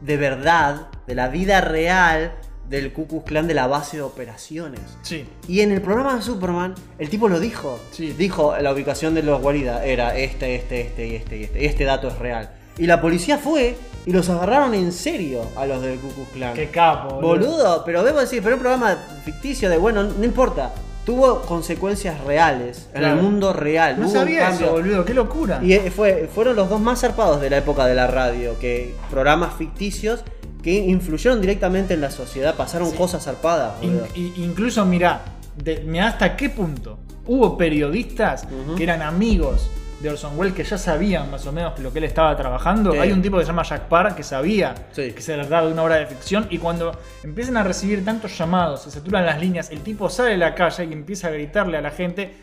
[0.01, 2.33] de verdad, de la vida real
[2.69, 4.81] del Ku Klux Klan de la base de operaciones.
[5.01, 5.25] Sí.
[5.47, 7.79] Y en el programa de Superman, el tipo lo dijo.
[7.91, 8.13] Sí.
[8.13, 11.65] Dijo la ubicación de los guaridas era este, este, este y este y este.
[11.65, 12.49] Este dato es real.
[12.77, 16.53] Y la policía fue y los agarraron en serio a los del Ku Klux Klan.
[16.53, 17.51] Qué capo, boludo.
[17.51, 20.73] Boludo, pero debo decir, pero un programa ficticio de bueno, no importa.
[21.05, 23.99] Tuvo consecuencias reales en el mundo real.
[23.99, 25.03] No hubo sabía eso, boludo.
[25.03, 25.59] Qué locura.
[25.61, 28.95] Y eh, fue, fueron los dos más zarpados de la época de la radio, que
[29.09, 30.23] programas ficticios
[30.61, 32.95] que influyeron directamente en la sociedad, pasaron Sí.
[32.97, 33.73] cosas zarpadas.
[33.83, 33.99] In-
[34.37, 35.21] incluso, mirá,
[35.61, 36.97] de, mirá hasta qué punto
[37.27, 38.47] hubo periodistas
[38.77, 39.69] que eran amigos
[40.03, 42.91] de Orson Welles que ya sabían más o menos lo que él estaba trabajando.
[42.91, 42.97] Sí.
[42.99, 45.13] Hay un tipo que se llama Jack Parr que sabía Sí.
[45.13, 48.83] que se trataba de una obra de ficción y cuando empiezan a recibir tantos llamados,
[48.83, 51.81] se saturan las líneas, el tipo sale a la calle y empieza a gritarle a
[51.81, 52.35] la gente,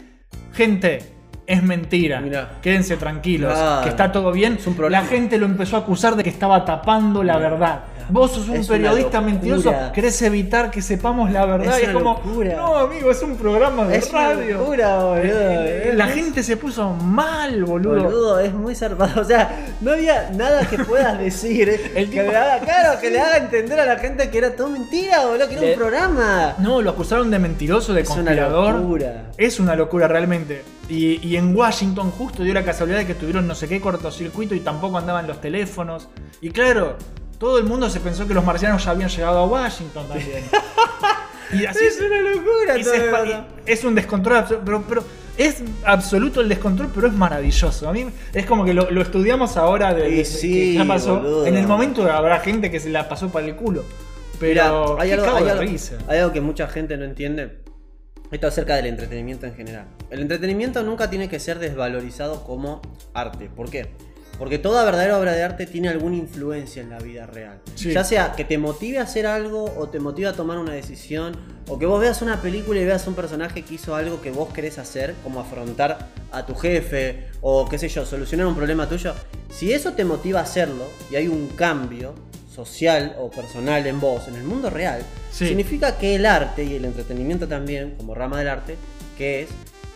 [0.55, 1.01] gente,
[1.53, 2.49] es mentira, Mirá.
[2.63, 3.83] quédense tranquilos, Claro.
[3.83, 4.55] que está todo bien.
[4.55, 5.03] Es un problema.
[5.03, 7.81] La gente lo empezó a acusar de que estaba tapando la verdad.
[8.13, 11.77] Vos sos un Es periodista mentiroso, querés evitar que sepamos la verdad.
[11.77, 12.57] Es y es una como, locura.
[12.57, 14.59] no, amigo, es un programa de Es una radio.
[14.59, 15.21] locura, boludo.
[15.23, 18.03] Eh, La gente se puso mal, boludo.
[18.03, 19.21] Boludo, es muy zarpado.
[19.21, 23.11] O sea, no había nada que puedas decir El que tipo- le haga, claro, que
[23.11, 25.79] le haga entender a la gente que era todo mentira, boludo, que era Le- un
[25.79, 26.55] programa.
[26.59, 28.75] No, lo acusaron de mentiroso, de Es una conspirador.
[28.75, 29.23] locura.
[29.37, 30.63] Es una locura realmente.
[30.91, 34.55] Y, y en Washington justo dio la casualidad de que tuvieron no sé qué cortocircuito
[34.55, 36.09] y tampoco andaban los teléfonos.
[36.41, 36.97] Y claro,
[37.39, 40.45] todo el mundo se pensó que los marcianos ya habían llegado a Washington también.
[41.53, 42.95] y así Es una locura y todo
[43.67, 44.65] es un descontrol absoluto.
[44.65, 45.05] Pero, pero
[45.39, 47.89] Es absoluto el descontrol, pero es maravilloso.
[47.89, 51.17] A mí es como que lo, lo estudiamos ahora de, de- sí, que ya pasó.
[51.17, 51.47] boludo.
[51.47, 53.85] En el momento habrá gente que se la pasó para el culo.
[54.41, 55.27] Pero Mirá, hay, algo,
[56.09, 57.59] hay algo que mucha gente no entiende.
[58.31, 59.87] Esto acerca del entretenimiento en general.
[60.09, 62.81] El entretenimiento nunca tiene que ser desvalorizado como
[63.13, 63.49] arte.
[63.49, 63.89] ¿Por qué?
[64.39, 67.61] Porque toda verdadera obra de arte tiene alguna influencia en la vida real.
[67.75, 67.93] Sí.
[67.93, 71.37] Ya sea que te motive a hacer algo o te motive a tomar una decisión
[71.69, 74.53] o que vos veas una película y veas un personaje que hizo algo que vos
[74.53, 79.13] querés hacer, como afrontar a tu jefe o qué sé yo, solucionar un problema tuyo.
[79.51, 82.15] Si eso te motiva a hacerlo y hay un cambio
[82.65, 85.47] social o personal en vos, en el mundo real, Sí.
[85.49, 88.77] significa que el arte y el entretenimiento también, como rama del arte,
[89.17, 89.49] que es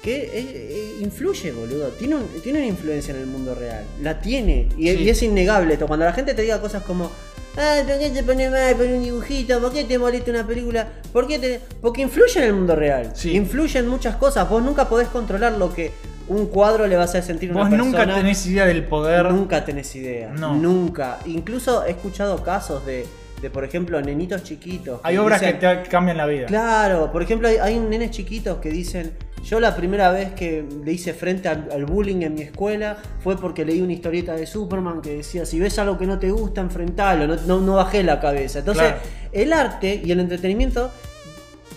[0.03, 1.89] que eh, influye, boludo.
[1.89, 3.85] Tiene, un- tiene una influencia en el mundo real.
[4.03, 4.69] La tiene.
[4.77, 4.97] Y, Sí.
[5.03, 5.87] y es innegable esto.
[5.87, 7.11] Cuando la gente te diga cosas como.
[7.57, 9.61] Ah, ¿por qué te pones mal por un dibujito?
[9.61, 10.89] ¿Por qué te molesta una película?
[11.13, 11.61] ¿Por qué te.?
[11.81, 13.13] Porque influye en el mundo real.
[13.15, 13.31] Sí.
[13.35, 14.47] Influye en muchas cosas.
[14.51, 15.93] Vos nunca podés controlar lo que
[16.29, 17.91] un cuadro le va a hacer sentir una Vos persona.
[17.91, 19.31] nunca tenés idea del poder.
[19.33, 20.31] Nunca tenés idea.
[20.31, 20.55] No.
[20.55, 21.19] Nunca.
[21.27, 23.07] Incluso he escuchado casos de,
[23.43, 25.01] de por ejemplo, nenitos chiquitos.
[25.03, 26.47] Hay obras dicen- que te cambian la vida.
[26.47, 29.13] Claro, por ejemplo, hay, hay nenes chiquitos que dicen,
[29.45, 33.37] yo la primera vez que le hice frente al, al bullying en mi escuela fue
[33.37, 36.63] porque leí una historieta de Superman que decía, si ves algo que no te gusta,
[36.63, 38.61] enfrentalo, no, no, no bajé la cabeza.
[38.61, 39.01] Entonces, Claro.
[39.33, 40.91] el arte y el entretenimiento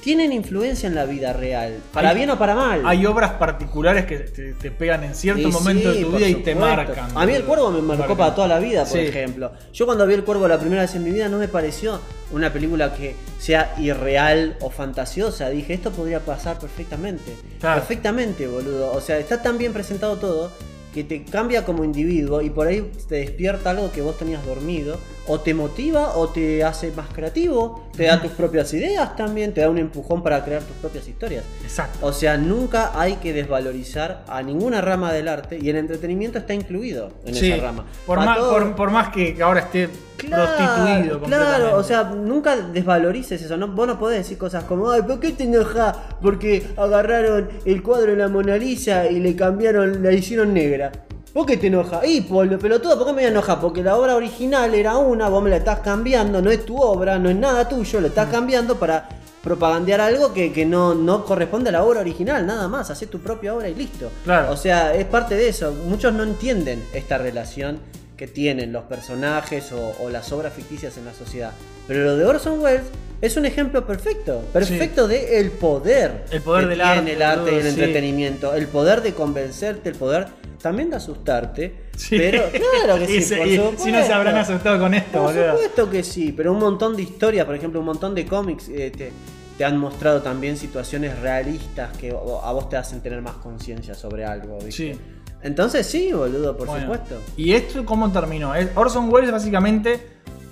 [0.01, 2.81] tienen influencia en la vida real, para Hay- bien o para mal.
[2.85, 6.35] Hay obras particulares que te, te pegan en cierto momento sí, de tu vida y
[6.35, 7.09] te marcan.
[7.15, 8.17] A mí el cuervo me marcó Marcan.
[8.17, 9.05] para toda la vida, por Sí.
[9.05, 9.51] ejemplo.
[9.73, 11.99] Yo cuando vi el cuervo la primera vez en mi vida no me pareció
[12.31, 15.49] una película que sea irreal o fantasiosa.
[15.49, 17.35] Dije, esto podría pasar perfectamente.
[17.59, 17.79] Claro.
[17.81, 18.91] Perfectamente, boludo.
[18.93, 20.51] O sea, está tan bien presentado todo
[20.97, 24.97] que te cambia como individuo y por ahí te despierta algo que vos tenías dormido.
[25.29, 27.89] O te motiva o te hace más creativo.
[27.95, 29.53] Te da tus propias ideas también.
[29.53, 31.43] Te da un empujón para crear tus propias historias.
[31.63, 31.99] Exacto.
[32.05, 36.53] O sea, nunca hay que desvalorizar a ninguna rama del arte y el entretenimiento está
[36.53, 37.85] incluido en Sí, esa rama.
[38.05, 41.21] por más, todo- por, por más que ahora esté prostituido.
[41.21, 43.57] Claro, o sea, nunca desvalorices eso.
[43.57, 43.67] ¿no?
[43.69, 45.95] Vos no podés decir cosas como, ay, ¿por qué te enojas?
[46.21, 50.91] Porque agarraron el cuadro de la Mona Lisa y le cambiaron, la hicieron negra.
[51.33, 52.07] ¿Por qué te enojas?
[52.07, 53.59] Y por pelotudo, ¿por qué me voy a enojar?
[53.61, 57.19] Porque la obra original era una, vos me la estás cambiando, no es tu obra,
[57.19, 58.09] no es nada tuyo, lo Mm.
[58.09, 59.07] estás cambiando para
[59.43, 63.19] propagandear algo que, que no, no corresponde a la obra original, nada más, hacé tu
[63.19, 64.09] propia obra y listo.
[64.23, 64.51] Claro.
[64.51, 65.73] O sea, es parte de eso.
[65.87, 67.79] Muchos no entienden esta relación
[68.17, 71.51] que tienen los personajes o, o las obras ficticias en la sociedad.
[71.87, 72.83] Pero lo de Orson Welles
[73.21, 74.41] es un ejemplo perfecto.
[74.51, 76.25] Perfecto de el poder.
[76.31, 77.69] El poder que del tiene arte, el arte y el sí.
[77.69, 78.53] entretenimiento.
[78.53, 80.27] El poder de convencerte, el poder
[80.61, 81.75] también de asustarte.
[81.95, 82.17] Sí.
[82.17, 82.43] Pero
[82.83, 83.21] claro que sí.
[83.21, 83.83] se- por supuesto.
[83.83, 85.51] si no se habrán asustado con esto, Por boludo.
[85.53, 88.91] supuesto que sí, pero un montón de historias, por ejemplo, un montón de cómics eh,
[88.95, 89.11] te,
[89.57, 92.13] te han mostrado también situaciones realistas que a
[92.51, 94.93] vos te hacen tener más conciencia sobre algo, ¿viste?
[94.93, 94.99] Sí.
[95.43, 97.15] Entonces sí, boludo, por Bueno, supuesto.
[97.37, 98.53] ¿Y esto cómo terminó?
[98.75, 99.99] Orson Welles básicamente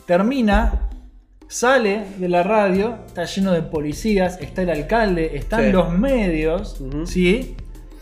[0.05, 0.89] termina,
[1.47, 5.71] sale de la radio, está lleno de policías, está el alcalde, están Sí.
[5.71, 6.77] los medios.
[7.05, 7.55] ¿sí?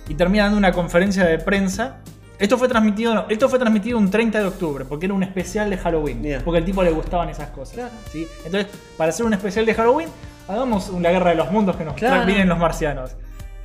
[0.08, 1.98] Y termina dando una conferencia de prensa.
[2.40, 5.70] Esto fue transmitido, no, esto fue transmitido un 30 de octubre, porque era un especial
[5.70, 6.42] de Halloween.
[6.44, 7.76] Porque al tipo le gustaban esas cosas.
[7.76, 7.92] Claro.
[8.12, 8.28] ¿sí?
[8.46, 10.10] Entonces, para hacer un especial de Halloween,
[10.50, 12.26] hagamos la guerra de los mundos que nos Claro.
[12.26, 13.12] vienen los marcianos.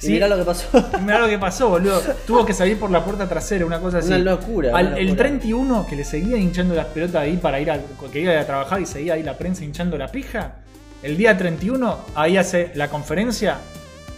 [0.07, 0.69] Mirá lo que pasó.
[1.03, 2.01] Mirá lo que pasó, boludo.
[2.27, 4.09] Tuvo que salir por la puerta trasera, una cosa así.
[4.09, 5.25] Una locura, Al- una el locura.
[5.29, 7.81] 31 que le seguía hinchando las pelotas ahí para ir a,
[8.13, 10.57] que iba a trabajar y seguía ahí la prensa hinchando la pija.
[11.03, 13.59] El día 31, ahí hace la conferencia,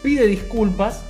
[0.03, 1.03] pide disculpas,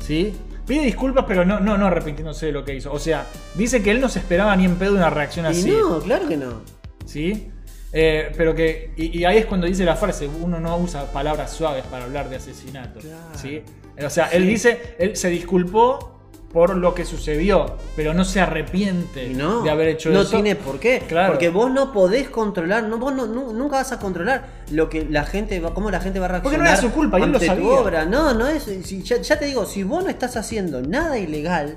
[0.00, 0.34] ¿sí?
[0.66, 2.92] Pide disculpas, pero no, no, no arrepintiéndose de lo que hizo.
[2.92, 5.70] O sea, dice que él no se esperaba ni en pedo una reacción y así.
[5.70, 6.62] no, claro que no.
[7.04, 7.48] ¿Sí?
[7.96, 8.90] Eh, pero que.
[8.96, 12.28] Y, y ahí es cuando dice la frase: uno no usa palabras suaves para hablar
[12.28, 12.98] de asesinato.
[13.00, 13.16] Claro.
[13.40, 13.62] ¿Sí?
[14.04, 16.10] O sea, él dice, él se disculpó
[16.52, 20.30] por lo que sucedió, pero no se arrepiente no, de haber hecho no eso.
[20.30, 21.02] tiene por qué.
[21.06, 21.32] Claro.
[21.32, 25.04] Porque vos no podés controlar, no, vos no, nu- nunca vas a controlar lo que
[25.04, 26.66] la gente va, cómo la gente va a Porque reaccionar.
[26.66, 27.64] no era su culpa, y él lo sabía.
[27.66, 28.04] obra.
[28.04, 28.62] No, no es.
[28.84, 31.76] si- ya, ya te digo, si vos no estás haciendo nada ilegal.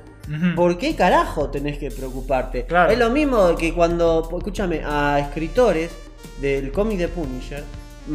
[0.57, 2.65] ¿por qué carajo tenés que preocuparte?
[2.65, 2.91] Claro.
[2.91, 5.89] Es lo mismo que cuando, escúchame, a escritores
[6.41, 7.64] del cómic de Punisher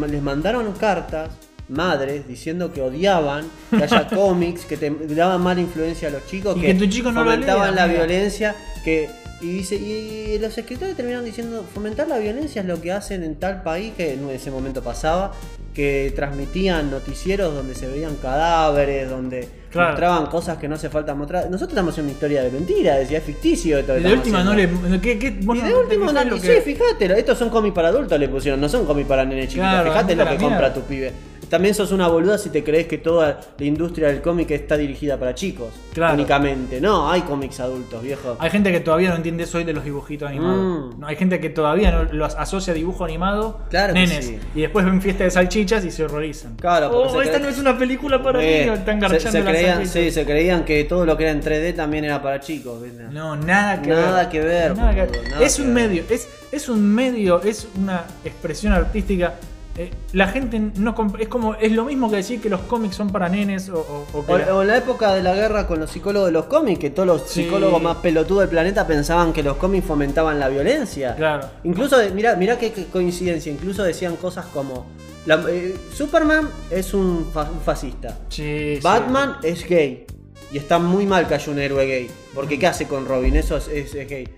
[0.08, 1.30] les mandaron cartas
[1.68, 6.56] madres diciendo que odiaban que haya cómics que te daban mala influencia a los chicos
[6.56, 8.04] Y que tu chico no fomentaban la mira.
[8.04, 8.54] violencia
[8.84, 9.08] que
[9.40, 13.34] y dice y los escritores terminaron diciendo fomentar la violencia es lo que hacen en
[13.36, 15.32] tal país que en ese momento pasaba
[15.74, 19.88] que transmitían noticieros donde se veían cadáveres donde Claro.
[19.92, 23.16] mostraban cosas que no hace falta mostrar nosotros estamos en una historia de mentira decía
[23.18, 24.88] es ficticio esto que Y de última no haciendo".
[24.88, 25.00] le.
[25.00, 27.74] ¿qué, qué, vos y no de último, fijás no, lo sí, fíjate, estos son cómics
[27.74, 29.70] para adultos le pusieron, no son cómics para nenes chiquitos.
[29.70, 31.12] Claro, fíjate lo que compra tu pibe.
[31.52, 35.18] También sos una boluda si te crees que toda la industria del cómic está dirigida
[35.18, 35.68] para chicos.
[35.92, 36.14] Claro.
[36.14, 36.80] Únicamente.
[36.80, 38.36] No, hay cómics adultos, viejo.
[38.38, 40.94] Hay gente que todavía no entiende eso hoy de los dibujitos animados.
[40.96, 41.00] Mm.
[41.00, 44.38] No, hay gente que todavía no los asocia a dibujo animado, Claro que nenes, sí.
[44.54, 46.56] y después ven fiesta de salchichas y se horrorizan.
[46.56, 49.38] Claro, oh, se esta cre- no es una película para Eh, niños, están se, garchando
[49.38, 49.92] se creían, salchichas.
[49.92, 52.82] sí, se creían que todo lo que era en 3D también era para chicos.
[52.82, 53.02] ¿viste?
[53.10, 54.28] No, nada que Nada ver.
[54.30, 55.88] que ver, Nada que- nada es que un ver.
[55.90, 59.34] medio, es, es un medio, es una expresión artística.
[59.78, 63.10] Eh, la gente no es como es lo mismo que decir que los cómics son
[63.10, 65.80] para nenes o, o- o que O, la- en la época de la guerra con
[65.80, 67.44] los psicólogos de los cómics, que todos los Sí.
[67.44, 71.14] psicólogos más pelotudos del planeta pensaban que los cómics fomentaban la violencia.
[71.16, 71.48] Claro.
[71.64, 74.84] Incluso, mirá, mirá qué, coincidencia, incluso decían cosas como,
[75.24, 78.80] la- eh, Superman es un, fa- un fascista, Sí, sí.
[78.82, 80.04] Batman es gay,
[80.52, 83.36] y está muy mal que haya un héroe gay, porque ¿qué hace con Robin?
[83.36, 84.28] Eso es, es- es gay.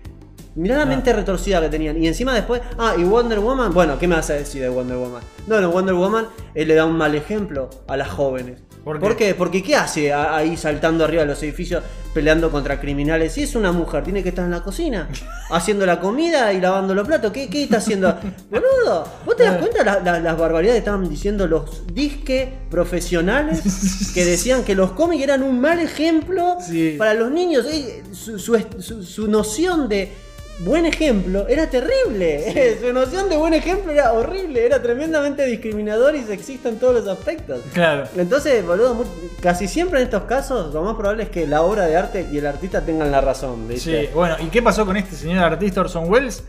[0.55, 2.01] Mirá la mente retorcida que tenían.
[2.01, 4.97] Y encima después, ah, y Wonder Woman, bueno, ¿qué me vas a decir de Wonder
[4.97, 5.21] Woman?
[5.47, 8.61] No, no, Wonder Woman le da un mal ejemplo a las jóvenes.
[8.85, 9.27] ¿Por ¿Por qué?
[9.29, 9.35] qué?
[9.35, 11.83] Porque ¿qué hace ahí saltando arriba de los edificios
[12.13, 13.33] peleando contra criminales?
[13.33, 15.09] Si es una mujer, tiene que estar en la cocina,
[15.49, 17.31] haciendo la comida y lavando los platos.
[17.31, 18.15] ¿Qué, qué está haciendo?
[18.51, 24.11] Boludo, ¿vos te das cuenta la- la- las barbaridades que estaban diciendo los disque profesionales
[24.13, 26.95] que decían que los cómics eran un mal ejemplo Sí.
[26.97, 27.65] para los niños?
[27.69, 30.11] Eh, Su, su- su- su noción de
[30.59, 32.77] buen ejemplo era terrible.
[32.81, 37.07] Su noción de buen ejemplo era horrible, era tremendamente discriminador y sexista en todos los
[37.07, 37.61] aspectos.
[37.73, 38.07] Claro.
[38.15, 39.05] Entonces, boludo,
[39.41, 42.37] casi siempre en estos casos lo más probable es que la obra de arte y
[42.37, 44.05] el artista tengan la razón, ¿viste?
[44.07, 46.43] Sí, bueno, ¿y qué pasó con este señor artista Orson Welles?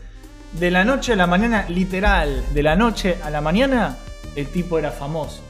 [0.53, 3.97] De la noche a la mañana, literal, de la noche a la mañana,
[4.35, 5.41] el tipo era famoso.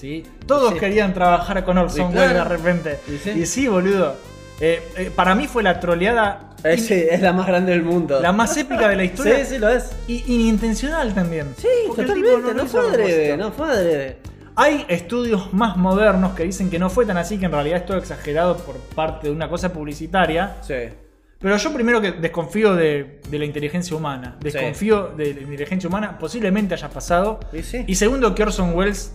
[0.00, 0.24] ¿sí?
[0.46, 0.78] Todos Sí.
[0.80, 2.28] querían trabajar con Orson Sí, claro.
[2.30, 2.98] Welles de repente.
[3.08, 3.30] Y sí.
[3.30, 4.14] Y sí, boludo.
[4.60, 8.20] Eh, eh, para mí fue la troleada Es, es la más grande del mundo.
[8.20, 9.44] la más épica de la Sí, historia.
[9.44, 9.90] sí, lo es.
[10.08, 11.54] Y inintencional también.
[11.56, 14.18] Sí, totalmente, no, hizo fue adrede, no fue adrede.
[14.56, 17.86] Hay estudios más modernos que dicen que no fue tan así, que en realidad es
[17.86, 20.56] todo exagerado por parte de una cosa publicitaria.
[20.62, 20.74] Sí.
[21.38, 24.36] Pero yo primero que desconfío de, de la inteligencia humana.
[24.40, 26.18] Desconfío de la inteligencia humana.
[26.18, 27.38] Posiblemente haya pasado.
[27.52, 27.84] Y sí.
[27.86, 29.12] Y segundo que Orson Welles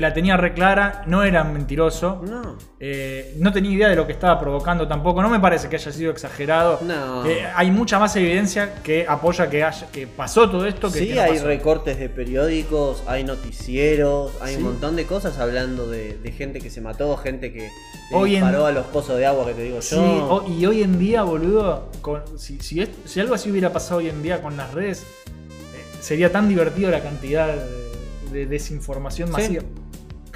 [0.00, 2.22] la tenía reclara, no era mentiroso.
[2.26, 2.56] No.
[2.80, 5.20] Eh, no tenía idea de lo que estaba provocando tampoco.
[5.22, 6.78] No me parece que haya sido exagerado.
[6.82, 7.24] No.
[7.26, 10.90] Eh, hay mucha más evidencia que apoya que, haya, que pasó todo esto.
[10.90, 11.46] Que, Sí, que no hay pasó.
[11.46, 14.58] recortes de periódicos, hay noticieros, hay Sí.
[14.58, 17.68] un montón de cosas hablando de, de gente que se mató, gente que
[18.12, 20.44] Hoy en- disparó a los pozos de agua que te digo Sí, yo.
[20.48, 24.08] y hoy en día, boludo, con- si, si, es- si algo así hubiera pasado hoy
[24.08, 27.90] en día con las redes, eh, sería tan divertido la cantidad de,
[28.32, 29.58] de desinformación Sí.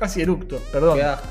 [0.05, 0.99] Casi eructo, perdón.
[0.99, 1.27] Qué asco.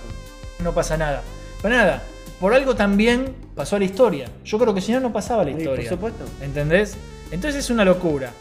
[0.64, 1.22] No pasa nada.
[1.62, 2.02] Pero nada,
[2.40, 4.28] por algo también pasó a la historia.
[4.44, 5.90] Yo creo que si no, no pasaba la Sí, por historia.
[5.90, 6.26] supuesto.
[6.42, 6.98] ¿Entendés?
[7.32, 8.32] Entonces es una locura.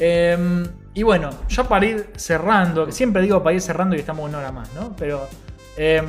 [0.00, 0.64] Eh,
[0.94, 4.52] y bueno, ya para ir cerrando, siempre digo para ir cerrando y estamos una hora
[4.52, 4.94] más, ¿no?
[4.96, 5.28] Pero
[5.76, 6.02] eh,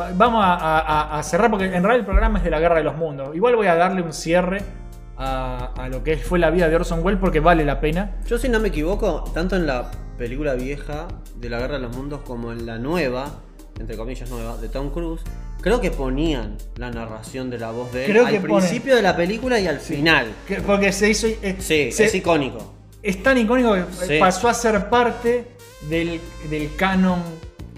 [0.00, 2.76] va- vamos a, a- a cerrar porque en realidad el programa es de la guerra
[2.76, 3.34] de los mundos.
[3.36, 4.62] Igual voy a darle un cierre
[5.16, 8.16] a, a lo que fue la vida de Orson Welles porque vale la pena.
[8.26, 11.96] Yo si no me equivoco, tanto en la película vieja de la Guerra de los
[11.96, 13.40] Mundos como en la nueva,
[13.78, 15.20] entre comillas nueva, de Tom Cruise,
[15.60, 19.02] creo que ponían la narración de la voz de él Creo al que principio de
[19.02, 20.26] la película y al final.
[20.48, 21.26] Que- porque se hizo.
[21.26, 22.74] eh, Sí, se- es icónico.
[23.02, 24.18] es tan icónico que Sí.
[24.18, 25.44] pasó a ser parte
[25.88, 26.20] del,
[26.50, 27.20] del canon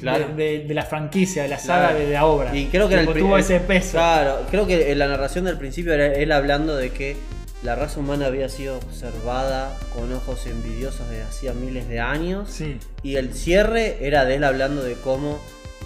[0.01, 0.28] Claro.
[0.28, 1.98] de, de- de la franquicia, de la saga Claro.
[2.05, 2.56] de la obra.
[2.56, 3.93] Y creo que era el tuvo ese peso.
[3.93, 7.16] Claro, creo que en la narración del principio era él hablando de que
[7.62, 12.51] la raza humana había sido observada con ojos envidiosos desde hacía miles de años.
[12.51, 12.78] Sí.
[13.02, 15.39] Y el cierre era de él hablando de cómo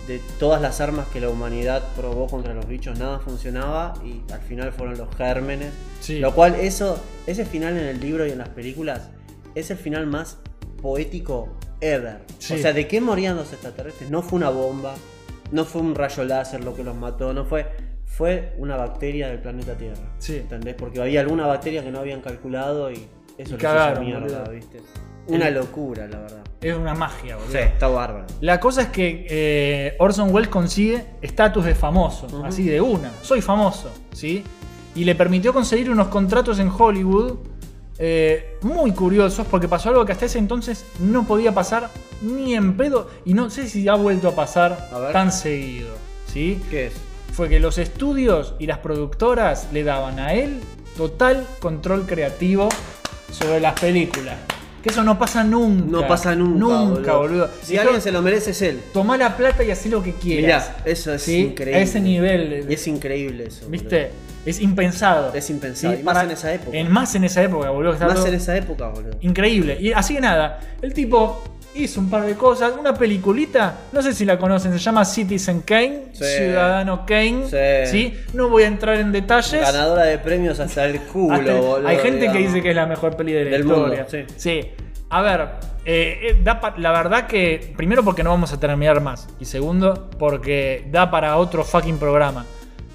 [0.07, 4.41] de todas las armas que la humanidad probó contra los bichos nada funcionaba y al
[4.41, 5.73] final fueron los gérmenes.
[6.01, 6.19] Sí.
[6.19, 9.09] Lo cual eso, ese final en el libro y en las películas
[9.55, 10.39] es el final más
[10.81, 11.49] poético
[11.81, 12.19] ever.
[12.39, 12.55] Sí.
[12.55, 14.11] O sea, ¿de qué morían los extraterrestres?
[14.11, 14.95] No fue una bomba,
[15.53, 17.67] no fue un rayo láser lo que los mató, no fue
[18.17, 20.03] fue una bacteria del planeta Tierra.
[20.19, 20.37] Sí.
[20.37, 20.75] ¿Entendés?
[20.75, 23.07] Porque había alguna bacteria que no habían calculado y
[23.39, 24.45] eso hizo mierda.
[24.51, 24.81] ¿viste?
[25.29, 26.43] Una El- locura, la verdad.
[26.61, 27.51] Es una magia, boludo.
[27.53, 28.27] Sí, está bárbaro.
[28.41, 33.11] La cosa es que eh, Orson Welles consigue estatus de famoso, así de una.
[33.23, 34.45] Soy famoso, ¿sí?
[34.95, 37.39] Y le permitió conseguir unos contratos en Hollywood
[37.99, 41.89] eh, muy curiosos porque pasó algo que hasta ese entonces no podía pasar
[42.21, 45.89] ni en pedo y no sé si ha vuelto a pasar A tan seguido,
[46.27, 46.61] ¿sí?
[46.71, 46.95] ¿Qué es?
[47.33, 50.61] Fue que los estudios y las productoras le daban a él
[50.97, 52.69] total control creativo
[53.31, 54.37] sobre las películas.
[54.83, 55.87] Que eso no pasa nunca.
[55.87, 56.59] No pasa nunca.
[56.59, 57.49] Nunca, boludo.
[57.63, 58.81] Si alguien se lo merece es él.
[58.93, 60.73] Tomá la plata y hacé lo que quieras.
[60.77, 61.39] Mirá, eso es ¿sí?
[61.39, 61.79] increíble.
[61.79, 62.67] A ese nivel.
[62.69, 63.69] Y es increíble eso.
[63.69, 64.11] ¿Viste?
[64.45, 65.33] Es impensado.
[65.33, 65.99] Es impensado.
[65.99, 66.77] Y más en esa época.
[66.77, 67.97] En más en esa época, boludo.
[67.99, 69.17] Más en esa época, boludo.
[69.21, 69.79] Increíble.
[69.81, 71.43] Y así que nada, el tipo
[71.75, 72.73] hizo un par de cosas.
[72.79, 76.25] Una peliculita, no sé si la conocen, se llama Citizen Kane, Sí.
[76.39, 77.45] Ciudadano Kane.
[77.87, 77.91] Sí.
[77.91, 78.15] ¿sí?
[78.35, 79.61] No voy a entrar en detalles.
[79.61, 81.89] Ganadora de premios hasta el culo, Hasta el- boludo.
[81.89, 84.27] hay gente que dice que es la mejor peli de la Del mundo, historia.
[84.37, 84.61] sí.
[85.11, 85.41] A ver,
[85.85, 87.75] eh, eh, da la verdad que.
[87.77, 89.29] Primero, porque no vamos a terminar más.
[89.41, 92.47] Y segundo, porque da para otro fucking programa.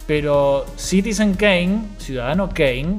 [0.08, 2.98] Pero Citizen Kane, Ciudadano Kane,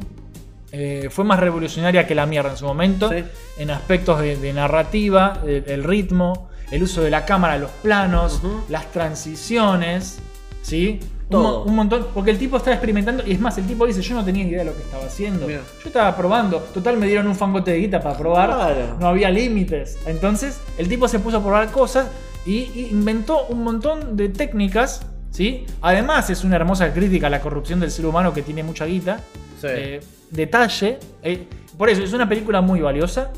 [0.72, 3.10] eh, fue más revolucionaria que la mierda en su momento.
[3.10, 3.24] Sí.
[3.58, 8.90] En aspectos de, de narrativa, el ritmo, el uso de la cámara, los planos, las
[8.92, 10.18] transiciones.
[10.62, 11.00] ¿Sí?
[11.02, 11.64] Un, Todo.
[11.64, 12.08] un montón.
[12.14, 13.22] Porque el tipo estaba experimentando.
[13.26, 15.46] Y es más, el tipo dice: Yo no tenía idea de lo que estaba haciendo.
[15.46, 15.60] Mira.
[15.82, 16.58] Yo estaba probando.
[16.58, 18.48] Total, me dieron un fangote de guita para probar.
[18.50, 18.96] Claro.
[19.00, 19.98] No había límites.
[20.06, 22.08] Entonces, el tipo se puso a probar cosas
[22.46, 25.02] y, y inventó un montón de técnicas.
[25.30, 25.66] ¿sí?
[25.82, 29.20] Además, es una hermosa crítica a la corrupción del ser humano que tiene mucha guita.
[29.60, 29.66] Sí.
[29.70, 30.98] Eh, detalle.
[31.22, 31.46] eh,
[31.76, 33.32] por eso, es una película muy valiosa.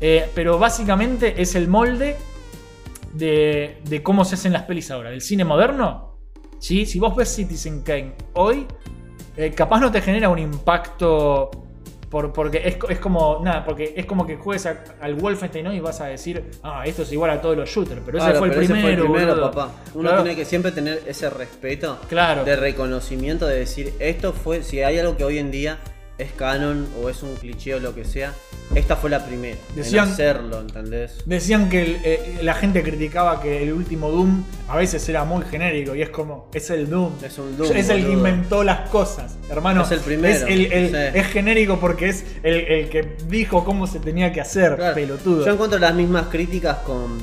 [0.00, 2.16] eh, pero básicamente es el molde
[3.12, 5.10] de, de cómo se hacen las pelis ahora.
[5.10, 6.16] Del cine moderno.
[6.58, 6.86] ¿sí?
[6.86, 8.66] Si vos ves Citizen Kane hoy,
[9.36, 11.50] eh, capaz no te genera un impacto.
[12.10, 13.40] Por, porque es, es como.
[13.42, 15.74] Nada, porque es como que juegues a- al Wolfenstein ¿no?
[15.74, 18.00] y vas a decir, ah, esto es igual a todos los shooters.
[18.06, 18.88] Pero ese Claro, fue el pero primero.
[18.88, 19.70] ese fue el primero, papá.
[19.94, 20.22] Uno Claro.
[20.22, 22.44] tiene que siempre tener ese respeto Claro.
[22.44, 25.78] de reconocimiento de decir, esto fue, si hay algo que hoy en día
[26.18, 28.32] es canon o es un cliché o lo que sea,
[28.74, 31.18] esta fue la primera Decían- en hacerlo, ¿entendés?
[31.26, 35.44] Decían que el- eh, la gente criticaba que el último Doom a veces era muy
[35.44, 37.12] genérico y es como, es el Doom.
[37.22, 39.82] Es un Doom, es el que inventó las cosas, hermano.
[39.82, 41.18] Es el primero, Es, el- el- sí.
[41.18, 44.94] es genérico porque es el, el que dijo cómo se tenía que hacer, Claro.
[44.94, 45.44] pelotudo.
[45.44, 47.18] Yo encuentro las mismas críticas con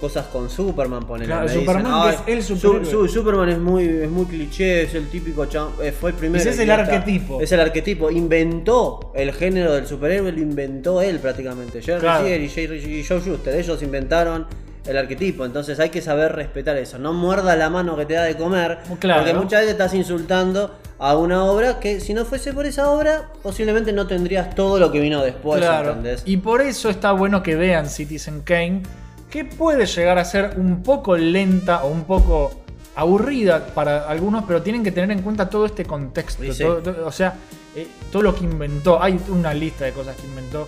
[0.00, 1.26] cosas con Superman, ponele.
[1.26, 2.90] Claro, dicen, Superman "Ay, es el Su- superhéroe".
[2.90, 5.44] su- Superman es muy, es muy cliché, es el típico
[5.82, 6.40] eh, fue el primero.
[6.40, 6.82] Ese es el está.
[6.82, 7.40] arquetipo.
[7.40, 8.10] Es el arquetipo.
[8.10, 11.82] Inventó el género del superhéroe, lo inventó él prácticamente.
[11.82, 12.24] Jerry Claro.
[12.24, 14.46] Siegel y, y Joe Shuster, ellos inventaron
[14.86, 15.44] el arquetipo.
[15.44, 16.98] Entonces hay que saber respetar eso.
[16.98, 18.78] No muerda la mano que te da de comer.
[19.00, 19.20] Claro.
[19.22, 23.28] Porque muchas veces estás insultando a una obra que si no fuese por esa obra,
[23.42, 25.88] posiblemente no tendrías todo lo que vino después, Claro.
[25.90, 26.22] ¿entendés?
[26.24, 28.82] Y por eso está bueno que vean Citizen Kane,
[29.30, 32.52] que puede llegar a ser un poco lenta o un poco
[32.96, 36.42] aburrida para algunos, pero tienen que tener en cuenta todo este contexto.
[36.42, 36.62] Sí, sí.
[36.64, 37.34] todo- todo- o sea,
[37.76, 39.00] eh, todo lo que inventó.
[39.02, 40.66] Hay una lista de cosas que inventó.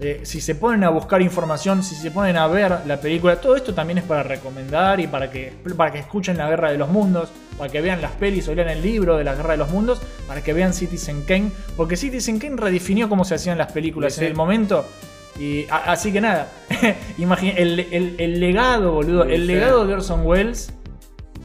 [0.00, 3.54] Eh, si se ponen a buscar información, si se ponen a ver la película, todo
[3.54, 6.88] esto también es para recomendar y para que, para que escuchen la Guerra de los
[6.88, 9.70] Mundos, para que vean las pelis o lean el libro de la Guerra de los
[9.70, 14.14] Mundos, para que vean Citizen Kane, porque Citizen Kane redefinió cómo se hacían las películas
[14.14, 14.84] Sí, en el momento.
[15.38, 16.48] Y a- así que nada,
[17.18, 20.72] imagina el, el- el legado, boludo, el legado de Orson Welles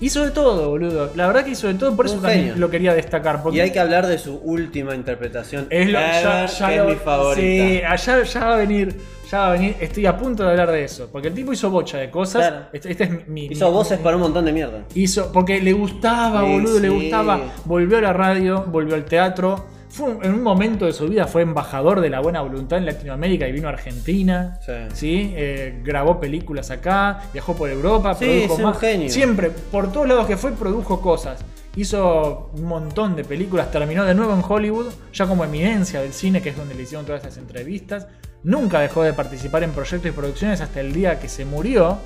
[0.01, 1.09] hizo de todo, boludo.
[1.15, 3.41] La verdad que hizo de todo, por eso también lo quería destacar.
[3.41, 5.67] Porque Y hay que hablar de su última interpretación.
[5.69, 7.41] es lo, ya, ever, ya que lo- es mi favorita.
[7.41, 8.95] Sí, allá ya va a venir,
[9.31, 9.75] ya va a venir.
[9.79, 12.47] Estoy a punto de hablar de eso, porque el tipo hizo bocha de cosas.
[12.47, 12.65] Claro.
[12.73, 14.83] Este, este es mi, Hizo mi- voces mi- para un montón de mierda.
[14.93, 17.39] Hizo, porque le gustaba, Sí, boludo, le gustaba.
[17.65, 19.65] Volvió a la radio, volvió al teatro.
[19.97, 22.85] Fue un- en un momento de su vida fue embajador de la buena voluntad en
[22.85, 24.59] Latinoamérica y vino a Argentina.
[24.65, 24.71] Sí.
[24.93, 25.33] ¿sí?
[25.35, 28.79] Eh, grabó películas acá, viajó por Europa, Sí, produjo es un más.
[28.79, 29.09] genio.
[29.09, 31.39] Siempre, por todos lados que fue, produjo cosas.
[31.75, 36.41] Hizo un montón de películas, terminó de nuevo en Hollywood, ya como eminencia del cine,
[36.41, 38.07] que es donde le hicieron todas esas entrevistas.
[38.43, 41.97] Nunca dejó de participar en proyectos y producciones hasta el día que se murió.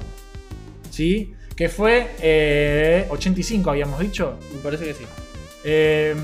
[0.90, 1.34] ¿Sí?
[1.56, 4.38] Que fue eh, 85, habíamos dicho.
[4.54, 5.06] Me parece que sí.
[5.64, 6.16] Eh,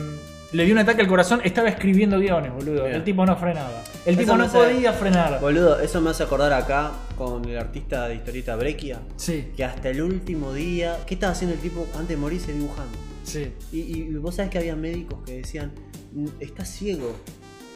[0.54, 2.84] le dio un ataque al corazón, estaba escribiendo guiones, boludo.
[2.84, 2.96] Bien.
[2.96, 3.84] El tipo no frenaba.
[4.06, 5.40] El Eso tipo no hace- podía frenar.
[5.42, 9.00] Boludo, eso me hace acordar acá con el artista de historieta Brequia.
[9.18, 10.98] Sí, Que hasta el último día.
[11.06, 12.98] ¿Qué estaba haciendo el tipo antes de morirse dibujando?
[13.24, 13.52] sí.
[13.74, 15.74] Y, y vos sabés que había médicos que decían:
[16.14, 17.14] "Mm, Está ciego.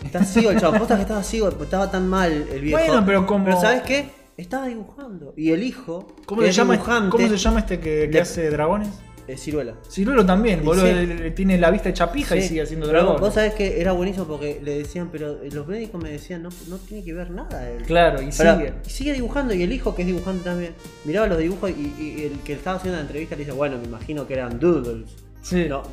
[0.04, 0.88] Está ciego el chavo.
[0.88, 2.80] Que estaba ciego, estaba tan mal el viejo.
[2.84, 4.10] Bueno, pero como- Pero ¿sabés qué?
[4.38, 5.34] Estaba dibujando.
[5.38, 6.16] Y el hijo.
[6.26, 8.90] ¿Cómo se, llama, dibujante, ¿Cómo se llama este que, que Le- hace dragones?
[9.34, 9.74] Eh, Ciruela.
[9.90, 10.86] Ciruelo también, boludo.
[10.86, 10.94] sí.
[10.94, 13.22] le- le- Tiene la vista hecha pija y Sí, sigue haciendo pero dragones.
[13.22, 16.78] Vos sabés que era buenísimo porque le decían, pero los médicos me decían, no, no
[16.78, 17.70] tiene que ver nada.
[17.70, 17.84] él".
[17.84, 18.74] Claro, y sigue.
[18.86, 20.74] y sigue dibujando y el hijo que es dibujante también
[21.06, 23.86] miraba los dibujos y, y el que estaba haciendo la entrevista le dice, bueno, me
[23.86, 25.10] imagino que eran doodles.
[25.42, 25.66] Sí.
[25.68, 25.84] No,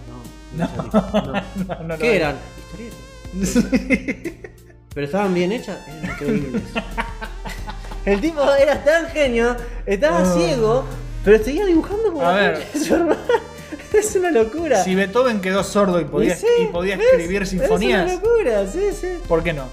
[0.56, 1.42] no, no, no.
[1.78, 2.36] No, no, ¿Qué eran?
[3.34, 4.34] Historietas.
[4.94, 6.62] Pero estaban bien hechas, eran increíbles.
[8.04, 9.54] el tipo era tan genio,
[9.86, 10.36] estaba Oh.
[10.38, 10.84] ciego,
[11.28, 12.66] pero seguía dibujando como A ver.
[13.92, 14.82] Es una locura.
[14.82, 18.66] Si Beethoven quedó sordo y podía, Y sí, y podía escribir Es sinfonías, una locura,
[18.66, 19.08] sí, sí.
[19.26, 19.64] ¿por qué no?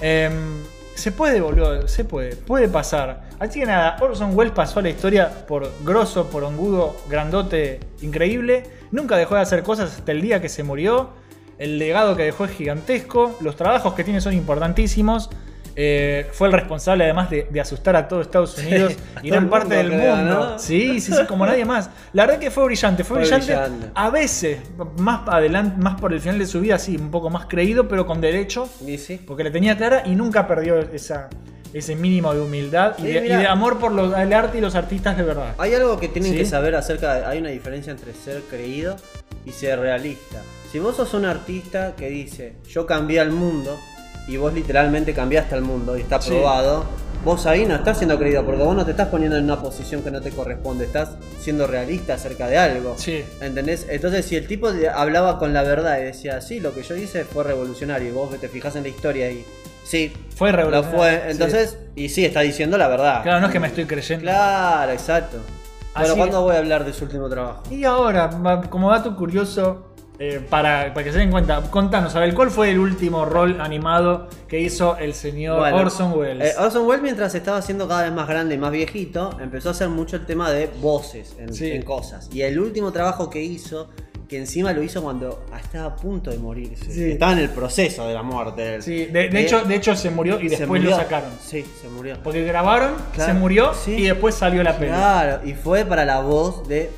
[0.00, 0.62] Em,
[0.94, 3.30] se puede, boludo, se puede, puede pasar.
[3.38, 8.64] Así que nada, Orson Welles pasó a la historia por grosso, por hongudo, grandote, increíble.
[8.90, 11.10] Nunca dejó de hacer cosas hasta el día que se murió.
[11.58, 13.38] El legado que dejó es gigantesco.
[13.40, 15.30] Los trabajos que tiene son importantísimos.
[15.80, 19.76] Eh, fue el responsable además de, de asustar a todo Estados Unidos y gran parte
[19.76, 20.24] del mundo.
[20.24, 20.58] ¿no?
[20.58, 21.88] Sí, sí, sí, como nadie más.
[22.12, 23.86] La verdad que fue brillante, fue, Fue brillante, brillante.
[23.94, 24.58] A veces,
[24.96, 28.06] más adelante, más por el final de su vida, sí, un poco más creído, pero
[28.06, 29.20] con derecho, Y sí.
[29.24, 31.28] porque le tenía clara y nunca perdió esa,
[31.72, 33.38] ese mínimo de humildad y, de, y mira.
[33.38, 35.54] de amor por los- el arte y los artistas de verdad.
[35.58, 36.38] Hay algo que tienen Sí.
[36.38, 38.96] que saber acerca de, hay una diferencia entre ser creído
[39.46, 40.42] y ser realista.
[40.72, 43.78] Si vos sos un artista que dice, yo cambié al mundo,
[44.28, 46.30] y vos literalmente cambiaste al mundo y está Sí.
[46.30, 46.84] probado,
[47.24, 50.02] vos ahí no estás siendo creído porque vos no te estás poniendo en una posición
[50.02, 51.10] que no te corresponde, estás
[51.40, 52.94] siendo realista acerca de algo.
[52.96, 53.24] Sí.
[53.40, 53.86] ¿Entendés?
[53.88, 57.24] Entonces, si el tipo hablaba con la verdad y decía, sí, lo que yo hice
[57.24, 59.44] fue revolucionario, y vos te fijas en la historia y
[59.84, 61.20] sí, Fue lo revolucionario.
[61.22, 61.30] sí.
[61.30, 63.22] entonces, y sí, está diciendo la verdad.
[63.22, 64.22] Claro, no es que me estoy creyendo.
[64.22, 65.38] Claro, exacto.
[65.94, 67.62] Bueno, Así- ¿cuándo voy a hablar de su último trabajo?
[67.70, 68.30] Y ahora,
[68.70, 69.86] como dato curioso,
[70.20, 74.28] eh, para, para que se den cuenta, contanos, Abel, ¿cuál fue el último rol animado
[74.48, 76.54] que hizo el señor Bueno, Orson Welles?
[76.54, 79.72] eh, Orson Welles, mientras estaba siendo cada vez más grande y más viejito, empezó a
[79.72, 81.70] hacer mucho el tema de voces en, Sí.
[81.70, 82.28] en cosas.
[82.32, 83.88] Y el último trabajo que hizo,
[84.28, 86.90] que encima lo hizo cuando estaba a punto de morirse.
[86.92, 87.12] Sí.
[87.12, 88.82] Estaba en el proceso de la muerte.
[88.82, 91.30] sí, de, de Eh, hecho, de hecho se murió y después lo sacaron.
[91.40, 92.16] Sí, se murió.
[92.24, 93.92] Porque grabaron, Claro, se murió sí.
[93.92, 94.90] y después salió la peli.
[94.90, 96.90] Claro, y fue para la voz de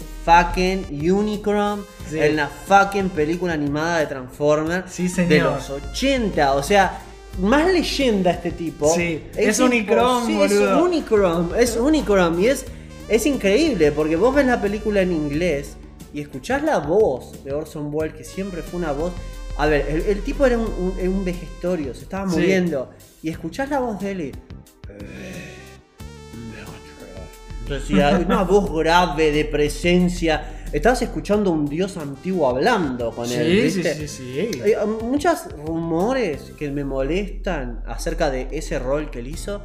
[0.45, 2.19] fucking Unicron Sí.
[2.19, 5.29] en la fucking película animada de Transformers Sí, señor.
[5.31, 6.55] de los 80.
[6.55, 7.01] O sea,
[7.41, 8.93] más leyenda este tipo.
[8.95, 10.77] Sí, es Unicron, sí, boludo.
[10.77, 12.43] Es Unicron, es Unicron.
[12.43, 12.67] Y es,
[13.09, 15.77] es increíble porque vos ves la película en inglés
[16.13, 19.13] y escuchás la voz de Orson Welles, que siempre fue una voz.
[19.59, 22.37] A ver, el, el tipo era un, un, un vejestorio, se estaba Sí.
[22.37, 22.91] muriendo.
[23.23, 24.33] Y escuchás la voz de él y.
[28.27, 30.57] Una voz grave de presencia.
[30.73, 33.71] Estabas escuchando a un dios antiguo hablando con él.
[33.71, 34.09] Sí, sí, ¿viste?
[34.09, 34.63] sí, sí.
[34.63, 39.63] Hay muchos rumores que me molestan acerca de ese rol que él hizo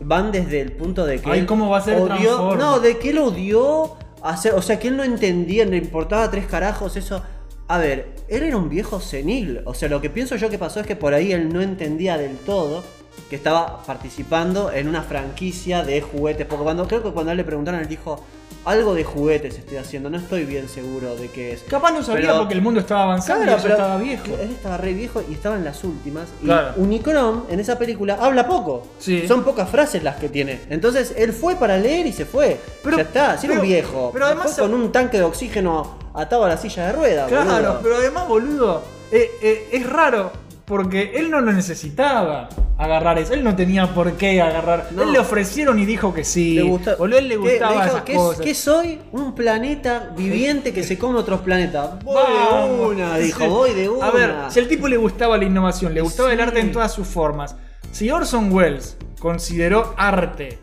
[0.00, 2.98] van desde el punto de que Ay, él ¿cómo va a ser odió, no, de
[2.98, 7.22] que él odió hacer, o sea, que él no entendía, le importaba tres carajos eso.
[7.66, 10.80] A ver, él era un viejo senil, o sea, lo que pienso yo que pasó
[10.80, 12.84] es que por ahí él no entendía del todo
[13.30, 17.44] que estaba participando en una franquicia de juguetes, porque cuando creo que cuando él le
[17.44, 18.20] preguntaron él dijo
[18.66, 21.62] algo de juguetes estoy haciendo, no estoy bien seguro de qué es.
[21.64, 24.24] Capaz no sabía Pero- porque el mundo estaba avanzando Claro, pero estaba viejo.
[24.40, 26.28] Él estaba re viejo y estaba en las últimas.
[26.42, 26.48] Y.
[26.80, 28.86] Unicron en esa película habla poco.
[28.98, 29.28] Sí.
[29.28, 30.60] Son pocas frases las que tiene.
[30.70, 32.58] Entonces él fue para leer y se fue.
[32.82, 34.10] Pero- ya está, si era un viejo.
[34.12, 37.28] pero además- Fue con un tanque de oxígeno atado a la silla de ruedas.
[37.28, 37.80] Claro, boludo.
[37.82, 38.82] pero además, boludo,
[39.12, 40.32] eh, eh, es raro
[40.64, 43.34] porque él no lo necesitaba agarrar eso.
[43.34, 44.88] Él no tenía por qué agarrar.
[44.92, 45.02] No.
[45.02, 46.54] Él le ofrecieron y dijo que sí.
[46.54, 47.36] Le a él le ¿Qué?
[47.36, 48.40] gustaba dijo, esas ¿qué, cosas.
[48.40, 49.00] ¿Qué soy?
[49.12, 52.02] Un planeta viviente que se come otros planetas.
[52.02, 52.78] Voy Vamos.
[52.78, 54.06] de una, dijo, voy de una.
[54.08, 56.92] A ver, si al tipo le gustaba la innovación, le gustaba el arte en todas
[56.92, 57.56] sus formas.
[57.92, 60.58] Si Orson Welles consideró arte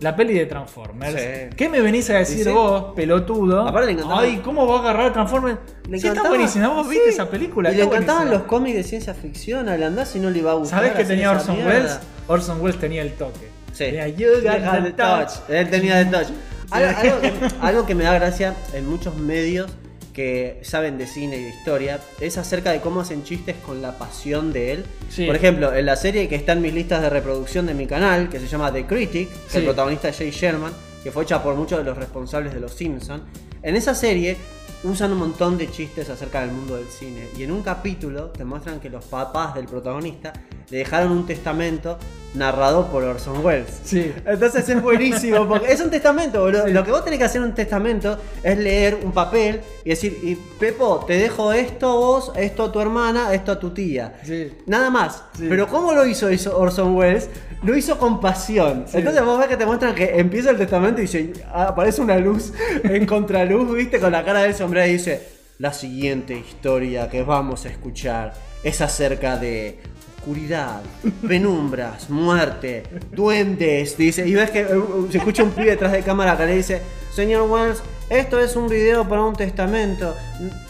[0.00, 1.56] la peli de Transformers, Sí.
[1.56, 3.66] ¿qué me venís a decir Sí, vos, pelotudo?
[3.66, 5.58] Aparte le Ay, ¿cómo va a agarrar Transformers?
[5.88, 6.68] Le sí, está buenísima.
[6.68, 7.72] ¿Vos viste esa película?
[7.72, 8.38] Y le encantaban buenísima.
[8.38, 9.68] los cómics de ciencia ficción.
[9.68, 10.80] Al andar si no le iba a gustar.
[10.80, 11.56] ¿Sabés que tenía Orson.
[11.66, 11.98] Welles?
[12.28, 13.48] Orson Welles tenía el toque.
[13.72, 13.84] Sí.
[13.84, 15.30] Tenía You got the touch.
[15.48, 16.28] Él tenía de touch.
[16.70, 19.70] Algo, algo que, algo que me da gracia en muchos medios
[20.18, 23.96] que saben de cine y de historia es acerca de cómo hacen chistes con la
[23.98, 24.84] pasión de él.
[25.08, 25.26] Sí.
[25.26, 28.28] Por ejemplo, en la serie que está en mis listas de reproducción de mi canal,
[28.28, 29.58] que se llama The Critic, Sí.
[29.58, 30.72] el protagonista es Jay Sherman,
[31.04, 33.22] que fue hecha por muchos de los responsables de Los Simpsons.
[33.62, 34.36] En esa serie
[34.82, 37.28] usan un montón de chistes acerca del mundo del cine.
[37.38, 40.32] Y en un capítulo te muestran que los papás del protagonista
[40.68, 41.96] le dejaron un testamento
[42.34, 43.80] narrado por Orson Welles.
[43.84, 44.12] Sí.
[44.26, 46.66] Entonces es buenísimo, porque es un testamento, boludo.
[46.68, 50.18] Lo que vos tenés que hacer en un testamento es leer un papel y decir,
[50.22, 54.20] y Pepo, te dejo esto a vos, esto a tu hermana, esto a tu tía.
[54.24, 54.52] Sí.
[54.66, 55.22] Nada más.
[55.36, 55.46] Sí.
[55.48, 57.28] Pero ¿cómo lo hizo eso Orson Welles?
[57.62, 58.84] Lo hizo con pasión.
[58.92, 62.18] Entonces vos ves que te muestran que empieza el testamento y dice, ah, aparece una
[62.18, 62.52] luz
[62.84, 65.28] en contraluz, viste, con la cara del sombrero y dice,
[65.58, 68.32] la siguiente historia que vamos a escuchar
[68.62, 69.80] es acerca de
[70.18, 70.82] oscuridad,
[71.26, 72.82] penumbras, muerte,
[73.12, 74.68] duendes, dice, y ves que eh,
[75.10, 76.82] se escucha un pibe detrás de cámara que le dice,
[77.14, 80.14] señor Wells, esto es un video para un testamento.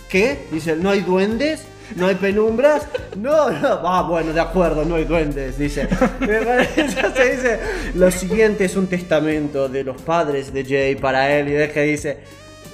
[0.09, 0.47] ¿Qué?
[0.53, 1.65] Dice, ¿no hay duendes?
[1.97, 2.87] ¿No hay penumbras?
[3.17, 3.81] No, no.
[3.83, 5.89] Ah, bueno, de acuerdo, no hay duendes, dice.
[7.95, 11.49] Lo siguiente es un testamento de los padres de Jay para él.
[11.49, 12.19] Y ves que dice,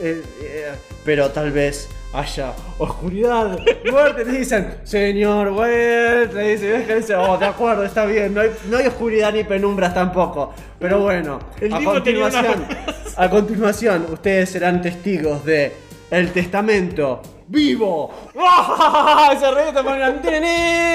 [0.00, 0.72] eh, eh,
[1.04, 3.58] pero tal vez haya oscuridad,
[3.90, 4.24] muerte.
[4.24, 8.40] Le dicen, señor Wells, le dice, ves que dice, oh, de acuerdo, está bien, no
[8.40, 10.52] hay, no hay oscuridad ni penumbras tampoco.
[10.78, 12.66] Pero bueno, El a tenía una- continuación,
[13.16, 15.72] a continuación, ustedes serán testigos de
[16.10, 17.20] el testamento.
[17.46, 18.10] ¡Vivo!
[18.38, 19.34] ¡Ah!
[19.38, 19.72] Se reía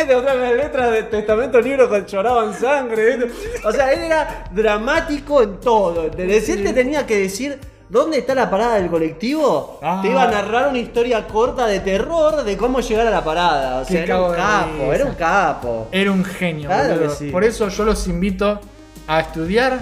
[0.07, 3.19] de otra las letras del testamento libro que lloraban sangre.
[3.63, 6.09] O sea, él era dramático en todo.
[6.53, 7.59] él te tenía que decir
[7.89, 9.99] dónde está la parada del colectivo, Ah.
[10.01, 13.81] te iba a narrar una historia corta de terror de cómo llegar a la parada.
[13.81, 15.87] O Qué sea, era un capo, era un capo.
[15.91, 17.29] Era un genio, Claro que sí.
[17.31, 18.59] Por eso yo los invito
[19.07, 19.79] a estudiar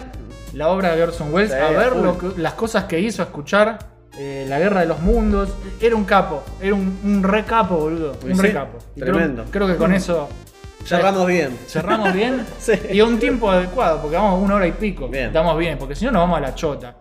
[0.54, 2.02] la obra de Orson Welles, Sí, a ver full.
[2.04, 3.80] lo que- las cosas que hizo, a escuchar
[4.20, 5.50] eh, La Guerra de los Mundos.
[5.80, 8.14] Era un capo, era un, un re capo, boludo.
[8.14, 8.80] Pues un sí, re capo.
[8.96, 9.44] Y creo- tremendo.
[9.52, 10.28] Creo, que con eso
[10.84, 11.56] Cerramos bien.
[11.68, 12.72] cerramos bien Sí.
[12.94, 15.08] y a un tiempo adecuado, porque vamos a una hora y pico.
[15.08, 15.26] Bien.
[15.28, 16.96] Estamos bien, porque si no nos vamos a la chota.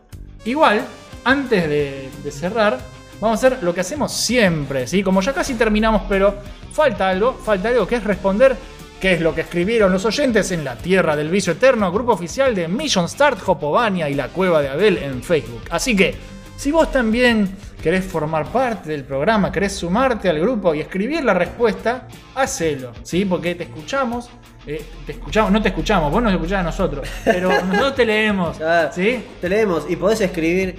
[0.46, 0.86] Igual,
[1.24, 2.78] antes de, cerrar,
[3.20, 5.02] vamos a hacer lo que hacemos siempre, ¿sí?
[5.02, 6.36] Como ya casi terminamos, pero
[6.72, 8.56] falta algo, falta algo que es responder
[9.00, 12.54] qué es lo que escribieron los oyentes en La Tierra del Vicio Eterno, grupo oficial
[12.54, 15.62] de Mission Start, Hopovania y La Cueva de Abel en Facebook.
[15.70, 16.14] Así que,
[16.56, 17.50] si vos también
[17.86, 23.24] querés formar parte del programa, querés sumarte al grupo y escribir la respuesta, hacelo, ¿sí?
[23.24, 24.28] Porque te escuchamos,
[24.66, 28.56] eh, te escuchamos, no te escuchamos, vos nos escuchás a nosotros, pero nosotros te leemos,
[28.90, 29.24] ¿sí?
[29.40, 30.74] Te leemos y podés escribir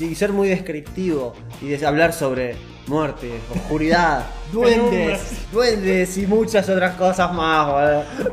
[0.00, 2.56] sin ser muy descriptivo y hablar sobre
[2.86, 5.20] muerte, oscuridad, duendes,
[5.52, 7.68] duendes y muchas otras cosas más.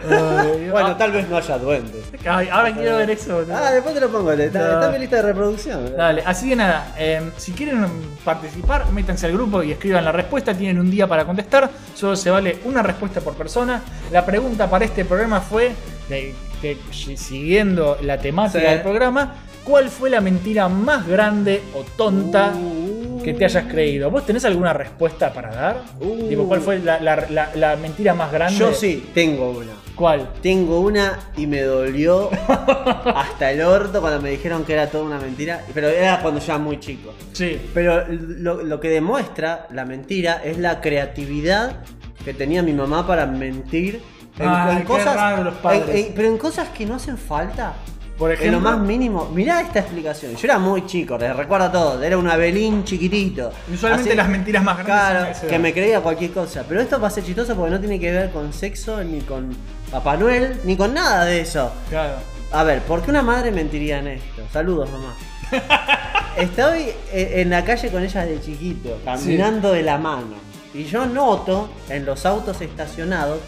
[0.09, 2.05] Ay, Bueno, ah, tal vez no haya duendes.
[2.25, 3.43] ay, ahora quiero ver eso.
[3.53, 4.65] Ah, después te lo pongo, está, No.
[4.75, 5.97] está en mi lista de reproducción.
[5.97, 7.85] Dale, así que nada, eh, si quieren
[8.23, 10.53] participar, métanse al grupo y escriban la respuesta.
[10.53, 11.69] Tienen un día para contestar.
[11.93, 13.81] Solo se vale una respuesta por persona.
[14.13, 15.73] La pregunta para este programa fue,
[16.07, 16.77] de- de-
[17.17, 18.65] siguiendo la temática Sí.
[18.65, 19.35] del programa,
[19.67, 24.09] ¿cuál fue la mentira más grande o tonta Uh, que te hayas creído?
[24.09, 25.81] ¿Vos tenés alguna respuesta para dar?
[25.99, 26.27] Uh.
[26.29, 28.57] Digo, ¿cuál fue la, la- la- la mentira más grande?
[28.57, 29.73] Yo sí, tengo una.
[29.95, 30.29] ¿Cuál?
[30.41, 32.29] Tengo una y me dolió
[33.15, 35.61] hasta el orto cuando me dijeron que era toda una mentira.
[35.73, 37.13] Pero era cuando yo era muy chico.
[37.33, 37.59] Sí.
[37.73, 41.77] Pero lo, lo que demuestra la mentira es la creatividad
[42.23, 44.01] que tenía mi mamá para mentir
[44.39, 45.15] en, Ay, en qué cosas.
[45.15, 45.89] raro los padres.
[45.89, 47.73] en- en- pero en cosas que no hacen falta.
[48.17, 49.29] Por En lo ejemplo, más mínimo.
[49.33, 50.35] Mirá esta explicación.
[50.35, 52.01] Yo era muy chico, les recuerdo todo.
[52.03, 53.51] Era un Abelín chiquitito.
[53.71, 56.65] usualmente Así- las mentiras más grandes Claro, que me creía cualquier cosa.
[56.67, 59.55] Pero esto va a ser chistoso porque no tiene que ver con sexo, ni con
[59.91, 61.71] Papá Noel, ni con nada de eso.
[61.89, 62.15] Claro.
[62.51, 64.41] A ver, ¿por qué una madre mentiría en esto?
[64.51, 65.13] Saludos, mamá.
[66.37, 70.35] Estoy eh, en la calle con ella de chiquito, caminando de la mano.
[70.73, 73.39] Y yo noto en los autos estacionados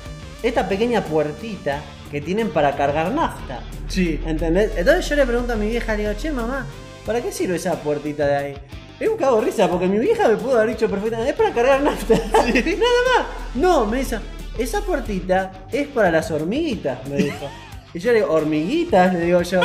[0.41, 1.81] esta pequeña puertita
[2.11, 3.61] que tienen para cargar nafta.
[3.87, 4.19] Sí.
[4.25, 4.71] ¿Entendés?
[4.75, 6.65] Entonces yo le pregunto a mi vieja, le digo, che mamá,
[7.05, 8.53] ¿para qué sirve esa puertita de ahí?
[8.99, 11.53] Es un cago de risa porque mi vieja me pudo haber dicho perfectamente, es para
[11.53, 12.15] cargar nafta.
[12.33, 13.25] Nada más.
[13.55, 14.19] No, me dice,
[14.57, 17.49] esa puertita es para las hormiguitas, me dijo.
[17.91, 19.11] Y yo le digo, ¿hormiguitas?
[19.15, 19.61] Le digo yo.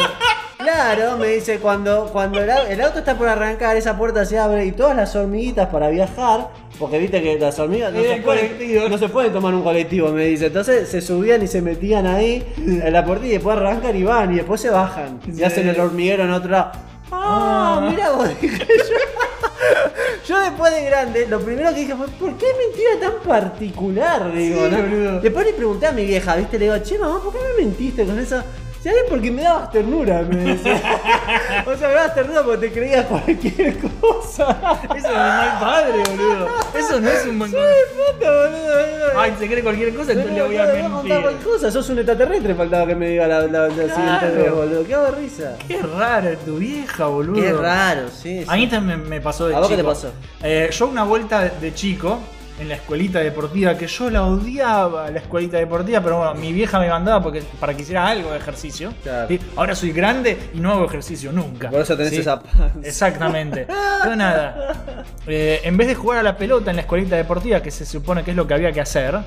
[0.58, 4.38] Claro, me dice, cuando, cuando el, au- el auto está por arrancar, esa puerta se
[4.38, 6.48] abre y todas las hormiguitas para viajar,
[6.78, 10.24] porque viste que las hormigas no se, pueden, no se pueden tomar un colectivo, me
[10.26, 10.46] dice.
[10.46, 14.32] Entonces se subían y se metían ahí en la puerta y después arrancan y van
[14.32, 15.20] y después se bajan.
[15.26, 15.44] Y Sí.
[15.44, 16.72] hacen el hormiguero en otro lado.
[17.10, 17.88] Ah, Ah.
[17.90, 18.64] mira vos, dije yo.
[20.28, 24.32] Yo después de grande, lo primero que dije fue, ¿por qué mentira tan particular?
[24.32, 25.20] Digo, Sí, ¿no?
[25.20, 26.58] Después le pregunté a mi vieja, ¿viste?
[26.58, 28.42] Le digo, che, mamá, ¿por qué me mentiste con eso?
[28.84, 29.04] ¿Sabes?
[29.08, 30.74] Porque me dabas ternura, me decía.
[31.66, 34.78] o sea, me dabas ternura porque te creías cualquier cosa.
[34.84, 36.48] Eso es de mal padre, boludo.
[36.78, 38.74] Eso no es un buen puta, boludo.
[39.16, 41.20] Ay, se cree cualquier cosa, entonces le voy a contar mentir.
[41.22, 44.84] cualquier cosa, sos un extraterrestre, faltaba que me diga la, la- la siguiente vez, boludo.
[44.86, 45.56] Qué risa.
[45.66, 47.40] Qué raro es tu vieja, boludo.
[47.40, 48.40] Qué raro, sí.
[48.42, 48.46] sí.
[48.46, 49.88] A mí también me, me pasó de ¿A vos qué chico.
[49.88, 50.12] te pasó?
[50.42, 52.18] Eh, yo una vuelta de chico
[52.58, 56.78] en la escuelita deportiva, que yo la odiaba, la escuelita deportiva, pero bueno, mi vieja
[56.78, 58.92] me mandaba porque, para que hiciera algo de ejercicio.
[59.02, 59.28] Claro.
[59.28, 59.40] ¿sí?
[59.56, 61.70] Ahora soy grande y no hago ejercicio nunca.
[61.70, 62.20] Por eso tenés ¿sí?
[62.20, 62.72] esa panza.
[62.82, 63.66] Exactamente.
[64.02, 67.70] Pero nada, eh, en vez de jugar a la pelota en la escuelita deportiva, que
[67.70, 69.18] se supone que es lo que había que hacer,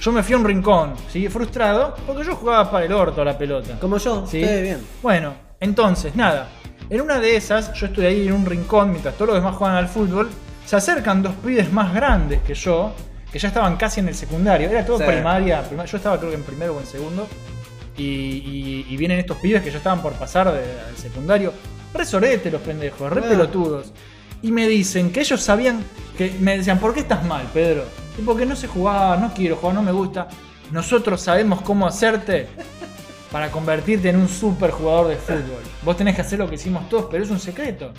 [0.00, 1.28] yo me fui a un rincón, ¿sí?
[1.28, 3.76] frustrado, porque yo jugaba para el orto a la pelota.
[3.80, 4.38] Como yo, ¿Sí?
[4.38, 4.80] bien.
[5.02, 6.48] Bueno, entonces, nada.
[6.88, 9.76] En una de esas, yo estoy ahí en un rincón mientras todos los demás juegan
[9.76, 10.30] al fútbol.
[10.68, 12.92] Se acercan dos pibes más grandes que yo,
[13.32, 14.68] que ya estaban casi en el secundario.
[14.68, 15.04] Era todo Sí.
[15.06, 17.26] primaria, prima- Yo estaba creo que en primero o en segundo.
[17.96, 21.54] Y, y- y vienen estos pibes que ya estaban por pasar de- al secundario.
[21.94, 23.28] Re sorete los pendejos, re Ah.
[23.30, 23.94] pelotudos.
[24.42, 25.82] Y me dicen que ellos sabían
[26.18, 27.84] que me decían, ¿por qué estás mal, Pedro?
[28.18, 30.28] Y porque no sé jugar, no quiero jugar, no me gusta.
[30.70, 32.46] Nosotros sabemos cómo hacerte
[33.32, 35.62] para convertirte en un super jugador de fútbol.
[35.82, 37.90] Vos tenés que hacer lo que hicimos todos, pero es un secreto.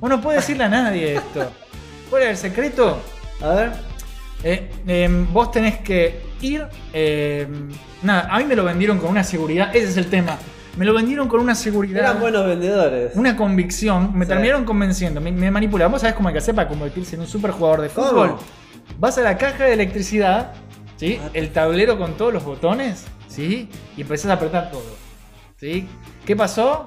[0.00, 1.52] Vos no podés decirle a nadie esto.
[2.10, 3.00] ¿Cuál es el secreto?
[3.40, 3.72] A ver.
[4.42, 6.66] Eh, em, vos tenés que ir.
[6.92, 7.68] em,
[8.02, 9.74] nada, a mí me lo vendieron con una seguridad.
[9.74, 10.36] Ese es el tema.
[10.76, 11.98] Me lo vendieron con una seguridad.
[12.00, 13.12] Eran buenos vendedores.
[13.16, 14.30] Una convicción, me Sí.
[14.30, 15.92] terminaron convenciendo, me, me manipularon.
[15.92, 18.08] ¿Vos sabés cómo hay que hacer para convertirse en un super jugador de ¿Cómo?
[18.08, 18.36] fútbol?
[18.98, 20.52] Vas a la caja de electricidad,
[20.96, 21.20] ¿sí?
[21.34, 23.68] El tablero con todos los botones, ¿sí?
[23.96, 24.96] Y empezás a apretar todo.
[25.58, 25.86] ¿Sí?
[26.24, 26.86] ¿Qué pasó?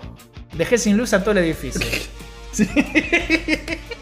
[0.58, 1.82] Dejé sin luz a todo el edificio.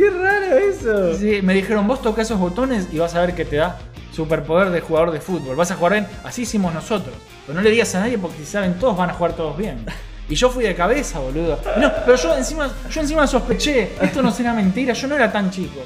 [0.00, 1.14] Qué raro eso.
[1.14, 3.78] Sí, me dijeron, vos toca esos botones y vas a ver que te da
[4.12, 5.56] superpoder de jugador de fútbol.
[5.56, 6.06] Vas a jugar bien.
[6.24, 7.14] Así hicimos nosotros.
[7.46, 9.84] Pero no le digas a nadie porque si saben todos van a jugar todos bien.
[10.26, 11.58] Y yo fui de cabeza, boludo.
[11.78, 13.92] No, pero yo encima, yo encima sospeché.
[14.00, 14.94] Esto no será mentira.
[14.94, 15.80] Yo no era tan chico.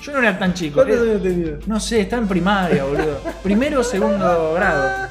[0.00, 0.76] Yo no era tan chico.
[0.76, 1.66] ¿Cuántos Eh, años tenías?
[1.66, 3.18] No sé, estaba en primaria, boludo.
[3.42, 5.08] Primero o segundo grado.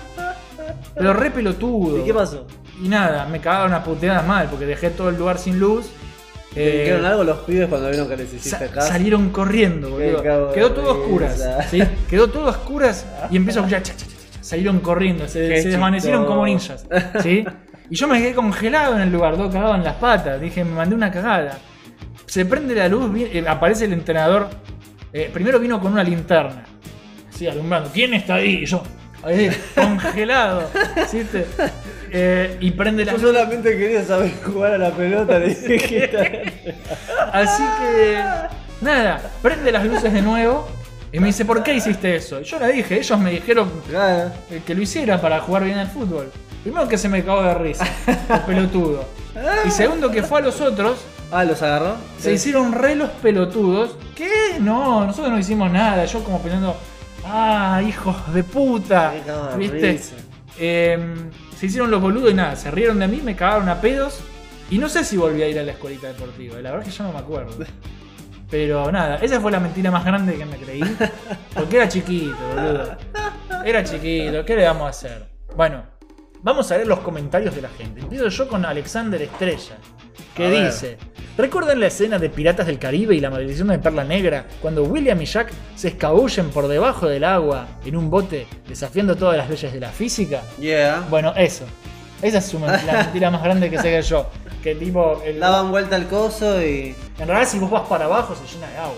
[0.96, 2.00] Pero re pelotudo.
[2.00, 2.48] ¿Y qué pasó?
[2.82, 5.88] Y nada, me cagaron a puteadas mal porque dejé todo el lugar sin luz.
[6.56, 8.88] ¿Te Eh, dijeron algo los pibes cuando vieron que les Sa- hiciste caso?
[8.88, 10.52] salieron corriendo, boludo.
[10.54, 11.44] Quedó todo oscuras.
[11.70, 11.84] ¿sí?
[12.10, 13.84] Quedó todo oscuras y empiezo a escuchar.
[13.84, 14.44] cha, cha, cha, cha, cha.
[14.44, 16.86] Salieron corriendo, se, se desvanecieron como ninjas.
[17.22, 17.46] ¿sí?
[17.90, 20.40] Y yo me quedé congelado en el lugar, todo cagado en las patas.
[20.42, 21.58] Dije, me mandé una cagada.
[22.26, 24.48] Se prende la luz, eh, aparece el entrenador.
[25.14, 26.64] Eh, primero vino con una linterna.
[27.34, 27.90] Así, alumbrando.
[27.94, 28.62] ¿Quién está ahí?
[28.64, 28.82] Y yo,
[29.24, 30.70] ahí, congelado.
[31.10, 31.22] ¿sí?
[32.12, 36.74] Eh, y prende la Yo solamente quería saber jugar a la pelota, le dije que
[37.34, 38.22] Así que,
[38.82, 40.68] nada, prende las luces de nuevo
[41.12, 42.42] y me dice, ¿por qué hiciste eso?
[42.42, 44.32] Y yo le dije, ellos me dijeron Claro.
[44.52, 46.32] eh, que lo hiciera para jugar bien al fútbol.
[46.64, 49.06] Primero que se me cagó de risa, el pelotudo.
[49.66, 50.98] Y segundo que fue a los otros,
[51.32, 51.96] Ah, ¿los agarró?
[52.20, 53.98] se hicieron re los pelotudos.
[54.16, 54.30] ¿Qué?
[54.60, 56.06] No, nosotros no hicimos nada.
[56.06, 56.76] Yo como pensando,
[57.26, 59.14] ah, hijos de puta.
[59.58, 60.00] ¿Viste?
[60.60, 60.98] Eh,
[61.58, 64.20] se hicieron los boludos y nada, se rieron de mí, me cagaron a pedos.
[64.70, 66.98] Y no sé si volví a ir a la escuelita deportiva, la verdad es que
[66.98, 67.66] yo no me acuerdo.
[68.50, 70.82] Pero nada, esa fue la mentira más grande que me creí.
[71.54, 72.98] Porque era chiquito, boludo.
[73.64, 75.28] Era chiquito, ¿qué le vamos a hacer?
[75.56, 75.84] Bueno,
[76.42, 78.02] vamos a ver los comentarios de la gente.
[78.02, 79.78] Empiezo yo con Alexander Estrella,
[80.36, 80.66] que A ver.
[80.66, 80.98] dice:
[81.38, 84.46] ¿Recuerdan la escena de Piratas del Caribe y la maldición de Perla Negra?
[84.62, 89.38] Cuando William y Jack se escabullen por debajo del agua en un bote desafiando todas
[89.38, 90.42] las leyes de la física.
[90.60, 91.06] Yeah.
[91.10, 91.66] Bueno, eso.
[92.22, 94.28] Esa es su la mentira más grande que sé que yo.
[94.64, 95.22] Que tipo.
[95.26, 96.96] el- Daban vuelta al coso y.
[97.20, 98.96] en realidad, si vos vas para abajo, se llena de agua.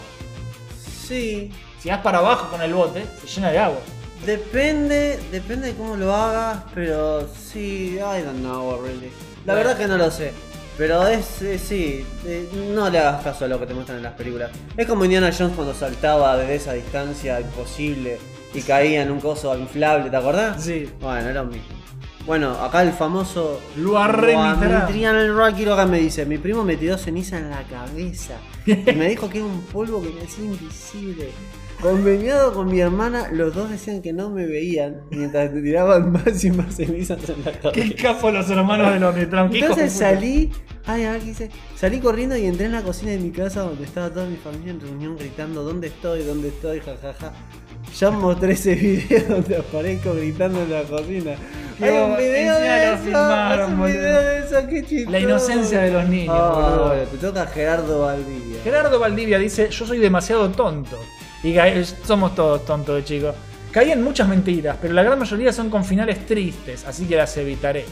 [1.08, 1.52] Sí.
[1.82, 3.80] Si vas para abajo con el bote, se llena de agua.
[4.26, 9.12] Depende, depende de cómo lo hagas, pero sí, I don't know really.
[9.46, 9.70] La Bueno.
[9.70, 10.32] verdad que no lo sé.
[10.78, 14.04] Pero es, eh, sí, eh, no le hagas caso a lo que te muestran en
[14.04, 14.52] las películas.
[14.76, 18.20] Es como Indiana Jones cuando saltaba desde esa distancia imposible
[18.54, 20.64] y caía en un coso inflable, ¿te acordás?
[20.64, 20.88] Sí.
[21.02, 21.78] Bueno, era lo mismo.
[22.28, 24.60] Bueno, acá el famoso Luarrenitrán.
[24.60, 28.36] Luarrenitrán Rocky acá me dice, mi primo me tiró ceniza en la cabeza
[28.66, 31.30] y me dijo que era un polvo que me hacía invisible.
[31.82, 36.44] Conveniado con mi hermana, los dos decían que no me veían mientras te tiraban más
[36.44, 37.96] y más cenizas en la Qué cabeza.
[38.02, 40.10] capo los hermanos de los qué de Entonces puta.
[40.10, 40.52] salí,
[40.88, 41.50] ay, a ver qué hice.
[41.76, 44.72] Salí corriendo y entré en la cocina de mi casa donde estaba toda mi familia
[44.72, 46.24] en reunión gritando ¿Dónde estoy?
[46.24, 46.80] ¿Dónde estoy?
[46.80, 47.34] jajaja.
[48.00, 51.36] Ya mostré ese video donde aparezco gritando en la cocina.
[51.80, 53.94] Hay un video de eso, filmaron, hay un boludo.
[54.00, 55.12] video de eso, qué chistoso.
[55.12, 56.50] La inocencia de los niños, Ah,
[56.90, 57.04] boludo.
[57.12, 58.58] te toca Gerardo Valdivia.
[58.64, 60.98] Gerardo Valdivia dice: Yo soy demasiado tonto.
[61.44, 61.56] Y
[62.04, 63.36] somos todos tontos chicos.
[63.72, 67.36] Caí en muchas mentiras, pero la gran mayoría son con finales tristes, así que las
[67.38, 67.86] evitaré.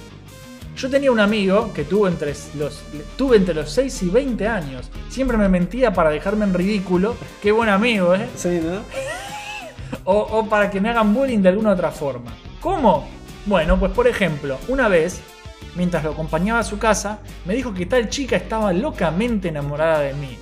[0.76, 2.84] Yo tenía un amigo que tuvo entre los,
[3.18, 4.90] tuve entre los 6 y 20 años.
[5.10, 7.16] Siempre me mentía para dejarme en ridículo.
[7.42, 8.28] Qué buen amigo, ¿eh?
[8.36, 8.80] Sí, ¿no?
[10.04, 12.32] o, o para que me hagan bullying de alguna otra forma.
[12.60, 13.08] ¿Cómo?
[13.46, 15.22] Bueno, pues por ejemplo, una vez,
[15.76, 20.14] mientras lo acompañaba a su casa, me dijo que tal chica estaba locamente enamorada de
[20.14, 20.38] mí.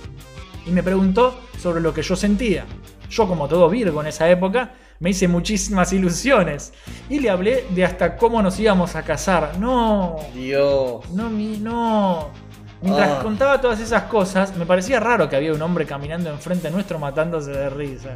[0.66, 2.64] Y me preguntó sobre lo que yo sentía.
[3.10, 4.70] Yo, como todo Virgo en esa época,
[5.00, 6.72] me hice muchísimas ilusiones.
[7.08, 9.58] Y le hablé de hasta cómo nos íbamos a casar.
[9.58, 11.08] No, Dios.
[11.12, 12.28] no, mi, no.
[12.82, 13.20] Mientras Ah.
[13.22, 17.50] contaba todas esas cosas, me parecía raro que había un hombre caminando enfrente nuestro matándose
[17.50, 18.10] de risa.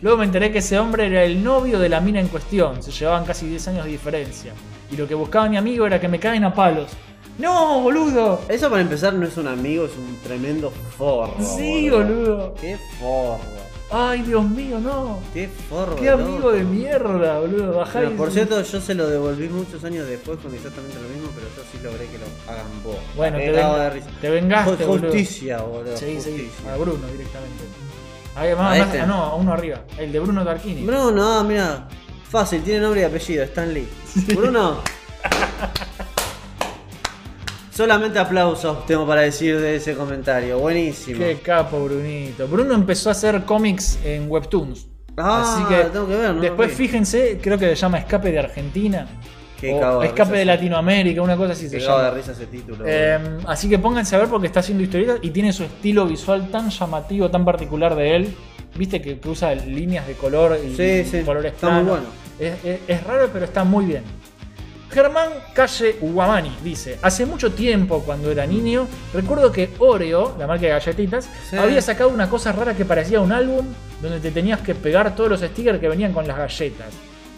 [0.00, 2.90] Luego me enteré que ese hombre era el novio de la mina en cuestión, se
[2.92, 4.52] llevaban casi 10 años de diferencia.
[4.90, 6.90] Y lo que buscaba mi amigo era que me caen a palos.
[7.38, 8.40] ¡No, boludo!
[8.48, 11.34] Eso para empezar no es un amigo, es un tremendo forro.
[11.40, 12.54] Sí, boludo.
[12.60, 13.40] Qué forro.
[13.92, 15.20] Ay, Dios mío, no.
[15.34, 15.96] Qué forro.
[15.96, 16.52] Qué amigo loco.
[16.52, 17.74] de mierda, boludo.
[17.76, 21.08] Bajá Pero y- por cierto, yo se lo devolví muchos años después con exactamente lo
[21.08, 22.96] mismo, pero yo sí logré que lo hagan vos.
[23.16, 24.06] Bueno, te, ven- de risa.
[24.20, 24.84] te vengaste.
[24.86, 25.96] Justicia, boludo.
[25.96, 27.64] Sí, sí, a Bruno directamente.
[28.34, 29.00] Ahí, más, ¿A más- este?
[29.00, 29.82] ah, no, a uno arriba.
[29.98, 30.86] El de Bruno Tarquini.
[30.86, 31.86] Bruno, mira.
[32.30, 33.86] Fácil, tiene nombre y apellido, Stan Lee.
[34.34, 34.78] Bruno.
[37.72, 40.58] Solamente aplausos tengo para decir de ese comentario.
[40.58, 41.18] Buenísimo.
[41.18, 42.46] Qué capo, Brunito.
[42.46, 44.86] Bruno empezó a hacer cómics en Webtoons.
[45.16, 46.40] Ah, Así que, tengo que ver, ¿no?
[46.40, 49.06] después fíjense, creo que se llama Escape de Argentina.
[49.60, 52.10] Qué o de Escape de Latinoamérica, una cosa así se Qué de llama.
[52.10, 52.84] risa ese título.
[52.86, 56.50] Eh, así que pónganse a ver porque está haciendo historietas y tiene su estilo visual
[56.50, 58.34] tan llamativo, tan particular de él.
[58.74, 62.06] Viste que, que usa líneas de color y Sí, sí, colores está muy bueno.
[62.38, 64.02] Es, es- es raro, pero está muy bien.
[64.92, 70.66] Germán Calle Guamani dice: Hace mucho tiempo, cuando era niño, recuerdo que Oreo, la marca
[70.66, 71.56] de galletitas, Sí.
[71.56, 73.66] había sacado una cosa rara que parecía un álbum
[74.00, 76.88] donde te tenías que pegar todos los stickers que venían con las galletas.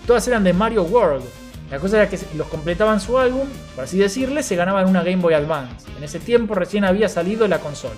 [0.06, 1.24] Todas eran de Mario World.
[1.70, 5.16] La cosa era que los completaban su álbum, por así decirle, se ganaban una Game
[5.22, 5.86] Boy Advance.
[5.96, 7.94] En ese tiempo recién había salido la consola.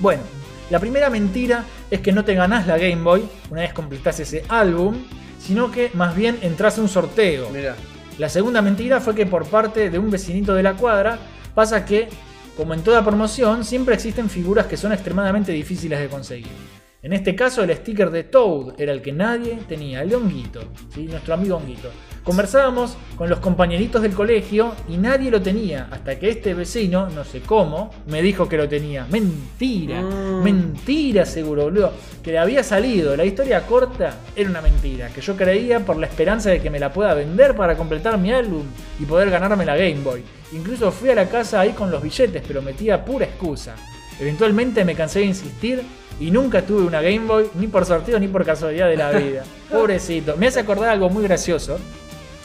[0.00, 0.22] Bueno,
[0.70, 4.44] la primera mentira es que no te ganás la Game Boy una vez completás ese
[4.48, 4.96] álbum,
[5.38, 7.50] sino que más bien entras a un sorteo.
[7.50, 7.76] Mira.
[8.18, 11.18] La segunda mentira fue que por parte de un vecinito de la cuadra
[11.54, 12.08] pasa que,
[12.56, 16.77] como en toda promoción, siempre existen figuras que son extremadamente difíciles de conseguir.
[17.00, 20.60] En este caso, el sticker de Toad era el que nadie tenía, el de Honguito,
[20.92, 21.02] ¿sí?
[21.06, 21.90] nuestro amigo Honguito.
[22.24, 27.22] Conversábamos con los compañeritos del colegio y nadie lo tenía, hasta que este vecino, no
[27.24, 29.06] sé cómo, me dijo que lo tenía.
[29.08, 30.42] Mentira, Mm.
[30.42, 31.92] mentira seguro, boludo.
[32.20, 33.16] Que le había salido.
[33.16, 36.80] La historia corta era una mentira, que yo creía por la esperanza de que me
[36.80, 38.64] la pueda vender para completar mi álbum
[38.98, 40.24] y poder ganarme la Game Boy.
[40.52, 43.76] Incluso fui a la casa ahí con los billetes, pero metía pura excusa.
[44.18, 45.80] Eventualmente me cansé de insistir
[46.20, 49.44] y nunca tuve una Game Boy, ni por sorteo ni por casualidad de la vida.
[49.70, 50.36] Pobrecito.
[50.36, 51.78] Me hace acordar algo muy gracioso.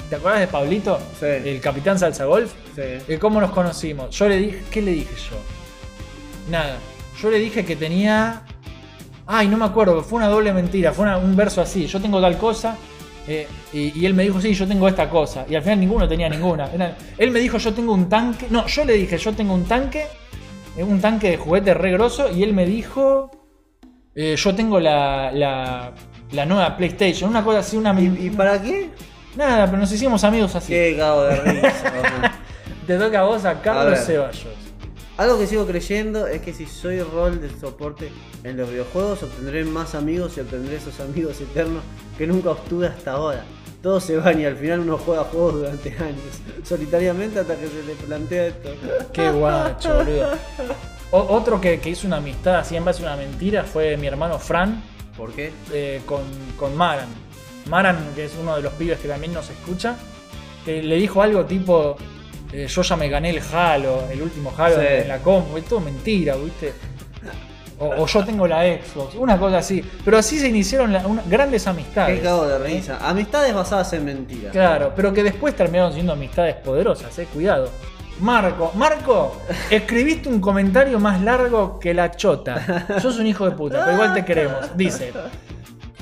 [0.09, 0.99] ¿Te acuerdas de Pablito?
[1.19, 1.25] Sí.
[1.25, 2.53] El capitán Salsa Golf.
[2.75, 3.15] Sí.
[3.17, 4.15] ¿Cómo nos conocimos?
[4.15, 4.61] Yo le dije.
[4.69, 5.37] ¿Qué le dije yo?
[6.51, 6.77] Nada.
[7.21, 8.43] Yo le dije que tenía.
[9.25, 10.03] Ay, no me acuerdo.
[10.03, 10.91] Fue una doble mentira.
[10.91, 11.87] Fue una- un verso así.
[11.87, 12.77] Yo tengo tal cosa.
[13.27, 15.45] eh, y, y él me dijo, sí, yo tengo esta cosa.
[15.49, 16.69] Y al final ninguno tenía ninguna.
[16.73, 18.47] Era- él me dijo, yo tengo un tanque.
[18.49, 20.05] No, yo le dije, yo tengo un tanque.
[20.77, 22.29] eh, Un tanque de juguete re grosso.
[22.29, 23.31] Y él me dijo.
[24.15, 25.91] Eh, yo tengo la, la,
[26.31, 27.29] la nueva PlayStation.
[27.29, 27.99] Una cosa así, una.
[27.99, 28.89] ¿Y, y para qué?
[29.35, 30.73] Nada, pero nos hicimos amigos así.
[30.73, 31.93] Qué cago de risa.
[32.87, 33.99] Te toca a vos a Carlos.
[34.05, 34.47] Ceballos.
[35.15, 38.11] Algo que sigo creyendo es que si soy rol de soporte
[38.43, 41.83] en los videojuegos obtendré más amigos y obtendré esos amigos eternos
[42.17, 43.43] que nunca obtuve hasta ahora.
[43.83, 47.83] Todos se van y al final uno juega juegos durante años, solitariamente hasta que se
[47.83, 48.69] le plantea esto.
[49.13, 50.31] Qué guacho, boludo.
[51.13, 54.07] O- otro que, que hizo una amistad así en base a una mentira fue mi
[54.07, 54.81] hermano Fran
[55.15, 55.53] ¿Por qué?
[55.71, 56.21] eh, con,
[56.57, 57.07] con Maran.
[57.69, 59.95] Maran, que es uno de los pibes que también nos escucha,
[60.65, 61.95] que le dijo algo tipo:
[62.51, 64.85] eh, Yo ya me gané el Halo, el último Halo Sí.
[64.89, 65.55] en la compu.
[65.57, 66.73] Es todo mentira, ¿viste?
[67.79, 69.83] O, o yo tengo la Xbox, una cosa así.
[70.03, 72.17] Pero así se iniciaron la- una- grandes amistades.
[72.19, 72.97] Qué cago de risa.
[73.07, 74.51] Amistades basadas en mentiras.
[74.51, 77.69] Claro, pero que después terminaron siendo amistades poderosas, eh, cuidado.
[78.23, 79.35] Marco, Marco,
[79.69, 82.87] escribiste un comentario más largo que la chota.
[83.01, 84.77] Sos un hijo de puta, pero igual te queremos.
[84.77, 85.11] Dice.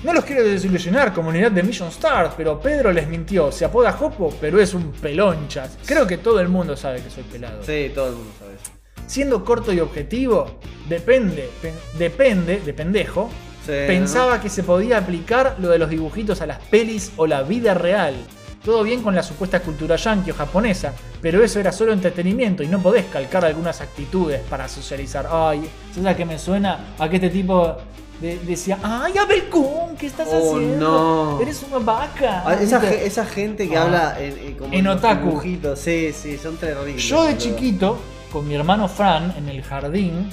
[0.04, 3.52] No los quiero desilusionar, comunidad de Mission Stars, pero Pedro les mintió.
[3.52, 5.78] Se apoda Jopo, pero es un pelonchas.
[5.86, 7.64] Creo que todo el mundo sabe que soy pelado.
[7.64, 8.72] Sí, todo el mundo sabe eso.
[9.08, 13.30] Siendo corto y objetivo, depende, pe- depende, de pendejo,
[13.66, 17.44] Sí, pensaba que se podía aplicar lo de los dibujitos a las pelis o la
[17.44, 18.16] vida real.
[18.64, 22.68] Todo bien con la supuesta cultura yankee o japonesa, pero eso era solo entretenimiento y
[22.68, 25.28] no podés calcar algunas actitudes para socializar.
[25.32, 26.94] Ay, ¿sabes a qué me suena?
[27.00, 27.76] A que este tipo
[28.20, 31.38] de- decía, ay, Abel Kun, ¿qué estás Oh, haciendo?
[31.38, 31.42] no.
[31.42, 32.44] Eres una vaca.
[32.46, 33.82] Ah, esa, esa gente que Ah.
[33.84, 35.26] habla en, en- como En otaku.
[35.30, 37.02] dibujitos, Sí, sí, son terribles.
[37.04, 37.98] Yo de chiquito,
[38.32, 40.30] con mi hermano Fran, en el jardín,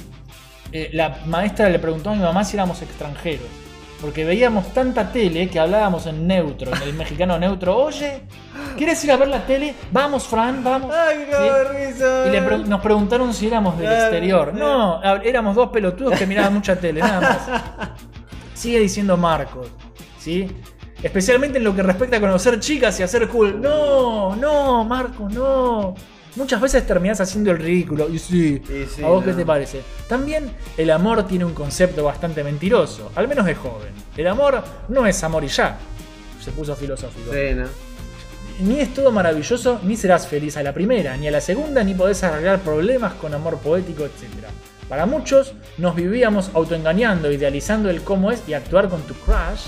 [0.71, 3.47] eh, la maestra le preguntó a mi mamá si éramos extranjeros.
[4.01, 7.75] Porque veíamos tanta tele que hablábamos en neutro, en el mexicano neutro.
[7.77, 8.21] Oye,
[8.77, 9.75] ¿quieres ir a ver la tele?
[9.91, 10.93] Vamos, Fran, vamos.
[10.95, 12.03] Ay, qué ¿Sí?
[12.29, 14.53] Y le pre- nos preguntaron si éramos del exterior.
[14.53, 17.89] No, éramos dos pelotudos que miraban mucha tele, nada más.
[18.53, 19.67] Sigue diciendo Marcos,
[20.17, 20.49] ¿sí?
[21.03, 23.59] Especialmente en lo que respecta a conocer chicas y hacer cool.
[23.61, 25.95] No, no, Marcos, no.
[26.39, 28.07] Muchas veces terminás haciendo el ridículo.
[28.07, 29.81] Y sí, Y sí, ¿a vos qué te parece?
[30.07, 33.89] También el amor tiene un concepto bastante mentiroso, al menos de joven.
[34.15, 35.77] El amor no es amor y ya.
[36.41, 37.33] Se puso filosófico.
[37.33, 37.65] Sí, ¿no?
[38.61, 41.93] Ni es todo maravilloso, ni serás feliz a la primera, ni a la segunda, ni
[41.93, 44.47] podés arreglar problemas con amor poético, etc.
[44.87, 49.67] Para muchos, nos vivíamos autoengañando, idealizando el cómo es y actuar con tu crush.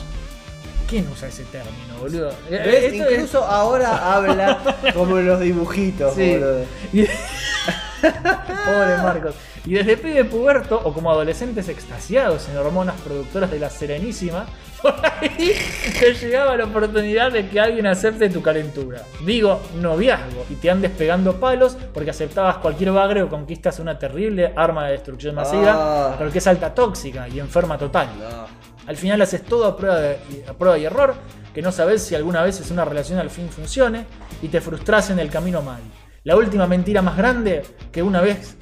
[0.92, 2.30] ¿Quién usa ese término, boludo?
[2.50, 2.84] Eh, ¿Ves?
[2.94, 4.60] esto es- Incluso ahora habla
[4.94, 6.32] como en los dibujitos, Sí.
[6.34, 6.66] boludo.
[6.92, 7.06] Y-
[8.02, 9.36] Pobre Marcos.
[9.66, 14.48] Y desde pibe puberto o como adolescentes extasiados en hormonas productoras de la Serenísima,
[14.82, 15.54] por ahí
[16.00, 19.04] te llegaba la oportunidad de que alguien acepte tu calentura.
[19.26, 24.52] Digo, noviazgo, y te andes pegando palos porque aceptabas cualquier bagre o conquistas una terrible
[24.58, 26.16] arma de destrucción masiva, Ah.
[26.18, 28.08] pero que es alta tóxica y enferma total.
[28.20, 28.71] No.
[28.92, 30.18] Al final haces todo a prueba, de-
[30.60, 31.16] prueba y error,
[31.54, 34.06] que no sabes si alguna vez es una relación al fin funcione
[34.42, 35.80] y te frustras en el camino mal.
[36.26, 38.58] La última mentira más grande que una vez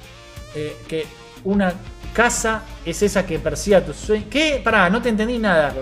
[0.54, 1.04] eh, que
[1.42, 1.72] una
[2.12, 4.28] casa es esa que persiga tus sueños.
[4.30, 4.60] ¿Qué?
[4.62, 5.74] Pará, no te entendí nada.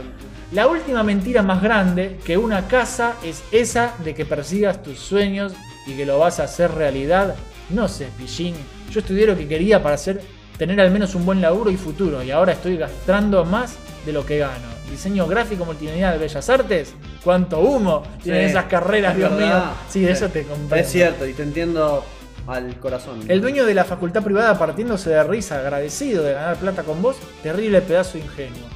[0.53, 5.53] La última mentira más grande que una casa es esa de que persigas tus sueños
[5.87, 7.35] y que lo vas a hacer realidad.
[7.69, 8.55] No sé, pillín.
[8.91, 10.23] Yo estudié lo que quería para hacer,
[10.59, 12.23] tener al menos un buen laburo y futuro.
[12.23, 14.67] Y ahora estoy gastando más de lo que gano.
[14.91, 16.95] Diseño gráfico multimedia de Bellas Artes.
[17.23, 19.41] ¿Cuánto humo tienen Sí, esas carreras, es Dios mío?
[19.41, 19.73] verdad.
[19.89, 20.77] Sí, de eso te comprendo.
[20.77, 22.05] Es cierto, y te entiendo
[22.47, 23.21] al corazón.
[23.29, 27.17] El dueño de la facultad privada partiéndose de risa, agradecido de ganar plata con vos,
[27.43, 28.67] terrible pedazo de ingenuo.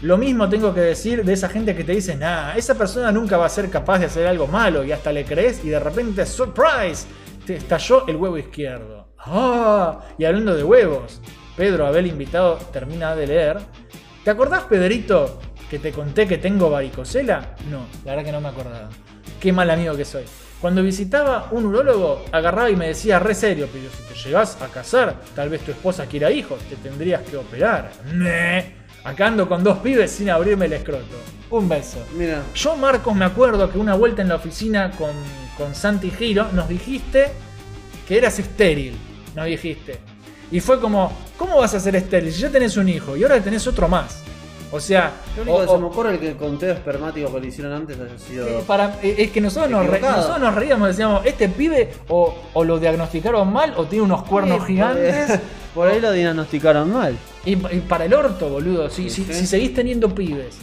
[0.00, 3.36] Lo mismo tengo que decir de esa gente que te dice, nah, esa persona nunca
[3.36, 6.24] va a ser capaz de hacer algo malo y hasta le crees y de repente,
[6.24, 7.04] surprise,
[7.46, 8.99] te estalló el huevo izquierdo.
[9.24, 11.20] Ah, y hablando de huevos,
[11.56, 13.58] Pedro Abel invitado termina de leer.
[14.24, 17.54] ¿Te acordás, Pedrito, que te conté que tengo varicocela?
[17.70, 18.88] No, la verdad que no me acordaba.
[19.40, 20.24] Qué mal amigo que soy.
[20.60, 24.68] Cuando visitaba un urólogo, agarraba y me decía re serio, pero si te llegas a
[24.68, 27.90] casar, tal vez tu esposa quiera hijos, te tendrías que operar.
[28.12, 28.74] Nee.
[29.02, 31.16] Acá ando con dos pibes sin abrirme el escroto.
[31.48, 32.04] Un beso.
[32.14, 35.12] Mira, Yo, Marcos, me acuerdo que una vuelta en la oficina con,
[35.56, 37.32] con Santi Giro nos dijiste
[38.06, 38.98] que eras estéril.
[39.34, 39.98] Nos dijiste.
[40.50, 43.40] Y fue como, ¿cómo vas a ser estéril si ya tenés un hijo y ahora
[43.40, 44.22] tenés otro más?
[44.72, 47.32] O sea, lo único o- que se o- me ocurre es que el conteo espermático
[47.34, 48.46] que le hicieron antes haya sido.
[48.48, 52.34] eh, para, eh, es que nosotros nos, re- nosotros nos reíamos, decíamos, este pibe o,
[52.52, 55.40] o lo diagnosticaron mal o tiene unos cuernos Sí, gigantes.
[55.74, 57.16] Por, ahí lo diagnosticaron mal.
[57.44, 58.90] Y, y para el orto, boludo.
[58.90, 59.32] Si, si, Sí.
[59.34, 60.56] si seguís teniendo pibes,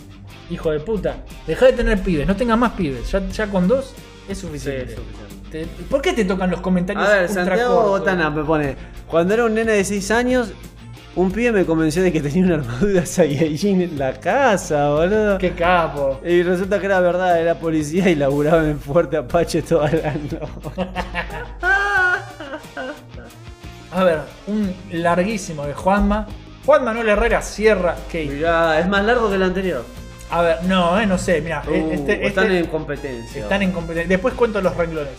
[0.49, 3.09] hijo de puta, dejá de tener pibes, no tengas más pibes.
[3.11, 3.93] Ya, ya con dos
[4.27, 4.95] es suficiente.
[5.51, 7.07] Te- ¿Por qué te tocan los comentarios?
[7.07, 7.83] A ver, Santiago?
[7.89, 8.75] Botana me pone.
[9.07, 10.51] Cuando era un nene de 6 años,
[11.15, 15.37] un pibe me convenció de que tenía una armadura Saiyajin en la casa, boludo.
[15.37, 16.19] Qué capo.
[16.25, 20.39] Y resulta que era verdad, era policía y laburaba en Fuerte Apache toda la noche.
[23.91, 26.27] A ver, un larguísimo de Juanma.
[26.65, 27.95] Juan Manuel Herrera cierra.
[28.11, 28.25] ¿qué?
[28.25, 29.85] Mirá, es más largo que el anterior.
[30.29, 31.63] A ver, no, eh, no sé, mira.
[31.65, 33.43] Uh, este, están este- en competencia.
[33.43, 34.09] Están en competencia.
[34.09, 35.13] Después cuento los renglones.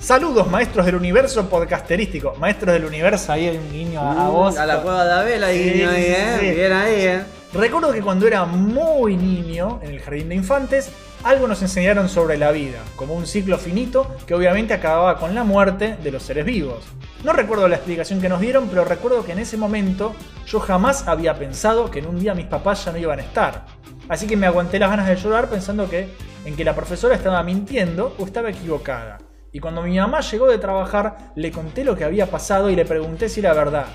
[0.00, 2.34] Saludos, maestros del universo podcasterístico.
[2.38, 4.56] Maestros del universo, ahí hay un guiño a, a Mm, vos.
[4.56, 6.36] A la cueva de Abel ahí, Sí, guiño ahí, eh.
[6.40, 6.50] sí.
[6.52, 7.20] Bien ahí, eh.
[7.52, 10.90] Recuerdo que cuando era muy niño, en el jardín de infantes,
[11.22, 15.44] algo nos enseñaron sobre la vida, como un ciclo finito que obviamente acababa con la
[15.44, 16.82] muerte de los seres vivos.
[17.22, 20.14] No recuerdo la explicación que nos dieron, pero recuerdo que en ese momento
[20.46, 23.66] yo jamás había pensado que en un día mis papás ya no iban a estar.
[24.08, 26.08] Así que me aguanté las ganas de llorar pensando que
[26.46, 29.18] en que la profesora estaba mintiendo o estaba equivocada.
[29.52, 32.84] Y cuando mi mamá llegó de trabajar, le conté lo que había pasado y le
[32.84, 33.86] pregunté si era verdad.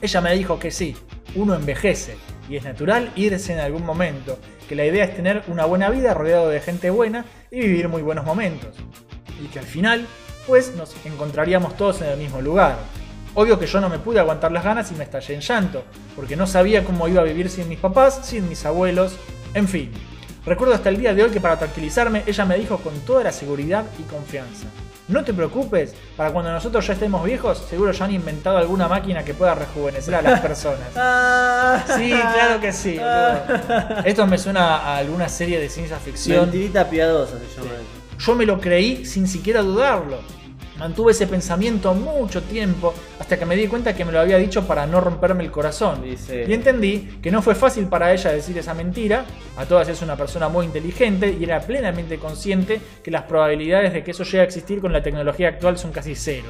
[0.00, 0.96] Ella me dijo que sí,
[1.34, 2.16] uno envejece
[2.48, 4.38] y es natural irse en algún momento,
[4.68, 8.02] que la idea es tener una buena vida rodeado de gente buena y vivir muy
[8.02, 8.76] buenos momentos.
[9.42, 10.06] Y que al final,
[10.46, 12.76] pues nos encontraríamos todos en el mismo lugar.
[13.34, 16.36] Obvio que yo no me pude aguantar las ganas y me estallé en llanto, porque
[16.36, 19.16] no sabía cómo iba a vivir sin mis papás, sin mis abuelos,
[19.54, 19.90] en fin.
[20.44, 23.32] Recuerdo hasta el día de hoy que para tranquilizarme ella me dijo con toda la
[23.32, 24.66] seguridad y confianza.
[25.08, 29.24] No te preocupes, para cuando nosotros ya estemos viejos, seguro ya han inventado alguna máquina
[29.24, 30.88] que pueda rejuvenecer a las personas.
[30.96, 31.84] Ah.
[31.96, 32.98] Sí, claro que sí.
[32.98, 34.04] boludo.
[34.04, 36.42] Esto me suena a alguna serie de ciencia ficción.
[36.42, 38.16] Mentirita piadosa se llama eso.
[38.26, 40.20] Yo me lo creí sin siquiera dudarlo.
[40.82, 44.66] Mantuve ese pensamiento mucho tiempo hasta que me di cuenta que me lo había dicho
[44.66, 46.02] para no romperme el corazón.
[46.02, 49.24] Dice- Y entendí que no fue fácil para ella decir esa mentira.
[49.56, 54.02] A todas es una persona muy inteligente y era plenamente consciente que las probabilidades de
[54.02, 56.48] que eso llegue a existir con la tecnología actual son casi cero.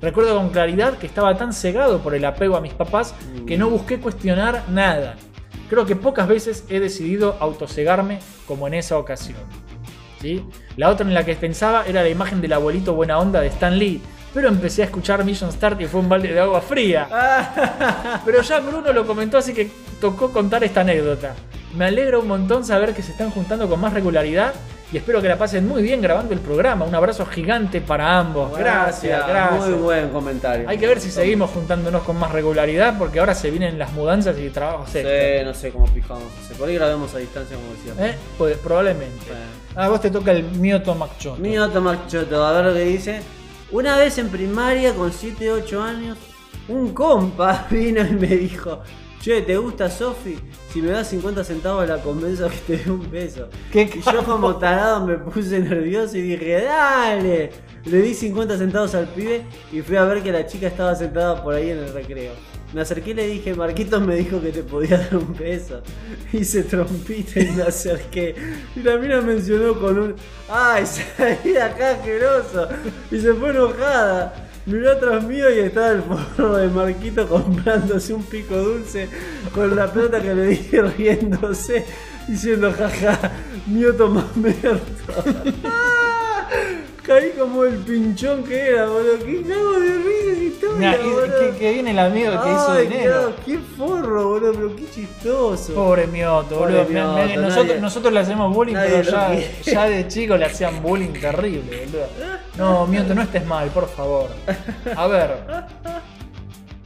[0.00, 3.12] Recuerdo con claridad que estaba tan cegado por el apego a mis papás
[3.44, 5.16] que no busqué cuestionar nada.
[5.68, 9.38] Creo que pocas veces he decidido autocegarme como en esa ocasión.
[10.24, 10.42] ¿Sí?
[10.76, 13.76] La otra en la que pensaba era la imagen del abuelito buena onda de Stan
[13.78, 14.00] Lee.
[14.32, 17.06] Pero empecé a escuchar Mission Start y fue un balde de agua fría.
[18.24, 19.70] Pero ya Bruno lo comentó, así que
[20.00, 21.34] tocó contar esta anécdota.
[21.76, 24.52] Me alegra un montón saber que se están juntando con más regularidad
[24.92, 26.84] y espero que la pasen muy bien grabando el programa.
[26.84, 28.56] Un abrazo gigante para ambos.
[28.58, 29.68] Gracias, gracias.
[29.68, 30.68] Muy buen comentario.
[30.68, 34.36] Hay que ver si seguimos juntándonos con más regularidad porque ahora se vienen las mudanzas
[34.38, 35.44] y trabajos Sí, extra.
[35.44, 36.24] no sé cómo pijamos.
[36.46, 38.02] Se por ahí grabemos a distancia como decíamos.
[38.02, 38.18] ¿Eh?
[38.38, 39.26] Pues, probablemente.
[39.76, 41.40] A vos te toca el Mioto Macchoto.
[41.40, 43.22] Mío Tomás Choto, a ver lo que dice.
[43.72, 46.18] Una vez en primaria, con 7, 8 años,
[46.68, 48.82] un compa vino y me dijo:
[49.20, 50.38] Che, ¿te gusta Sofi?
[50.72, 53.10] Si me das 50 centavos la convenzo que te dé un.
[53.72, 57.50] ¿Qué Y yo como tarado me puse nervioso y dije, dale.
[57.84, 61.42] Le di 50 centavos al pibe y fui a ver que la chica estaba sentada
[61.42, 62.32] por ahí en el recreo.
[62.74, 65.80] Me acerqué y le dije, Marquitos me dijo que te podía dar un beso.
[66.32, 68.34] Hice trompita y me acerqué.
[68.74, 70.14] Y la mencionó con un.
[70.48, 70.84] ¡Ay,
[71.16, 72.68] salí de acá asqueroso!
[73.12, 74.50] Y se fue enojada.
[74.66, 79.08] Miró atrás mío y estaba el forro de Marquito comprándose un pico dulce
[79.54, 81.84] con la pelota que le dije riéndose,
[82.26, 83.30] diciendo jaja,
[83.68, 84.80] mioto más merto.
[87.06, 89.18] Caí como el pinchón que era, boludo.
[89.24, 91.38] Qué cago de risa historia, y- boludo.
[91.52, 93.32] que, que viene el amigo que hizo dinero.
[93.44, 95.74] Qué, qué forro, boludo, pero qué chistoso.
[95.74, 97.14] Pobre Mioto, Pobre boludo.
[97.14, 100.46] Me- me- Mioto, nosotros, nadie- nosotros le hacemos bullying, pero ya, ya de chico le
[100.46, 102.06] hacían bullying terrible, boludo.
[102.56, 104.30] No, Mioto, no estés mal, por favor.
[104.96, 105.30] A ver.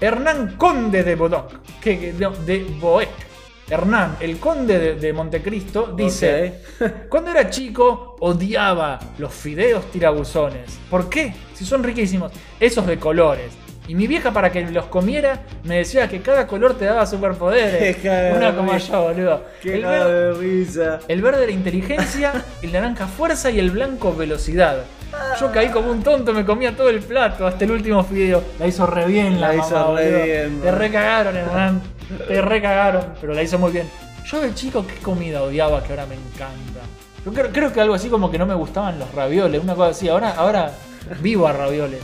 [0.01, 1.53] Hernán Conde de Bodoc.
[1.81, 3.09] Que, no, de Boec.
[3.71, 6.55] Hernán, el conde de, de Montecristo, dice:
[7.09, 10.79] Cuando era chico odiaba los fideos tirabuzones.
[10.91, 11.35] ¿Por qué?
[11.55, 12.33] Si son riquísimos.
[12.59, 13.53] Esos de colores.
[13.87, 17.97] Y mi vieja, para que los comiera, me decía que cada color te daba superpoderes.
[18.03, 19.45] Qué Una como yo, boludo.
[19.63, 20.99] Qué El, cago ver- de risa.
[21.09, 24.85] el verde era inteligencia, el naranja fuerza y el blanco velocidad.
[25.41, 28.43] Yo caí como un tonto, me comía todo el plato, hasta el último fideo.
[28.59, 30.25] La hizo re bien la, La hizo re boludo.
[30.25, 31.81] bien, Te recagaron, Hernán.
[32.27, 33.89] Te recagaron, pero la hizo muy bien.
[34.25, 36.81] Yo de chico, ¿qué comida odiaba que ahora me encanta?
[37.25, 39.91] Yo creo, creo que algo así como que no me gustaban los ravioles, una cosa
[39.91, 40.09] así.
[40.09, 40.73] Ahora, ahora
[41.21, 42.01] vivo a ravioles.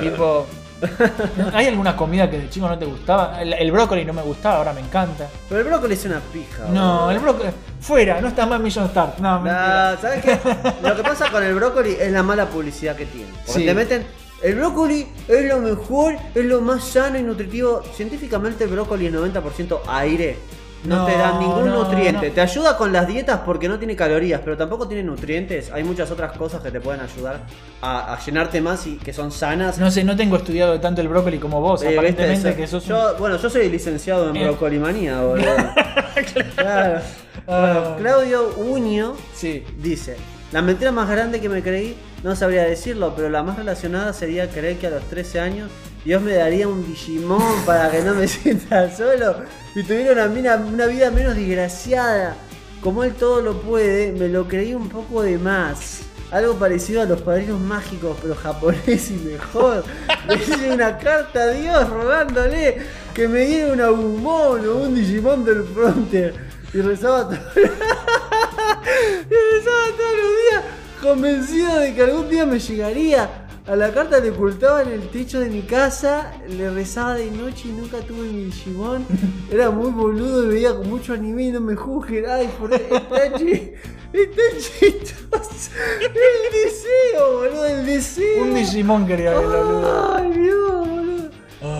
[0.00, 0.46] Tipo,
[1.54, 3.40] ¿hay alguna comida que de chico no te gustaba?
[3.40, 5.26] El, el brócoli no me gustaba, ahora me encanta.
[5.48, 6.64] Pero el brócoli es una pija.
[6.68, 7.50] No, el brócoli.
[7.80, 9.14] Fuera, no está mal Million Star.
[9.18, 9.40] No.
[9.42, 10.38] Nah, ¿sabes qué?
[10.82, 13.30] Lo que pasa con el brócoli es la mala publicidad que tiene.
[13.46, 13.66] Porque Sí.
[13.66, 14.06] te meten.
[14.42, 17.82] El brócoli es lo mejor, es lo más sano y nutritivo.
[17.94, 20.36] Científicamente el brócoli es 90% aire.
[20.84, 22.28] No, No, te da ningún no, nutriente.
[22.28, 22.34] no.
[22.34, 25.72] Te ayuda con las dietas porque no tiene calorías, pero tampoco tiene nutrientes.
[25.72, 27.40] Hay muchas otras cosas que te pueden ayudar
[27.82, 29.76] a, a llenarte más y que son sanas.
[29.78, 31.82] No sé, no tengo estudiado tanto el brócoli como vos.
[31.82, 32.62] Eh, aparentemente ¿viste?
[32.62, 34.44] que sos un- yo, Bueno, yo soy licenciado en Eh.
[34.44, 35.46] brocolimanía, boludo.
[36.54, 37.00] claro.
[37.48, 37.60] Ah.
[37.60, 39.64] Bueno, Claudio Uño Sí.
[39.78, 40.16] dice:
[40.52, 44.48] La mentira más grande que me creí, no sabría decirlo, pero la más relacionada sería
[44.50, 45.70] creer que a los 13 años
[46.04, 49.36] Dios me daría un Digimon para que no me sienta solo
[49.74, 52.36] y tuviera una, mina- una vida menos desgraciada.
[52.82, 56.00] Como él todo lo puede, me lo creí un poco de más.
[56.30, 59.82] Algo parecido a los padrinos mágicos, pero japonés y mejor.
[60.28, 62.76] Le hice una carta a Dios rogándole
[63.14, 66.34] que me diera una Agumon o un Digimon del Frontier.
[66.72, 67.34] Y rezaba todo.
[67.56, 70.62] y rezaba todos los días,
[71.02, 73.44] convencido de que algún día me llegaría.
[73.66, 77.68] A la carta le ocultaba en el techo de mi casa, le rezaba de noche
[77.68, 79.04] y nunca tuve mi Digimon.
[79.52, 82.24] Era muy boludo y veía con mucho anime y no me juzguen.
[82.30, 85.70] Ay, por está, está chistoso.
[86.00, 88.42] El deseo, boludo, el deseo.
[88.42, 90.14] Un Digimon quería ver, boludo.
[90.16, 91.30] Ay, Dios, boludo.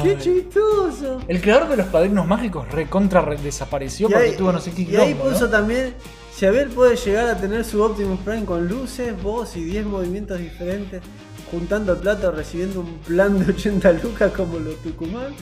[0.03, 1.21] Qué chistoso.
[1.27, 4.73] El creador de los padrinos mágicos recontra re- desapareció Y porque ahí- tuvo no sé
[4.73, 5.51] qué Y ahí puso ¿no?
[5.51, 5.95] también,
[6.39, 10.39] si Abel puede llegar a tener su Optimus Prime con luces, voz y 10 movimientos
[10.39, 11.03] diferentes,
[11.51, 15.35] juntando plata o recibiendo un plan de 80 lucas como los Tucumán,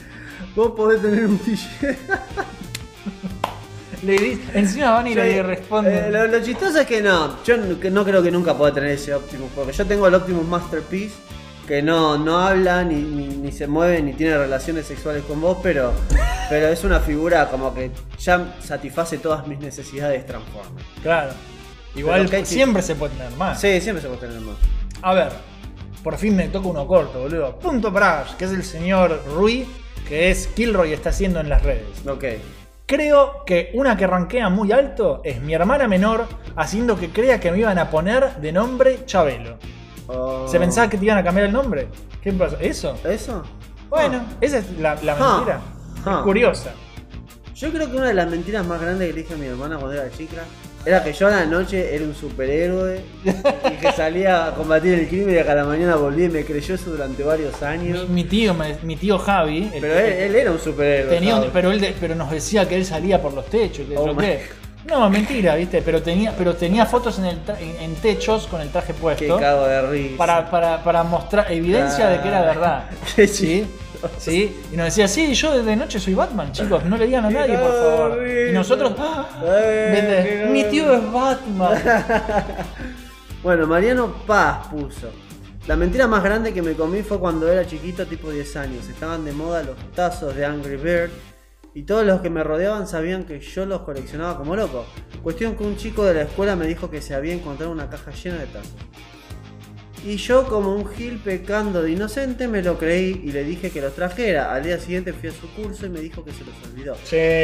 [0.55, 1.97] vos podés tener un DJ.
[4.03, 6.05] Le di- encima van y le responden.
[6.05, 9.13] Eh, lo, lo chistoso es que no, yo no creo que nunca pueda tener ese
[9.13, 11.15] Optimus, porque yo tengo el Optimus Masterpiece,
[11.67, 15.57] que no, no habla, ni, ni, ni se mueve, ni tiene relaciones sexuales con vos,
[15.61, 15.91] pero,
[16.49, 20.85] pero es una figura como que ya satisface todas mis necesidades Transformers.
[21.03, 21.31] Claro.
[21.95, 23.59] Igual chi- siempre se puede tener más.
[23.59, 24.55] Sí, siempre se puede tener más.
[25.01, 25.29] A ver,
[26.03, 27.59] por fin me toca uno corto, boludo.
[27.59, 29.65] Punto para Ash, que es el señor Rui,
[30.07, 31.85] que es Kilroy está haciendo en las redes.
[32.07, 32.23] Ok.
[32.85, 37.51] Creo que una que rankea muy alto es mi hermana menor haciendo que crea que
[37.51, 39.57] me iban a poner de nombre Chabelo.
[40.07, 40.47] Oh.
[40.47, 41.87] ¿Se pensaba que te iban a cambiar el nombre?
[42.21, 42.57] ¿Qué pasó?
[42.59, 42.97] ¿Eso?
[43.03, 43.43] ¿Eso?
[43.89, 45.33] Bueno, esa es la, la Ah.
[45.35, 45.61] mentira.
[46.05, 46.15] Ah.
[46.19, 46.71] Es curiosa.
[47.55, 49.77] Yo creo que una de las mentiras más grandes que le dije a mi hermana
[49.77, 50.43] cuando era chica
[50.85, 55.07] era que yo a la noche era un superhéroe y que salía a combatir el
[55.07, 58.07] crimen y a la mañana volví y me creyó eso durante varios años.
[58.07, 61.09] mi tío, mi tío Javi, el Pero él, él era un superhéroe.
[61.13, 63.97] tenía un- pero él de- pero nos decía que él salía por los techos, que
[63.97, 64.43] Oh qué.
[64.87, 65.81] No, mentira, ¿viste?
[65.81, 69.37] Pero tenía, pero tenía fotos en, el en, en techos con el traje Qué puesto.
[69.37, 70.17] cago de risa.
[70.17, 72.89] Para, para, para mostrar evidencia de que era verdad.
[73.15, 73.65] Qué ¿Sí?
[74.17, 74.55] ¿Sí?
[74.71, 77.57] Y nos decía, sí, yo de noche soy Batman, chicos, no le digan a nadie,
[77.57, 78.27] por favor.
[78.27, 79.27] Y nosotros, ¡ah!
[79.43, 81.77] Eh, qué mi tío es Batman.
[83.43, 85.09] Bueno, Mariano Paz puso.
[85.67, 88.89] La mentira más grande que me comí fue cuando era chiquito, tipo 10 años.
[88.89, 91.11] Estaban de moda los tazos de Angry Bird
[91.77, 94.83] y todos los que me rodeaban sabían que yo los coleccionaba como loco.
[95.21, 98.09] Cuestión que un chico de la escuela me dijo que se había encontrado una caja
[98.09, 98.73] llena de tazos.
[100.03, 103.79] Y yo, como un gil pecando de inocente, me lo creí y le dije que
[103.79, 104.55] los trajera.
[104.55, 106.95] Al día siguiente fui a su curso y me dijo que se los olvidó.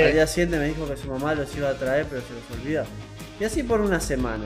[0.08, 2.60] Al día siguiente me dijo que su mamá los iba a traer, pero se los
[2.60, 2.86] olvidó.
[3.40, 4.46] Y así por una semana.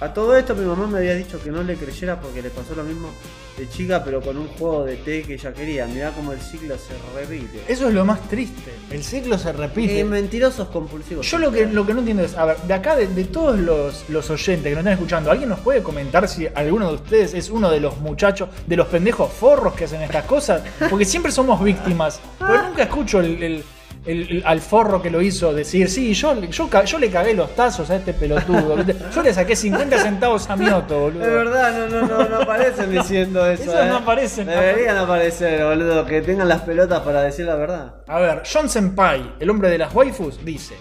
[0.00, 2.74] A todo esto mi mamá me había dicho que no le creyera porque le pasó
[2.74, 3.08] lo mismo
[3.56, 5.86] de chica, pero con un juego de té que ella quería.
[5.86, 7.62] Mirá cómo el ciclo se repite.
[7.68, 8.72] eso es lo más triste.
[8.90, 10.00] El ciclo se repite.
[10.00, 11.30] Eh, mentirosos compulsivos.
[11.30, 13.56] Yo lo que, lo que no entiendo es, a ver, de acá, de, de todos
[13.58, 17.32] los, los oyentes que nos están escuchando, ¿alguien nos puede comentar si alguno de ustedes
[17.32, 20.62] es uno de los muchachos, de los pendejos forros que hacen estas cosas?
[20.90, 23.64] Porque siempre somos víctimas, pero nunca escucho el, el-
[24.06, 27.96] el- al forro que lo hizo decir, sí, yo, yo, le cagué los tazos a
[27.96, 28.76] este pelotudo,
[29.14, 31.22] yo le saqué 50 centavos a Mioto, boludo.
[31.24, 33.62] Es verdad, no, no, no, no aparecen diciendo eso.
[33.64, 33.88] Esas eh.
[33.88, 34.46] no aparecen.
[34.46, 37.94] Deberían aparecer, boludo, que tengan las pelotas para decir la verdad.
[38.06, 40.74] A ver, John Senpai, el hombre de las waifus, dice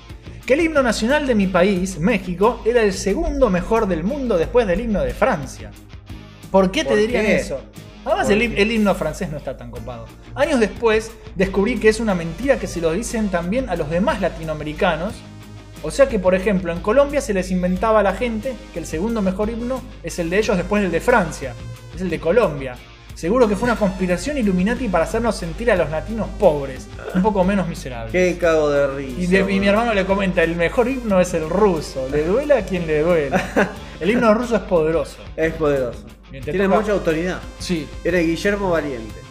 [0.45, 4.67] que el himno nacional de mi país, México, era el segundo mejor del mundo después
[4.67, 5.71] del himno de Francia.
[6.51, 7.35] ¿Por qué te ¿Por dirían qué?
[7.37, 7.61] eso?
[8.05, 10.05] Además, ¿Por el, himno francés no está tan copado.
[10.35, 14.19] Años después, descubrí que es una mentira que se lo dicen también a los demás
[14.21, 15.13] latinoamericanos.
[15.83, 18.85] O sea que, por ejemplo, en Colombia se les inventaba a la gente que el
[18.85, 21.53] segundo mejor himno es el de ellos después del de Francia.
[21.95, 22.75] Es el de Colombia.
[23.15, 27.43] Seguro que fue una conspiración Illuminati para hacernos sentir a los latinos pobres, un poco
[27.43, 28.11] menos miserables.
[28.11, 29.21] Qué cago de risa.
[29.21, 32.57] Y, de- y mi hermano le comenta, el mejor himno es el ruso, le duela
[32.57, 33.71] a quien le duela.
[33.99, 35.17] El himno ruso es poderoso.
[35.37, 36.03] Es poderoso.
[36.41, 37.41] Tiene toca- mucha autoridad.
[37.59, 39.21] Sí, Era Guillermo Valiente.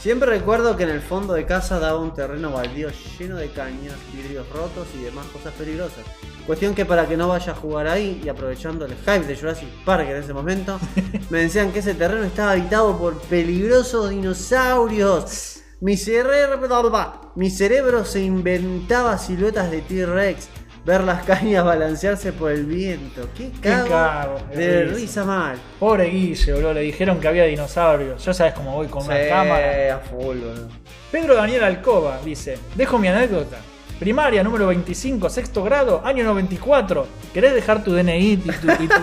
[0.00, 3.94] Siempre recuerdo que en el fondo de casa daba un terreno baldío lleno de cañas,
[4.14, 6.04] vidrios rotos y demás cosas peligrosas.
[6.46, 9.68] Cuestión que para que no vaya a jugar ahí y aprovechando el hype de Jurassic
[9.84, 10.78] Park en ese momento,
[11.30, 15.60] me decían que ese terreno estaba habitado por peligrosos dinosaurios.
[15.80, 20.48] Mi cerebro, mi cerebro se inventaba siluetas de T-Rex,
[20.86, 23.28] ver las cañas balancearse por el viento.
[23.36, 24.94] Qué cago, cago de risa.
[24.96, 25.56] risa mal.
[25.80, 28.24] pobre Guille, boludo, le dijeron que había dinosaurios.
[28.24, 29.96] Ya sabes cómo voy con una Sí, cámara.
[29.96, 30.68] a full, boludo.
[31.10, 33.56] Pedro Daniel Alcoba dice, dejo mi anécdota.
[33.98, 37.06] Primaria número 25, sexto grado, año 94.
[37.34, 38.50] ¿Querés dejar tu DNI y tu...
[38.50, 38.94] y tu-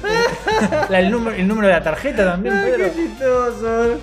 [0.88, 2.84] la- el, número, el número de la tarjeta también, Pedro?
[2.86, 3.98] qué chistoso.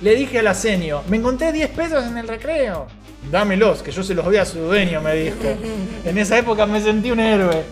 [0.00, 2.86] Le dije a la senio, me encontré 10 pesos en el recreo.
[3.30, 5.36] Dámelos, que yo se los doy a su dueño, me dijo.
[6.04, 7.62] En esa época me sentí un héroe.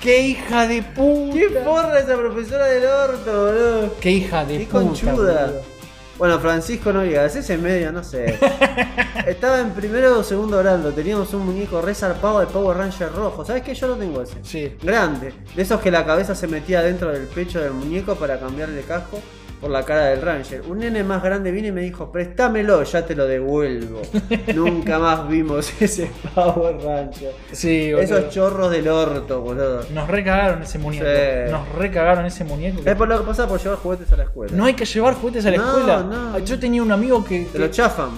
[0.00, 1.32] ¡Qué hija de puta!
[1.38, 3.94] Qué porra esa profesora del orto, boludo.
[4.00, 4.78] ¡Qué hija de Qué puta!
[4.84, 5.12] conchuda.
[5.12, 5.72] boludo.
[6.18, 8.38] Bueno, Francisco Noriega, ese en medio, no sé.
[9.26, 13.44] Estaba en primero o segundo grado, teníamos un muñeco re zarpado de Power Ranger rojo.
[13.44, 13.74] ¿Sabes qué?
[13.74, 14.36] Yo lo tengo ese.
[14.42, 14.72] Sí.
[14.82, 15.32] Grande.
[15.56, 19.18] De esos que la cabeza se metía dentro del pecho del muñeco para cambiarle casco
[19.62, 20.62] por la cara del Ranger.
[20.68, 24.02] Un nene más grande vino y me dijo, préstamelo, ya te lo devuelvo.
[24.54, 27.32] Nunca más vimos ese Power Ranger.
[27.52, 28.02] Sí, boludo.
[28.18, 29.84] Esos chorros del orto, boludo.
[29.94, 31.06] Nos recagaron ese muñeco.
[31.06, 31.50] Sí.
[31.52, 32.82] Nos recagaron ese muñeco.
[32.84, 34.52] Es por lo que pasa por llevar juguetes a la escuela.
[34.54, 36.02] No hay que llevar juguetes a la No, escuela.
[36.02, 36.38] no.
[36.40, 38.10] Yo tenía un amigo que, Te que lo chafan.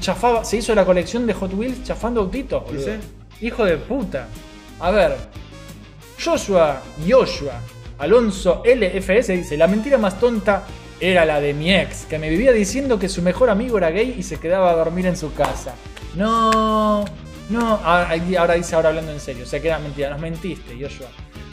[0.00, 2.64] chafaba, se hizo la colección de Hot Wheels chafando autitos.
[2.64, 2.82] boludo.
[2.84, 3.46] ¿Sí?
[3.46, 4.26] Hijo de puta.
[4.80, 5.16] A ver.
[6.22, 7.52] Joshua Joshua
[8.02, 10.64] Alonso LFS dice: La mentira más tonta
[10.98, 14.16] era la de mi ex, que me vivía diciendo que su mejor amigo era gay
[14.18, 15.74] y se quedaba a dormir en su casa.
[16.16, 17.04] No,
[17.48, 17.80] no.
[17.84, 18.08] Ah,
[18.38, 19.44] Ahora dice, ahora hablando en serio.
[19.44, 20.10] O sea que era mentira.
[20.10, 21.06] Nos mentiste, Joshua.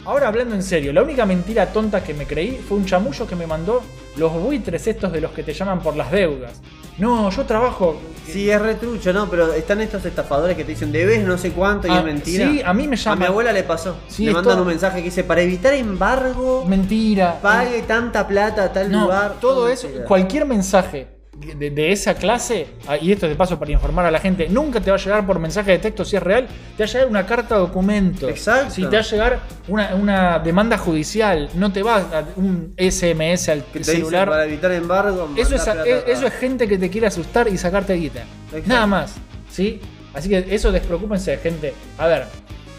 [0.04, 3.36] Ahora hablando en serio, la única mentira tonta que me creí fue un chamullo que
[3.36, 3.82] me mandó
[4.16, 6.60] los buitres estos de los que te llaman por las deudas.
[6.98, 7.98] No, yo trabajo.
[8.26, 9.28] Sí, es retrucho, ¿no?
[9.30, 12.50] Pero están estos estafadores que te dicen, debes no sé cuánto y Ah, es mentira.
[12.50, 13.96] sí, a mí me A llaman- mi abuela le pasó.
[14.08, 17.38] Sí, le es mandan todo- un mensaje que dice, para evitar embargo, Mentira.
[17.40, 19.36] pague tanta plata a tal No, lugar.
[19.40, 20.06] todo eso, mentira.
[20.06, 21.08] cualquier mensaje
[21.40, 24.80] de, de esa clase, ah, y esto de paso para informar a la gente, nunca
[24.80, 26.46] te va a llegar por mensaje de texto si es real,
[26.76, 28.28] te va a llegar una carta documento.
[28.28, 28.70] Exacto.
[28.70, 33.48] Si te va a llegar una, una demanda judicial, no te va a un SMS
[33.48, 34.28] al Que celular.
[34.28, 35.72] para evitar embargo, Eso es, eso
[36.06, 36.30] es acá".
[36.38, 38.24] gente que te quiere asustar y sacarte guita.
[38.46, 38.68] Exacto.
[38.68, 39.14] Nada más.
[39.50, 39.80] ¿Sí?
[40.12, 41.72] Así que eso despreocúpense, gente.
[41.98, 42.24] A ver.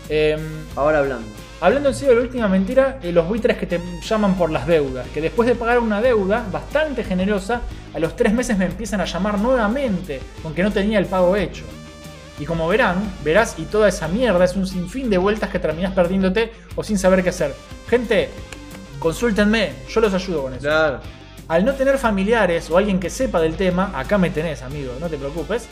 [0.09, 0.39] em,
[0.75, 1.25] Ahora hablando.
[1.61, 4.65] Hablando en serio de la última mentira, eh, los buitres que te llaman por las
[4.65, 7.61] deudas, que después de pagar una deuda bastante generosa,
[7.93, 11.35] a los tres meses me empiezan a llamar nuevamente con que no tenía el pago
[11.35, 11.63] hecho.
[12.39, 15.93] Y como verán, verás y toda esa mierda es un sinfín de vueltas que terminás
[15.93, 17.53] perdiéndote o sin saber qué hacer.
[17.88, 18.29] Gente,
[18.97, 20.61] consúltenme, yo los ayudo con eso.
[20.61, 20.99] Claro.
[21.47, 25.07] Al no tener familiares o alguien que sepa del tema, acá me tenés, amigo, no
[25.09, 25.67] te preocupes.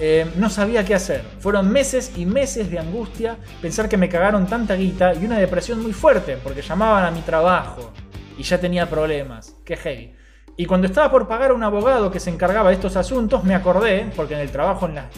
[0.00, 1.22] Eh, no sabía qué hacer.
[1.40, 5.82] Fueron meses y meses de angustia pensar que me cagaron tanta guita y una depresión
[5.82, 7.92] muy fuerte porque llamaban a mi trabajo
[8.36, 9.56] y ya tenía problemas.
[9.64, 10.14] Qué heavy.
[10.56, 13.54] Y cuando estaba por pagar a un abogado que se encargaba de estos asuntos, me
[13.54, 15.08] acordé, porque en el trabajo en la,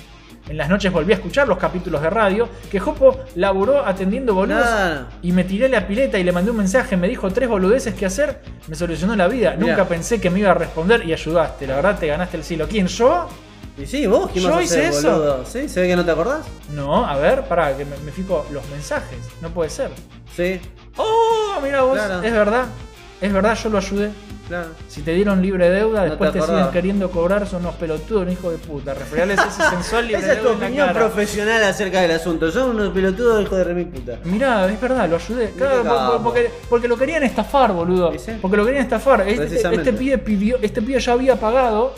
[0.48, 4.68] en las noches volví a escuchar los capítulos de radio, que Jopo laburó atendiendo boludos
[5.22, 8.04] y me tiré la pileta y le mandé un mensaje, me dijo tres boludeces que
[8.04, 9.54] hacer, me solucionó la vida.
[9.56, 9.68] Mirá.
[9.68, 11.66] Nunca pensé que me iba a responder y ayudaste.
[11.66, 12.66] La verdad te ganaste el cielo.
[12.68, 12.86] ¿Quién?
[12.86, 13.26] ¿Yo?
[13.80, 15.10] Y sí, vos, ¿qué ¿Yo hice hacer, eso?
[15.12, 15.44] boludo?
[15.46, 15.68] ¿Sí?
[15.68, 16.44] ¿Se ve que no te acordás?
[16.74, 19.18] No, a ver, pará, que me, me fijo los mensajes.
[19.40, 19.90] No puede ser.
[20.36, 20.60] Sí,
[20.96, 21.60] ¡Oh!
[21.62, 22.22] Mira vos, Claro.
[22.22, 22.64] es verdad.
[23.20, 24.10] Es verdad, yo lo ayudé.
[24.48, 24.68] claro.
[24.88, 28.22] Si te dieron libre deuda, No después te te, siguen queriendo cobrar, son unos pelotudos,
[28.22, 28.94] un hijo de puta.
[28.94, 30.98] Refregales ese sensual libre Esa es tu deuda en la opinión cara.
[31.00, 32.50] profesional acerca del asunto.
[32.50, 34.18] Son unos pelotudos hijo de re mi puta.
[34.24, 35.50] Mirá, es verdad, lo ayudé.
[35.50, 38.10] Claro, por- por- porque, porque lo querían estafar, boludo.
[38.40, 39.20] Porque lo querían estafar.
[39.28, 39.90] Este, Precisamente.
[39.90, 41.92] este pibe pidió, este pibe ya había pagado.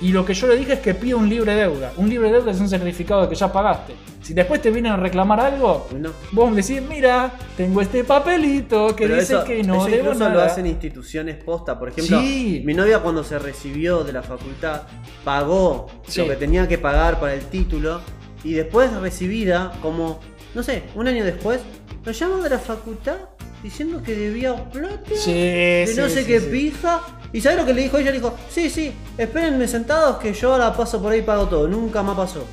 [0.00, 1.92] Y lo que yo le dije es que pide un libre deuda.
[1.96, 3.94] Un libre deuda es un certificado de que ya pagaste.
[4.22, 6.10] Si después te vienen a reclamar algo, No.
[6.32, 10.32] vos decís, mira, tengo este papelito que Pero dice eso, que no eso debo nada.
[10.34, 11.78] lo hacen instituciones posta.
[11.78, 12.62] Por ejemplo, Sí.
[12.64, 14.82] mi novia cuando se recibió de la facultad
[15.24, 16.20] pagó Sí.
[16.22, 18.00] lo que tenía que pagar para el título
[18.42, 20.20] y después recibida, como,
[20.54, 21.60] no sé, un año después,
[22.04, 23.16] nos llaman de la facultad
[23.64, 27.00] diciendo que debía plata Sí, de no sé sí, qué pija.
[27.32, 28.10] ¿Y sabes lo que le dijo ella?
[28.12, 31.66] Le dijo, sí, sí, espérenme sentados que yo ahora paso por ahí y pago todo.
[31.66, 32.44] Nunca más pasó.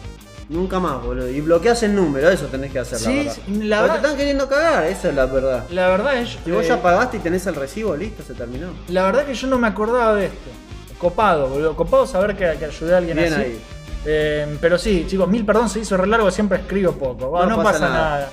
[0.49, 1.29] Nunca más, boludo.
[1.29, 3.25] Y bloqueas el número, eso tenés que hacer, Sí, la verdad.
[3.27, 5.65] la Porque verdad- te están queriendo cagar, esa es la verdad.
[5.69, 6.37] La verdad es.
[6.43, 8.67] Si vos eh, ya pagaste y tenés el recibo, listo, se terminó.
[8.87, 10.49] La verdad que yo no me acordaba de esto.
[10.97, 11.75] Copado, boludo.
[11.75, 13.41] Copado saber que, que ayudé a alguien Bien así.
[13.41, 13.61] ahí.
[14.05, 17.45] Eh, pero sí, chicos, mil perdón, se hizo re largo, siempre escribo poco.
[17.45, 18.29] No, pasa, nada.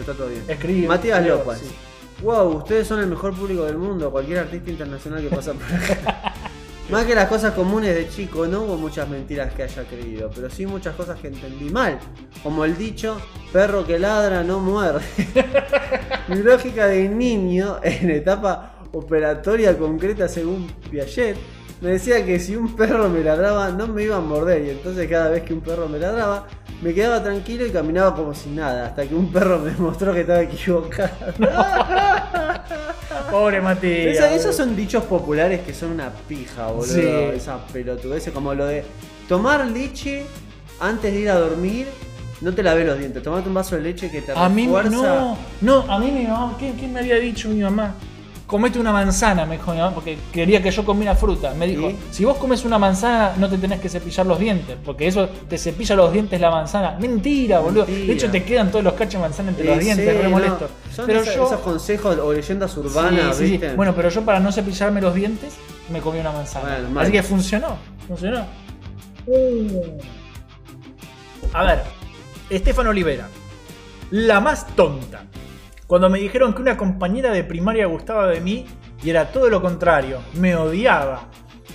[0.00, 0.44] Está todo bien.
[0.48, 0.88] Escribe.
[0.88, 1.58] Matías escribo, López.
[1.58, 1.74] sí.
[2.22, 4.10] Wow, ustedes son el mejor público del mundo.
[4.10, 6.34] Cualquier artista internacional que pasa por acá.
[6.90, 10.50] Más que las cosas comunes de chico, no hubo muchas mentiras que haya creído, pero
[10.50, 11.98] sí muchas cosas que entendí mal.
[12.42, 13.18] Como el dicho,
[13.52, 15.00] perro que ladra no muerde.
[16.28, 21.36] Mi lógica de niño, en etapa operatoria concreta según Piaget,
[21.82, 25.06] me decía que si un perro me ladraba no me iba a morder y entonces
[25.10, 26.46] cada vez que un perro me ladraba
[26.80, 30.20] me quedaba tranquilo y caminaba como si nada, hasta que un perro me mostró que
[30.22, 31.10] estaba equivocado.
[33.30, 34.16] Pobre Matías.
[34.16, 36.86] Esa- esos son dichos populares que son una pija, boludo.
[36.86, 37.00] Sí.
[37.34, 38.84] Esa pelotudeces, como lo de
[39.28, 40.24] tomar leche
[40.80, 41.86] antes de ir a dormir.
[42.40, 44.90] No te laves los dientes, tomate un vaso de leche que te A mí refuerza.
[44.90, 47.94] no, no, a mí mi mamá, ¿quién, quién me había dicho mi mamá?
[48.52, 51.54] Comete una manzana, me dijo mi mamá, porque quería que yo comiera fruta.
[51.54, 51.96] Me dijo, ¿Sí?
[52.10, 55.56] si vos comes una manzana no te tenés que cepillar los dientes, porque eso te
[55.56, 56.98] cepilla los dientes la manzana.
[57.00, 57.86] Mentira, boludo.
[57.86, 60.28] De hecho te quedan todos los cachos de manzana entre Sí, los dientes, re no.
[60.30, 60.68] molesto.
[60.94, 61.46] Son Pero esa- yo...
[61.46, 63.44] esos consejos o leyendas urbanas, Sí.
[63.52, 63.72] ¿viste?
[63.74, 65.54] Bueno, pero yo para no cepillarme los dientes
[65.88, 66.76] me comí una manzana.
[66.82, 67.00] Bueno.
[67.00, 67.78] Así que funcionó.
[68.06, 68.44] Funcionó.
[71.54, 71.82] A ver,
[72.50, 73.28] Estefan Olivera.
[74.10, 75.22] La más tonta.
[75.92, 78.64] Cuando me dijeron que una compañera de primaria gustaba de mí
[79.04, 81.28] y era todo lo contrario, me odiaba.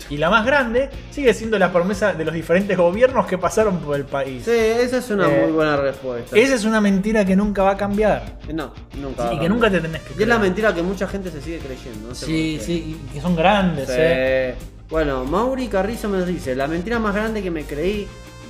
[0.10, 3.96] Y la más grande sigue siendo la promesa de los diferentes gobiernos que pasaron por
[3.96, 4.42] el país.
[4.44, 6.36] Sí, esa es una Eh, muy buena respuesta.
[6.36, 8.40] Esa es una mentira que nunca va a cambiar.
[8.52, 9.32] No, nunca.
[9.32, 11.60] y que nunca te tenés que Y es la mentira que mucha gente se sigue
[11.60, 12.08] creyendo.
[12.08, 13.94] No sé Sí, sí, y que son grandes, Sí.
[14.00, 14.56] eh.
[14.90, 18.08] Bueno, Mauri Carrizo me dice, la mentira más grande que me creí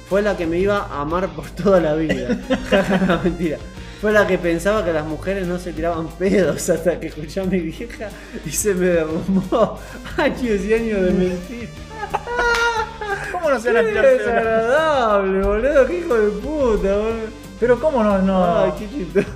[0.07, 2.39] fue la que me iba a amar por toda la vida.
[2.72, 3.57] La mentira.
[4.02, 7.45] Fue la que pensaba que las mujeres no se tiraban pedos hasta que escuché a
[7.45, 8.10] mi vieja
[8.45, 9.80] y se me derrumbó
[10.18, 11.69] años y años de mentira.
[13.32, 14.19] ¿Cómo no se van a Qué tirar pedos?
[14.19, 17.48] desagradable, boludo, qué hijo de puta, boludo.
[17.60, 18.57] Pero cómo no, no.
[18.65, 19.28] Ay, chistoso.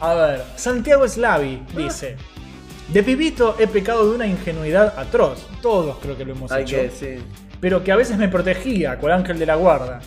[0.00, 2.16] A ver, Santiago Slavi dice:
[2.92, 5.46] De pibito he pecado de una ingenuidad atroz.
[5.60, 6.76] Todos creo que lo hemos Hay hecho.
[6.76, 7.22] que, sí.
[7.60, 10.00] Pero que a veces me protegía, cual ángel de la guarda.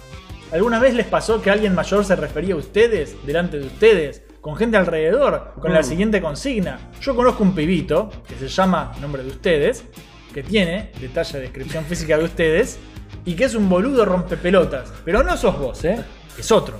[0.53, 4.55] ¿Alguna vez les pasó que alguien mayor se refería a ustedes, delante de ustedes, con
[4.55, 5.84] gente alrededor, con la Mm.
[5.84, 6.91] siguiente consigna?
[7.01, 9.84] Yo conozco un pibito, que se llama nombre de ustedes,
[10.31, 12.77] que tiene detalle de descripción física de ustedes,
[13.25, 14.93] y que es un boludo rompepelotas.
[15.03, 16.03] Pero no sos vos, ¿eh?
[16.38, 16.80] Es otro.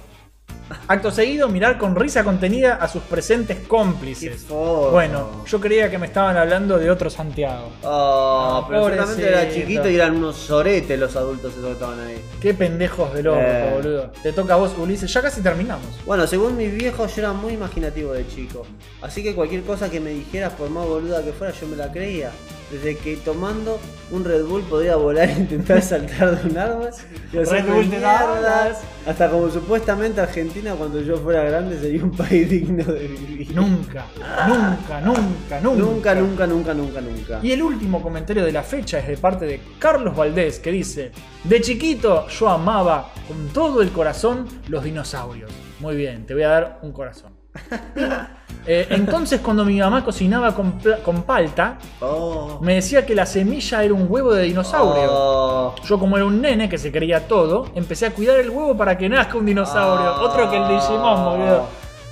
[0.88, 4.48] Acto seguido, mirar con risa contenida a sus presentes cómplices.
[4.48, 7.70] Bueno, yo creía que me estaban hablando de otro Santiago.
[7.84, 12.22] Oh, No, pero seguramente era chiquito y eran unos soretes los adultos que estaban ahí.
[12.42, 13.72] Qué pendejos de loco, Eh.
[13.76, 14.12] boludo.
[14.22, 15.12] Te toca a vos, Ulises.
[15.14, 15.86] Ya casi terminamos.
[16.06, 18.66] Bueno, según mis viejos, yo era muy imaginativo de chico.
[19.02, 21.92] Así que cualquier cosa que me dijeras, por más boluda que fuera, yo me la
[21.92, 22.32] creía.
[22.72, 23.80] Desde que tomando
[24.12, 26.90] un Red Bull podía volar e intentar saltar de un árbol.
[27.32, 28.82] y Red Bull das.
[29.06, 33.54] Hasta como supuestamente Argentina, cuando yo fuera grande, sería un país digno de vivir.
[33.54, 34.06] Nunca,
[34.48, 35.62] nunca, nunca, nunca.
[35.62, 37.40] Nunca, nunca, nunca, nunca, nunca.
[37.44, 41.12] Y el último comentario de la fecha es de parte de Carlos Valdés, que dice:
[41.44, 45.52] De chiquito yo amaba con todo el corazón los dinosaurios.
[45.80, 47.33] Muy bien, te voy a dar un corazón.
[48.66, 52.60] Eh, entonces, cuando mi mamá cocinaba con, pla- con palta, Oh.
[52.62, 55.10] me decía que la semilla era un huevo de dinosaurio.
[55.12, 55.76] Oh.
[55.84, 58.98] Yo, como era un nene que se creía todo, empecé a cuidar el huevo para
[58.98, 60.06] que nazca un dinosaurio.
[60.16, 60.22] Ah.
[60.22, 61.66] Otro que el Digimon, boludo.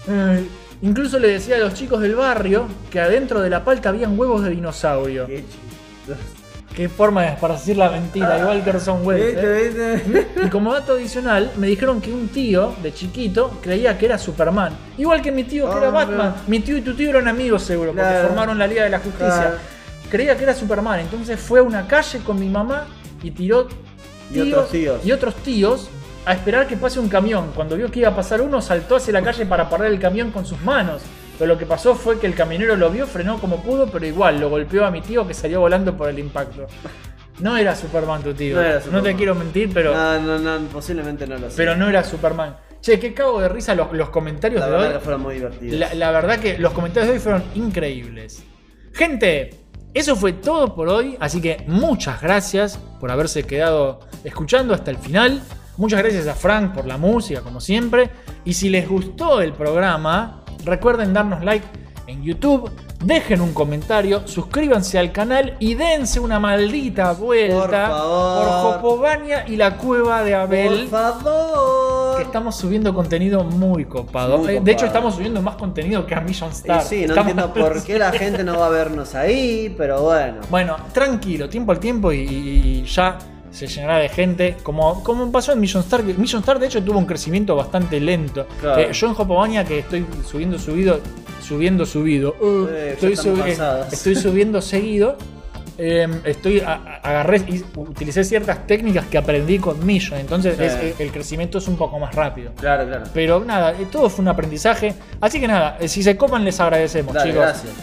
[0.10, 0.50] Eh,
[0.82, 4.44] incluso le decía a los chicos del barrio que adentro de la palta habían huevos
[4.44, 5.28] de dinosaurio.
[5.28, 6.41] Qué chistoso.
[6.76, 9.36] Qué forma de esparcir la mentira, igual que Orson Welles.
[9.38, 10.28] ¿eh?
[10.46, 14.72] Y como dato adicional, me dijeron que un tío de chiquito creía que era Superman.
[14.98, 16.18] Igual que mi tío que Ah, era Batman.
[16.32, 16.44] mira.
[16.48, 18.28] Mi tío y tu tío eran amigos seguro, porque Claro.
[18.30, 19.28] formaron la Liga de la Justicia.
[19.36, 19.56] Claro.
[20.10, 21.02] Creía que era Superman.
[21.02, 22.86] Entonces fue a una calle con mi mamá
[23.22, 23.68] y tiró
[24.34, 25.06] Y otros tíos.
[25.06, 25.90] y otros tíos
[26.26, 27.52] a esperar que pase un camión.
[27.54, 30.32] Cuando vio que iba a pasar uno, saltó hacia la calle para parar el camión
[30.32, 31.02] con sus manos.
[31.42, 34.40] Pero lo que pasó fue que el camionero lo vio, frenó como pudo, pero igual
[34.40, 36.68] lo golpeó a mi tío que salió volando por el impacto.
[37.40, 38.56] No era Superman tu tío.
[38.58, 39.18] No era No te Superman.
[39.18, 41.58] quiero mentir, pero No, no, no, posiblemente no lo sé.
[41.58, 42.58] pero no era Superman.
[42.80, 44.94] Che, qué cago de risa los, los comentarios La de verdad hoy.
[44.94, 45.80] que fueron muy divertidos.
[45.80, 48.44] La, la verdad que los comentarios de hoy fueron increíbles.
[48.94, 49.50] Gente,
[49.96, 51.18] eso fue todo por hoy.
[51.20, 55.42] Así que muchas gracias por haberse quedado escuchando hasta el final.
[55.78, 58.12] Muchas gracias a Frank por la música, como siempre.
[58.46, 61.66] Y si les gustó el programa, recuerden darnos like
[62.08, 62.70] en YouTube.
[63.04, 68.82] Dejen un comentario, suscríbanse al canal y dense una maldita vuelta Por favor.
[68.82, 69.00] por
[69.48, 72.18] y la cueva de Abel Por favor.
[72.18, 74.38] que estamos subiendo contenido muy copado.
[74.38, 76.84] Muy Eh, De hecho, estamos subiendo más contenido que a Million Y Star.
[76.84, 80.42] sí, no Estamos- entiendo por qué la gente no va a vernos ahí, pero bueno.
[80.52, 83.18] Bueno, tranquilo, tiempo al tiempo y, y ya
[83.52, 84.56] se llenará de gente.
[84.64, 86.04] Como, como pasó en Million Star.
[86.04, 88.48] que Million Star, de hecho, tuvo un crecimiento bastante lento.
[88.60, 88.82] Claro.
[88.82, 91.00] Eh, yo en Hopobania, que estoy subiendo subido.
[91.42, 92.36] Subiendo subido.
[92.40, 93.94] uh, Eh, estoy, subi- cansados.
[93.94, 95.18] estoy subiendo seguido.
[95.84, 100.20] eh, estoy agarré y utilicé ciertas técnicas que aprendí con Million.
[100.20, 100.64] Entonces Sí.
[100.64, 102.52] es- el crecimiento es un poco más rápido.
[102.60, 103.06] Claro, claro.
[103.16, 104.94] Pero nada, eh, todo fue un aprendizaje.
[105.20, 107.44] Así que nada, eh, si se copan les agradecemos, Dale, chicos.
[107.46, 107.74] gracias.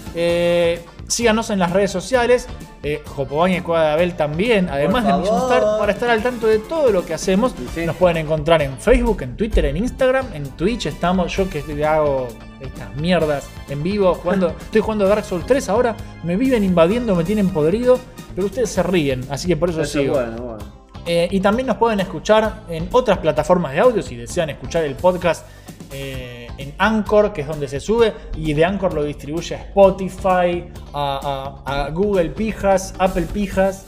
[1.08, 2.46] Síganos en las redes sociales.
[2.82, 5.14] Eh, Jopobaña y Cueva de Abel también, además de.
[5.14, 7.54] Mission Star, para estar al tanto de todo lo que hacemos.
[7.74, 7.86] Sí.
[7.86, 10.86] Nos pueden encontrar en Facebook, en Twitter, en Instagram, en Twitch.
[10.86, 12.28] Estamos, yo que hago
[12.60, 15.96] estas mierdas en vivo, jugando, estoy jugando Dark Souls 3 ahora.
[16.22, 17.98] Me viven invadiendo, me tienen podrido,
[18.34, 20.14] pero ustedes se ríen, así que por eso, Eso es sigo.
[20.14, 20.78] bueno, bueno.
[21.06, 24.94] Eh, y también nos pueden escuchar en otras plataformas de audio si desean escuchar el
[24.94, 25.46] podcast
[25.90, 30.64] eh, en Anchor, que es donde se sube, y de Anchor lo distribuye a Spotify,
[30.92, 33.84] a, a- a Google Pijas, Apple Pijas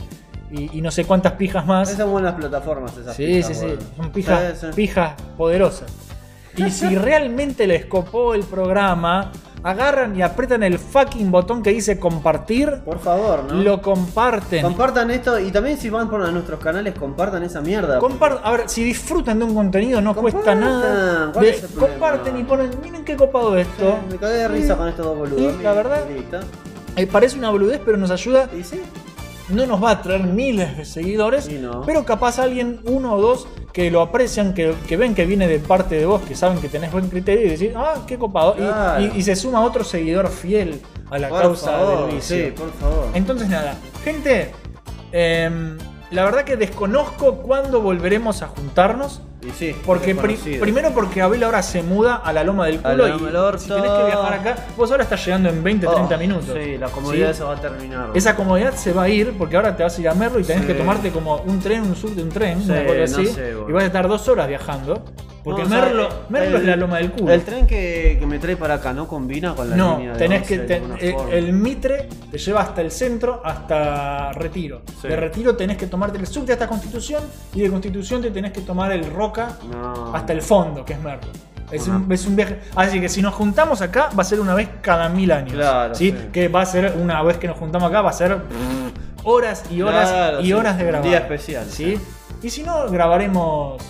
[0.50, 1.88] y, y no sé cuántas pijas más.
[1.88, 3.82] Esas son buenas plataformas esas Sí, pijas, sí, sí, bueno.
[3.96, 4.72] son pijas, Sí, sí.
[4.74, 5.92] pijas poderosas.
[6.56, 9.30] Y si realmente les copó el programa,
[9.62, 13.54] agarran y apretan el fucking botón que dice compartir, Por favor, ¿no?
[13.62, 14.62] lo comparten.
[14.62, 17.98] Compartan esto y también si van por nuestros canales, compartan esa mierda.
[18.00, 21.32] Compar- a ver, si disfrutan de un contenido no cuesta nada.
[21.78, 23.98] comparten y ponen, miren qué copado esto.
[24.10, 25.54] Me cagué de risa con estos dos boludos.
[25.56, 26.04] Sí, la verdad.
[26.96, 28.48] Eh, parece una boludez, pero nos ayuda.
[28.58, 28.80] ¿Y sí?
[29.50, 31.82] No nos va a traer miles de seguidores, Sí, no.
[31.82, 35.58] pero capaz alguien, uno o dos, que lo aprecian, que, que ven que viene de
[35.58, 38.54] parte de vos, que saben que tenés buen criterio y decís, ah, qué copado.
[38.56, 39.02] Y- Claro.
[39.02, 42.36] Y, y se suma otro seguidor fiel a la Por causa favor, del vicio.
[42.36, 43.06] Sí, por favor.
[43.14, 43.74] Entonces nada,
[44.04, 44.52] gente,
[45.12, 45.76] em,
[46.10, 49.22] la verdad que desconozco cuándo volveremos a juntarnos.
[49.42, 53.08] Y sí, Porque pri- primero porque Abel ahora se muda a la loma del culo
[53.08, 56.14] loma y del si tenés que viajar acá, vos ahora estás llegando en 20, 30
[56.14, 56.56] Oh, minutos.
[56.62, 57.38] Sí, la comodidad ¿Sí?
[57.38, 58.10] se va a terminar.
[58.14, 60.44] Esa comodidad se va a ir porque ahora te vas a ir a Merlo y
[60.44, 60.68] tenés Sí.
[60.68, 63.26] que tomarte como un tren, un sub de un tren, Sí, una cosa no así,
[63.28, 63.70] sé, boludo.
[63.70, 65.04] y vas a estar dos horas viajando.
[65.42, 67.32] Porque No, o sea, Merlo, Merlo el- es la loma del culo.
[67.32, 70.18] El tren que, que me trae para acá no combina con la no, línea de
[70.18, 70.62] tenés 11 que.
[70.66, 74.82] ten- eh, el Mitre te lleva hasta el centro, hasta Retiro.
[75.02, 77.22] De Retiro tenés que tomarte el subte hasta Constitución
[77.54, 80.14] y de Constitución te tenés que tomar el Roca No.
[80.14, 81.28] hasta el fondo, que es Merlo.
[81.70, 82.60] Es un, es un viaje.
[82.74, 85.52] Así que si nos juntamos acá, va a ser una vez cada mil años.
[85.52, 86.10] Claro, ¿sí?
[86.10, 86.28] sí.
[86.32, 88.36] Que va a ser una vez que nos juntamos acá, va a ser
[89.22, 90.52] horas y horas Claro, y sí.
[90.52, 91.08] horas de Un grabar.
[91.08, 91.66] día especial.
[91.68, 92.00] ¿sí?
[92.42, 93.80] Y si no, grabaremos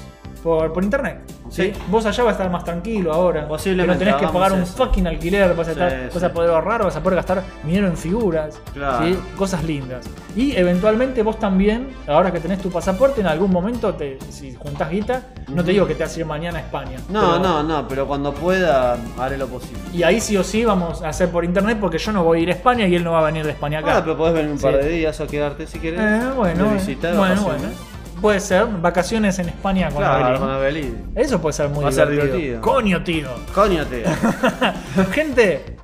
[0.42, 1.20] por, por internet.
[1.48, 1.72] ¿sí?
[1.72, 1.72] Sí.
[1.88, 3.46] Vos allá vas a estar más tranquilo ahora.
[3.48, 4.76] Posiblemente no tenés que pagar un eso.
[4.76, 6.24] fucking alquiler, vas a, Sí, estar- vas sí.
[6.24, 8.60] a poder ahorrar, vas a poder gastar dinero en figuras.
[8.72, 9.04] Claro.
[9.04, 9.18] ¿sí?
[9.36, 10.08] Cosas lindas.
[10.36, 14.90] Y eventualmente vos también, ahora que tenés tu pasaporte, en algún momento, te, si juntás
[14.90, 16.98] guita, no te digo que te vas a ir mañana a España.
[17.08, 19.80] No, pero- no, no, pero cuando pueda haré lo posible.
[19.92, 22.42] Y ahí sí o sí vamos a hacer por internet porque yo no voy a
[22.42, 23.96] ir a España y él no va a venir de España acá.
[23.98, 26.00] Ah, pero podés venir un par de días o quedarte si querés.
[26.00, 27.68] Eh, bueno, eh, visitar, bueno, bueno.
[28.20, 30.40] Puede ser, vacaciones en España con Claro, Abelín.
[30.40, 31.12] con Abelín.
[31.14, 32.36] Eso puede ser muy Va a ser divertido.
[32.36, 32.60] divertido.
[32.60, 33.28] Coño, tío.
[33.55, 34.05] Coño, te.
[35.12, 35.76] Gente,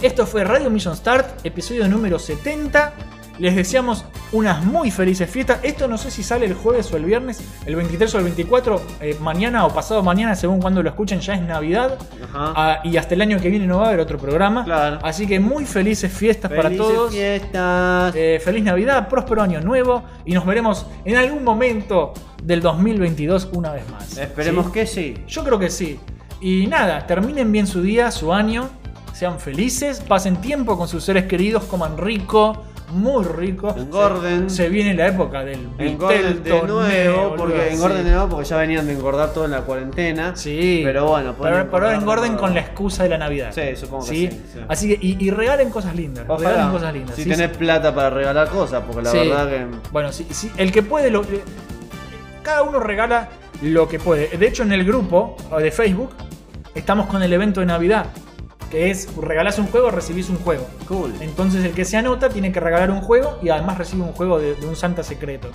[0.00, 2.92] esto fue Radio Mission Start, episodio número 70.
[3.38, 5.60] Les deseamos unas muy felices fiestas.
[5.62, 8.82] Esto no sé si sale el jueves o el viernes, el 23 o el 24,
[9.00, 11.98] eh, mañana o pasado mañana, según cuando lo escuchen, ya es Navidad.
[12.22, 12.52] Ajá.
[12.56, 14.64] Ah, y hasta el año que viene no va a haber otro programa.
[14.64, 14.98] Claro.
[15.02, 17.12] Así que muy felices fiestas para Felices todos.
[17.12, 18.14] fiestas.
[18.16, 22.12] Eh, feliz Navidad, próspero año nuevo y nos veremos en algún momento
[22.42, 24.16] del 2022 una vez más.
[24.16, 24.72] Esperemos ¿sí?
[24.72, 25.14] que sí.
[25.26, 25.98] Yo creo que sí.
[26.40, 28.68] Y nada, terminen bien su día, su año,
[29.12, 32.64] sean felices, pasen tiempo con sus seres queridos, coman rico,
[32.94, 33.74] muy rico.
[33.76, 34.48] Engorden.
[34.48, 37.76] Se, se viene la época del Engorden de nuevo, porque sí.
[37.76, 40.34] de nuevo porque ya venían de engordar todo en la cuarentena.
[40.36, 40.80] Sí.
[40.84, 43.50] Pero bueno, pero, pero engorden de con la excusa de la Navidad.
[43.52, 44.28] Sí, supongo que ¿Sí?
[44.30, 44.58] sí, sí.
[44.68, 46.24] Así que, y, y regalen cosas lindas.
[46.28, 46.50] Ojalá.
[46.50, 47.16] Regalen cosas lindas.
[47.16, 47.30] Si ¿sí?
[47.30, 49.66] tenés plata para regalar cosas, porque la verdad que.
[49.90, 51.24] Bueno, sí, sí, el que puede, lo-
[52.42, 53.28] cada uno regala
[53.62, 54.28] lo que puede.
[54.36, 56.10] De hecho, en el grupo de Facebook
[56.74, 58.06] estamos con el evento de Navidad,
[58.74, 60.66] que es regalás un juego, recibís un juego.
[60.88, 61.14] Cool.
[61.20, 64.40] Entonces el que se anota tiene que regalar un juego y además recibe un juego
[64.40, 65.48] de, de un Santa secreto.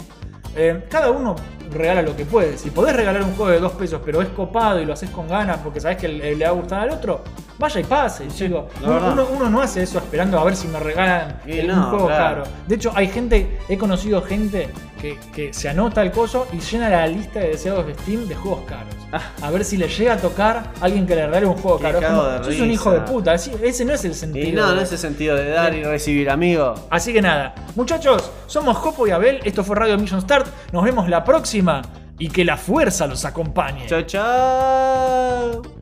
[0.55, 1.35] Eh, cada uno
[1.69, 2.57] regala lo que puede.
[2.57, 5.27] Si podés regalar un juego de dos pesos, pero es copado y lo haces con
[5.27, 7.23] ganas porque sabes que le, le va a gustar al otro,
[7.59, 8.25] vaya y pase.
[8.47, 9.11] Uno, verdad.
[9.13, 12.43] uno- uno no hace eso esperando a ver si me regalan no, un juego claro.
[12.43, 12.55] caro.
[12.67, 16.89] De hecho, hay gente, he conocido gente que, que se anota el coso y llena
[16.89, 18.93] la lista de deseados de Steam de juegos caros.
[19.41, 21.83] A ver si le llega a tocar a alguien que le regale un juego Qué
[21.83, 21.99] caro.
[21.99, 23.33] Como, de sos un hijo de puta.
[23.33, 24.47] Ese, no es el sentido.
[24.47, 26.75] Y no, no es el sentido de dar y recibir, amigo.
[26.89, 31.09] Así que nada, muchachos, somos Jopo y Abel, esto fue Radio Mission Start, nos vemos
[31.09, 31.81] la próxima
[32.17, 33.87] y que la fuerza los acompañe.
[33.87, 35.78] Chao, chao.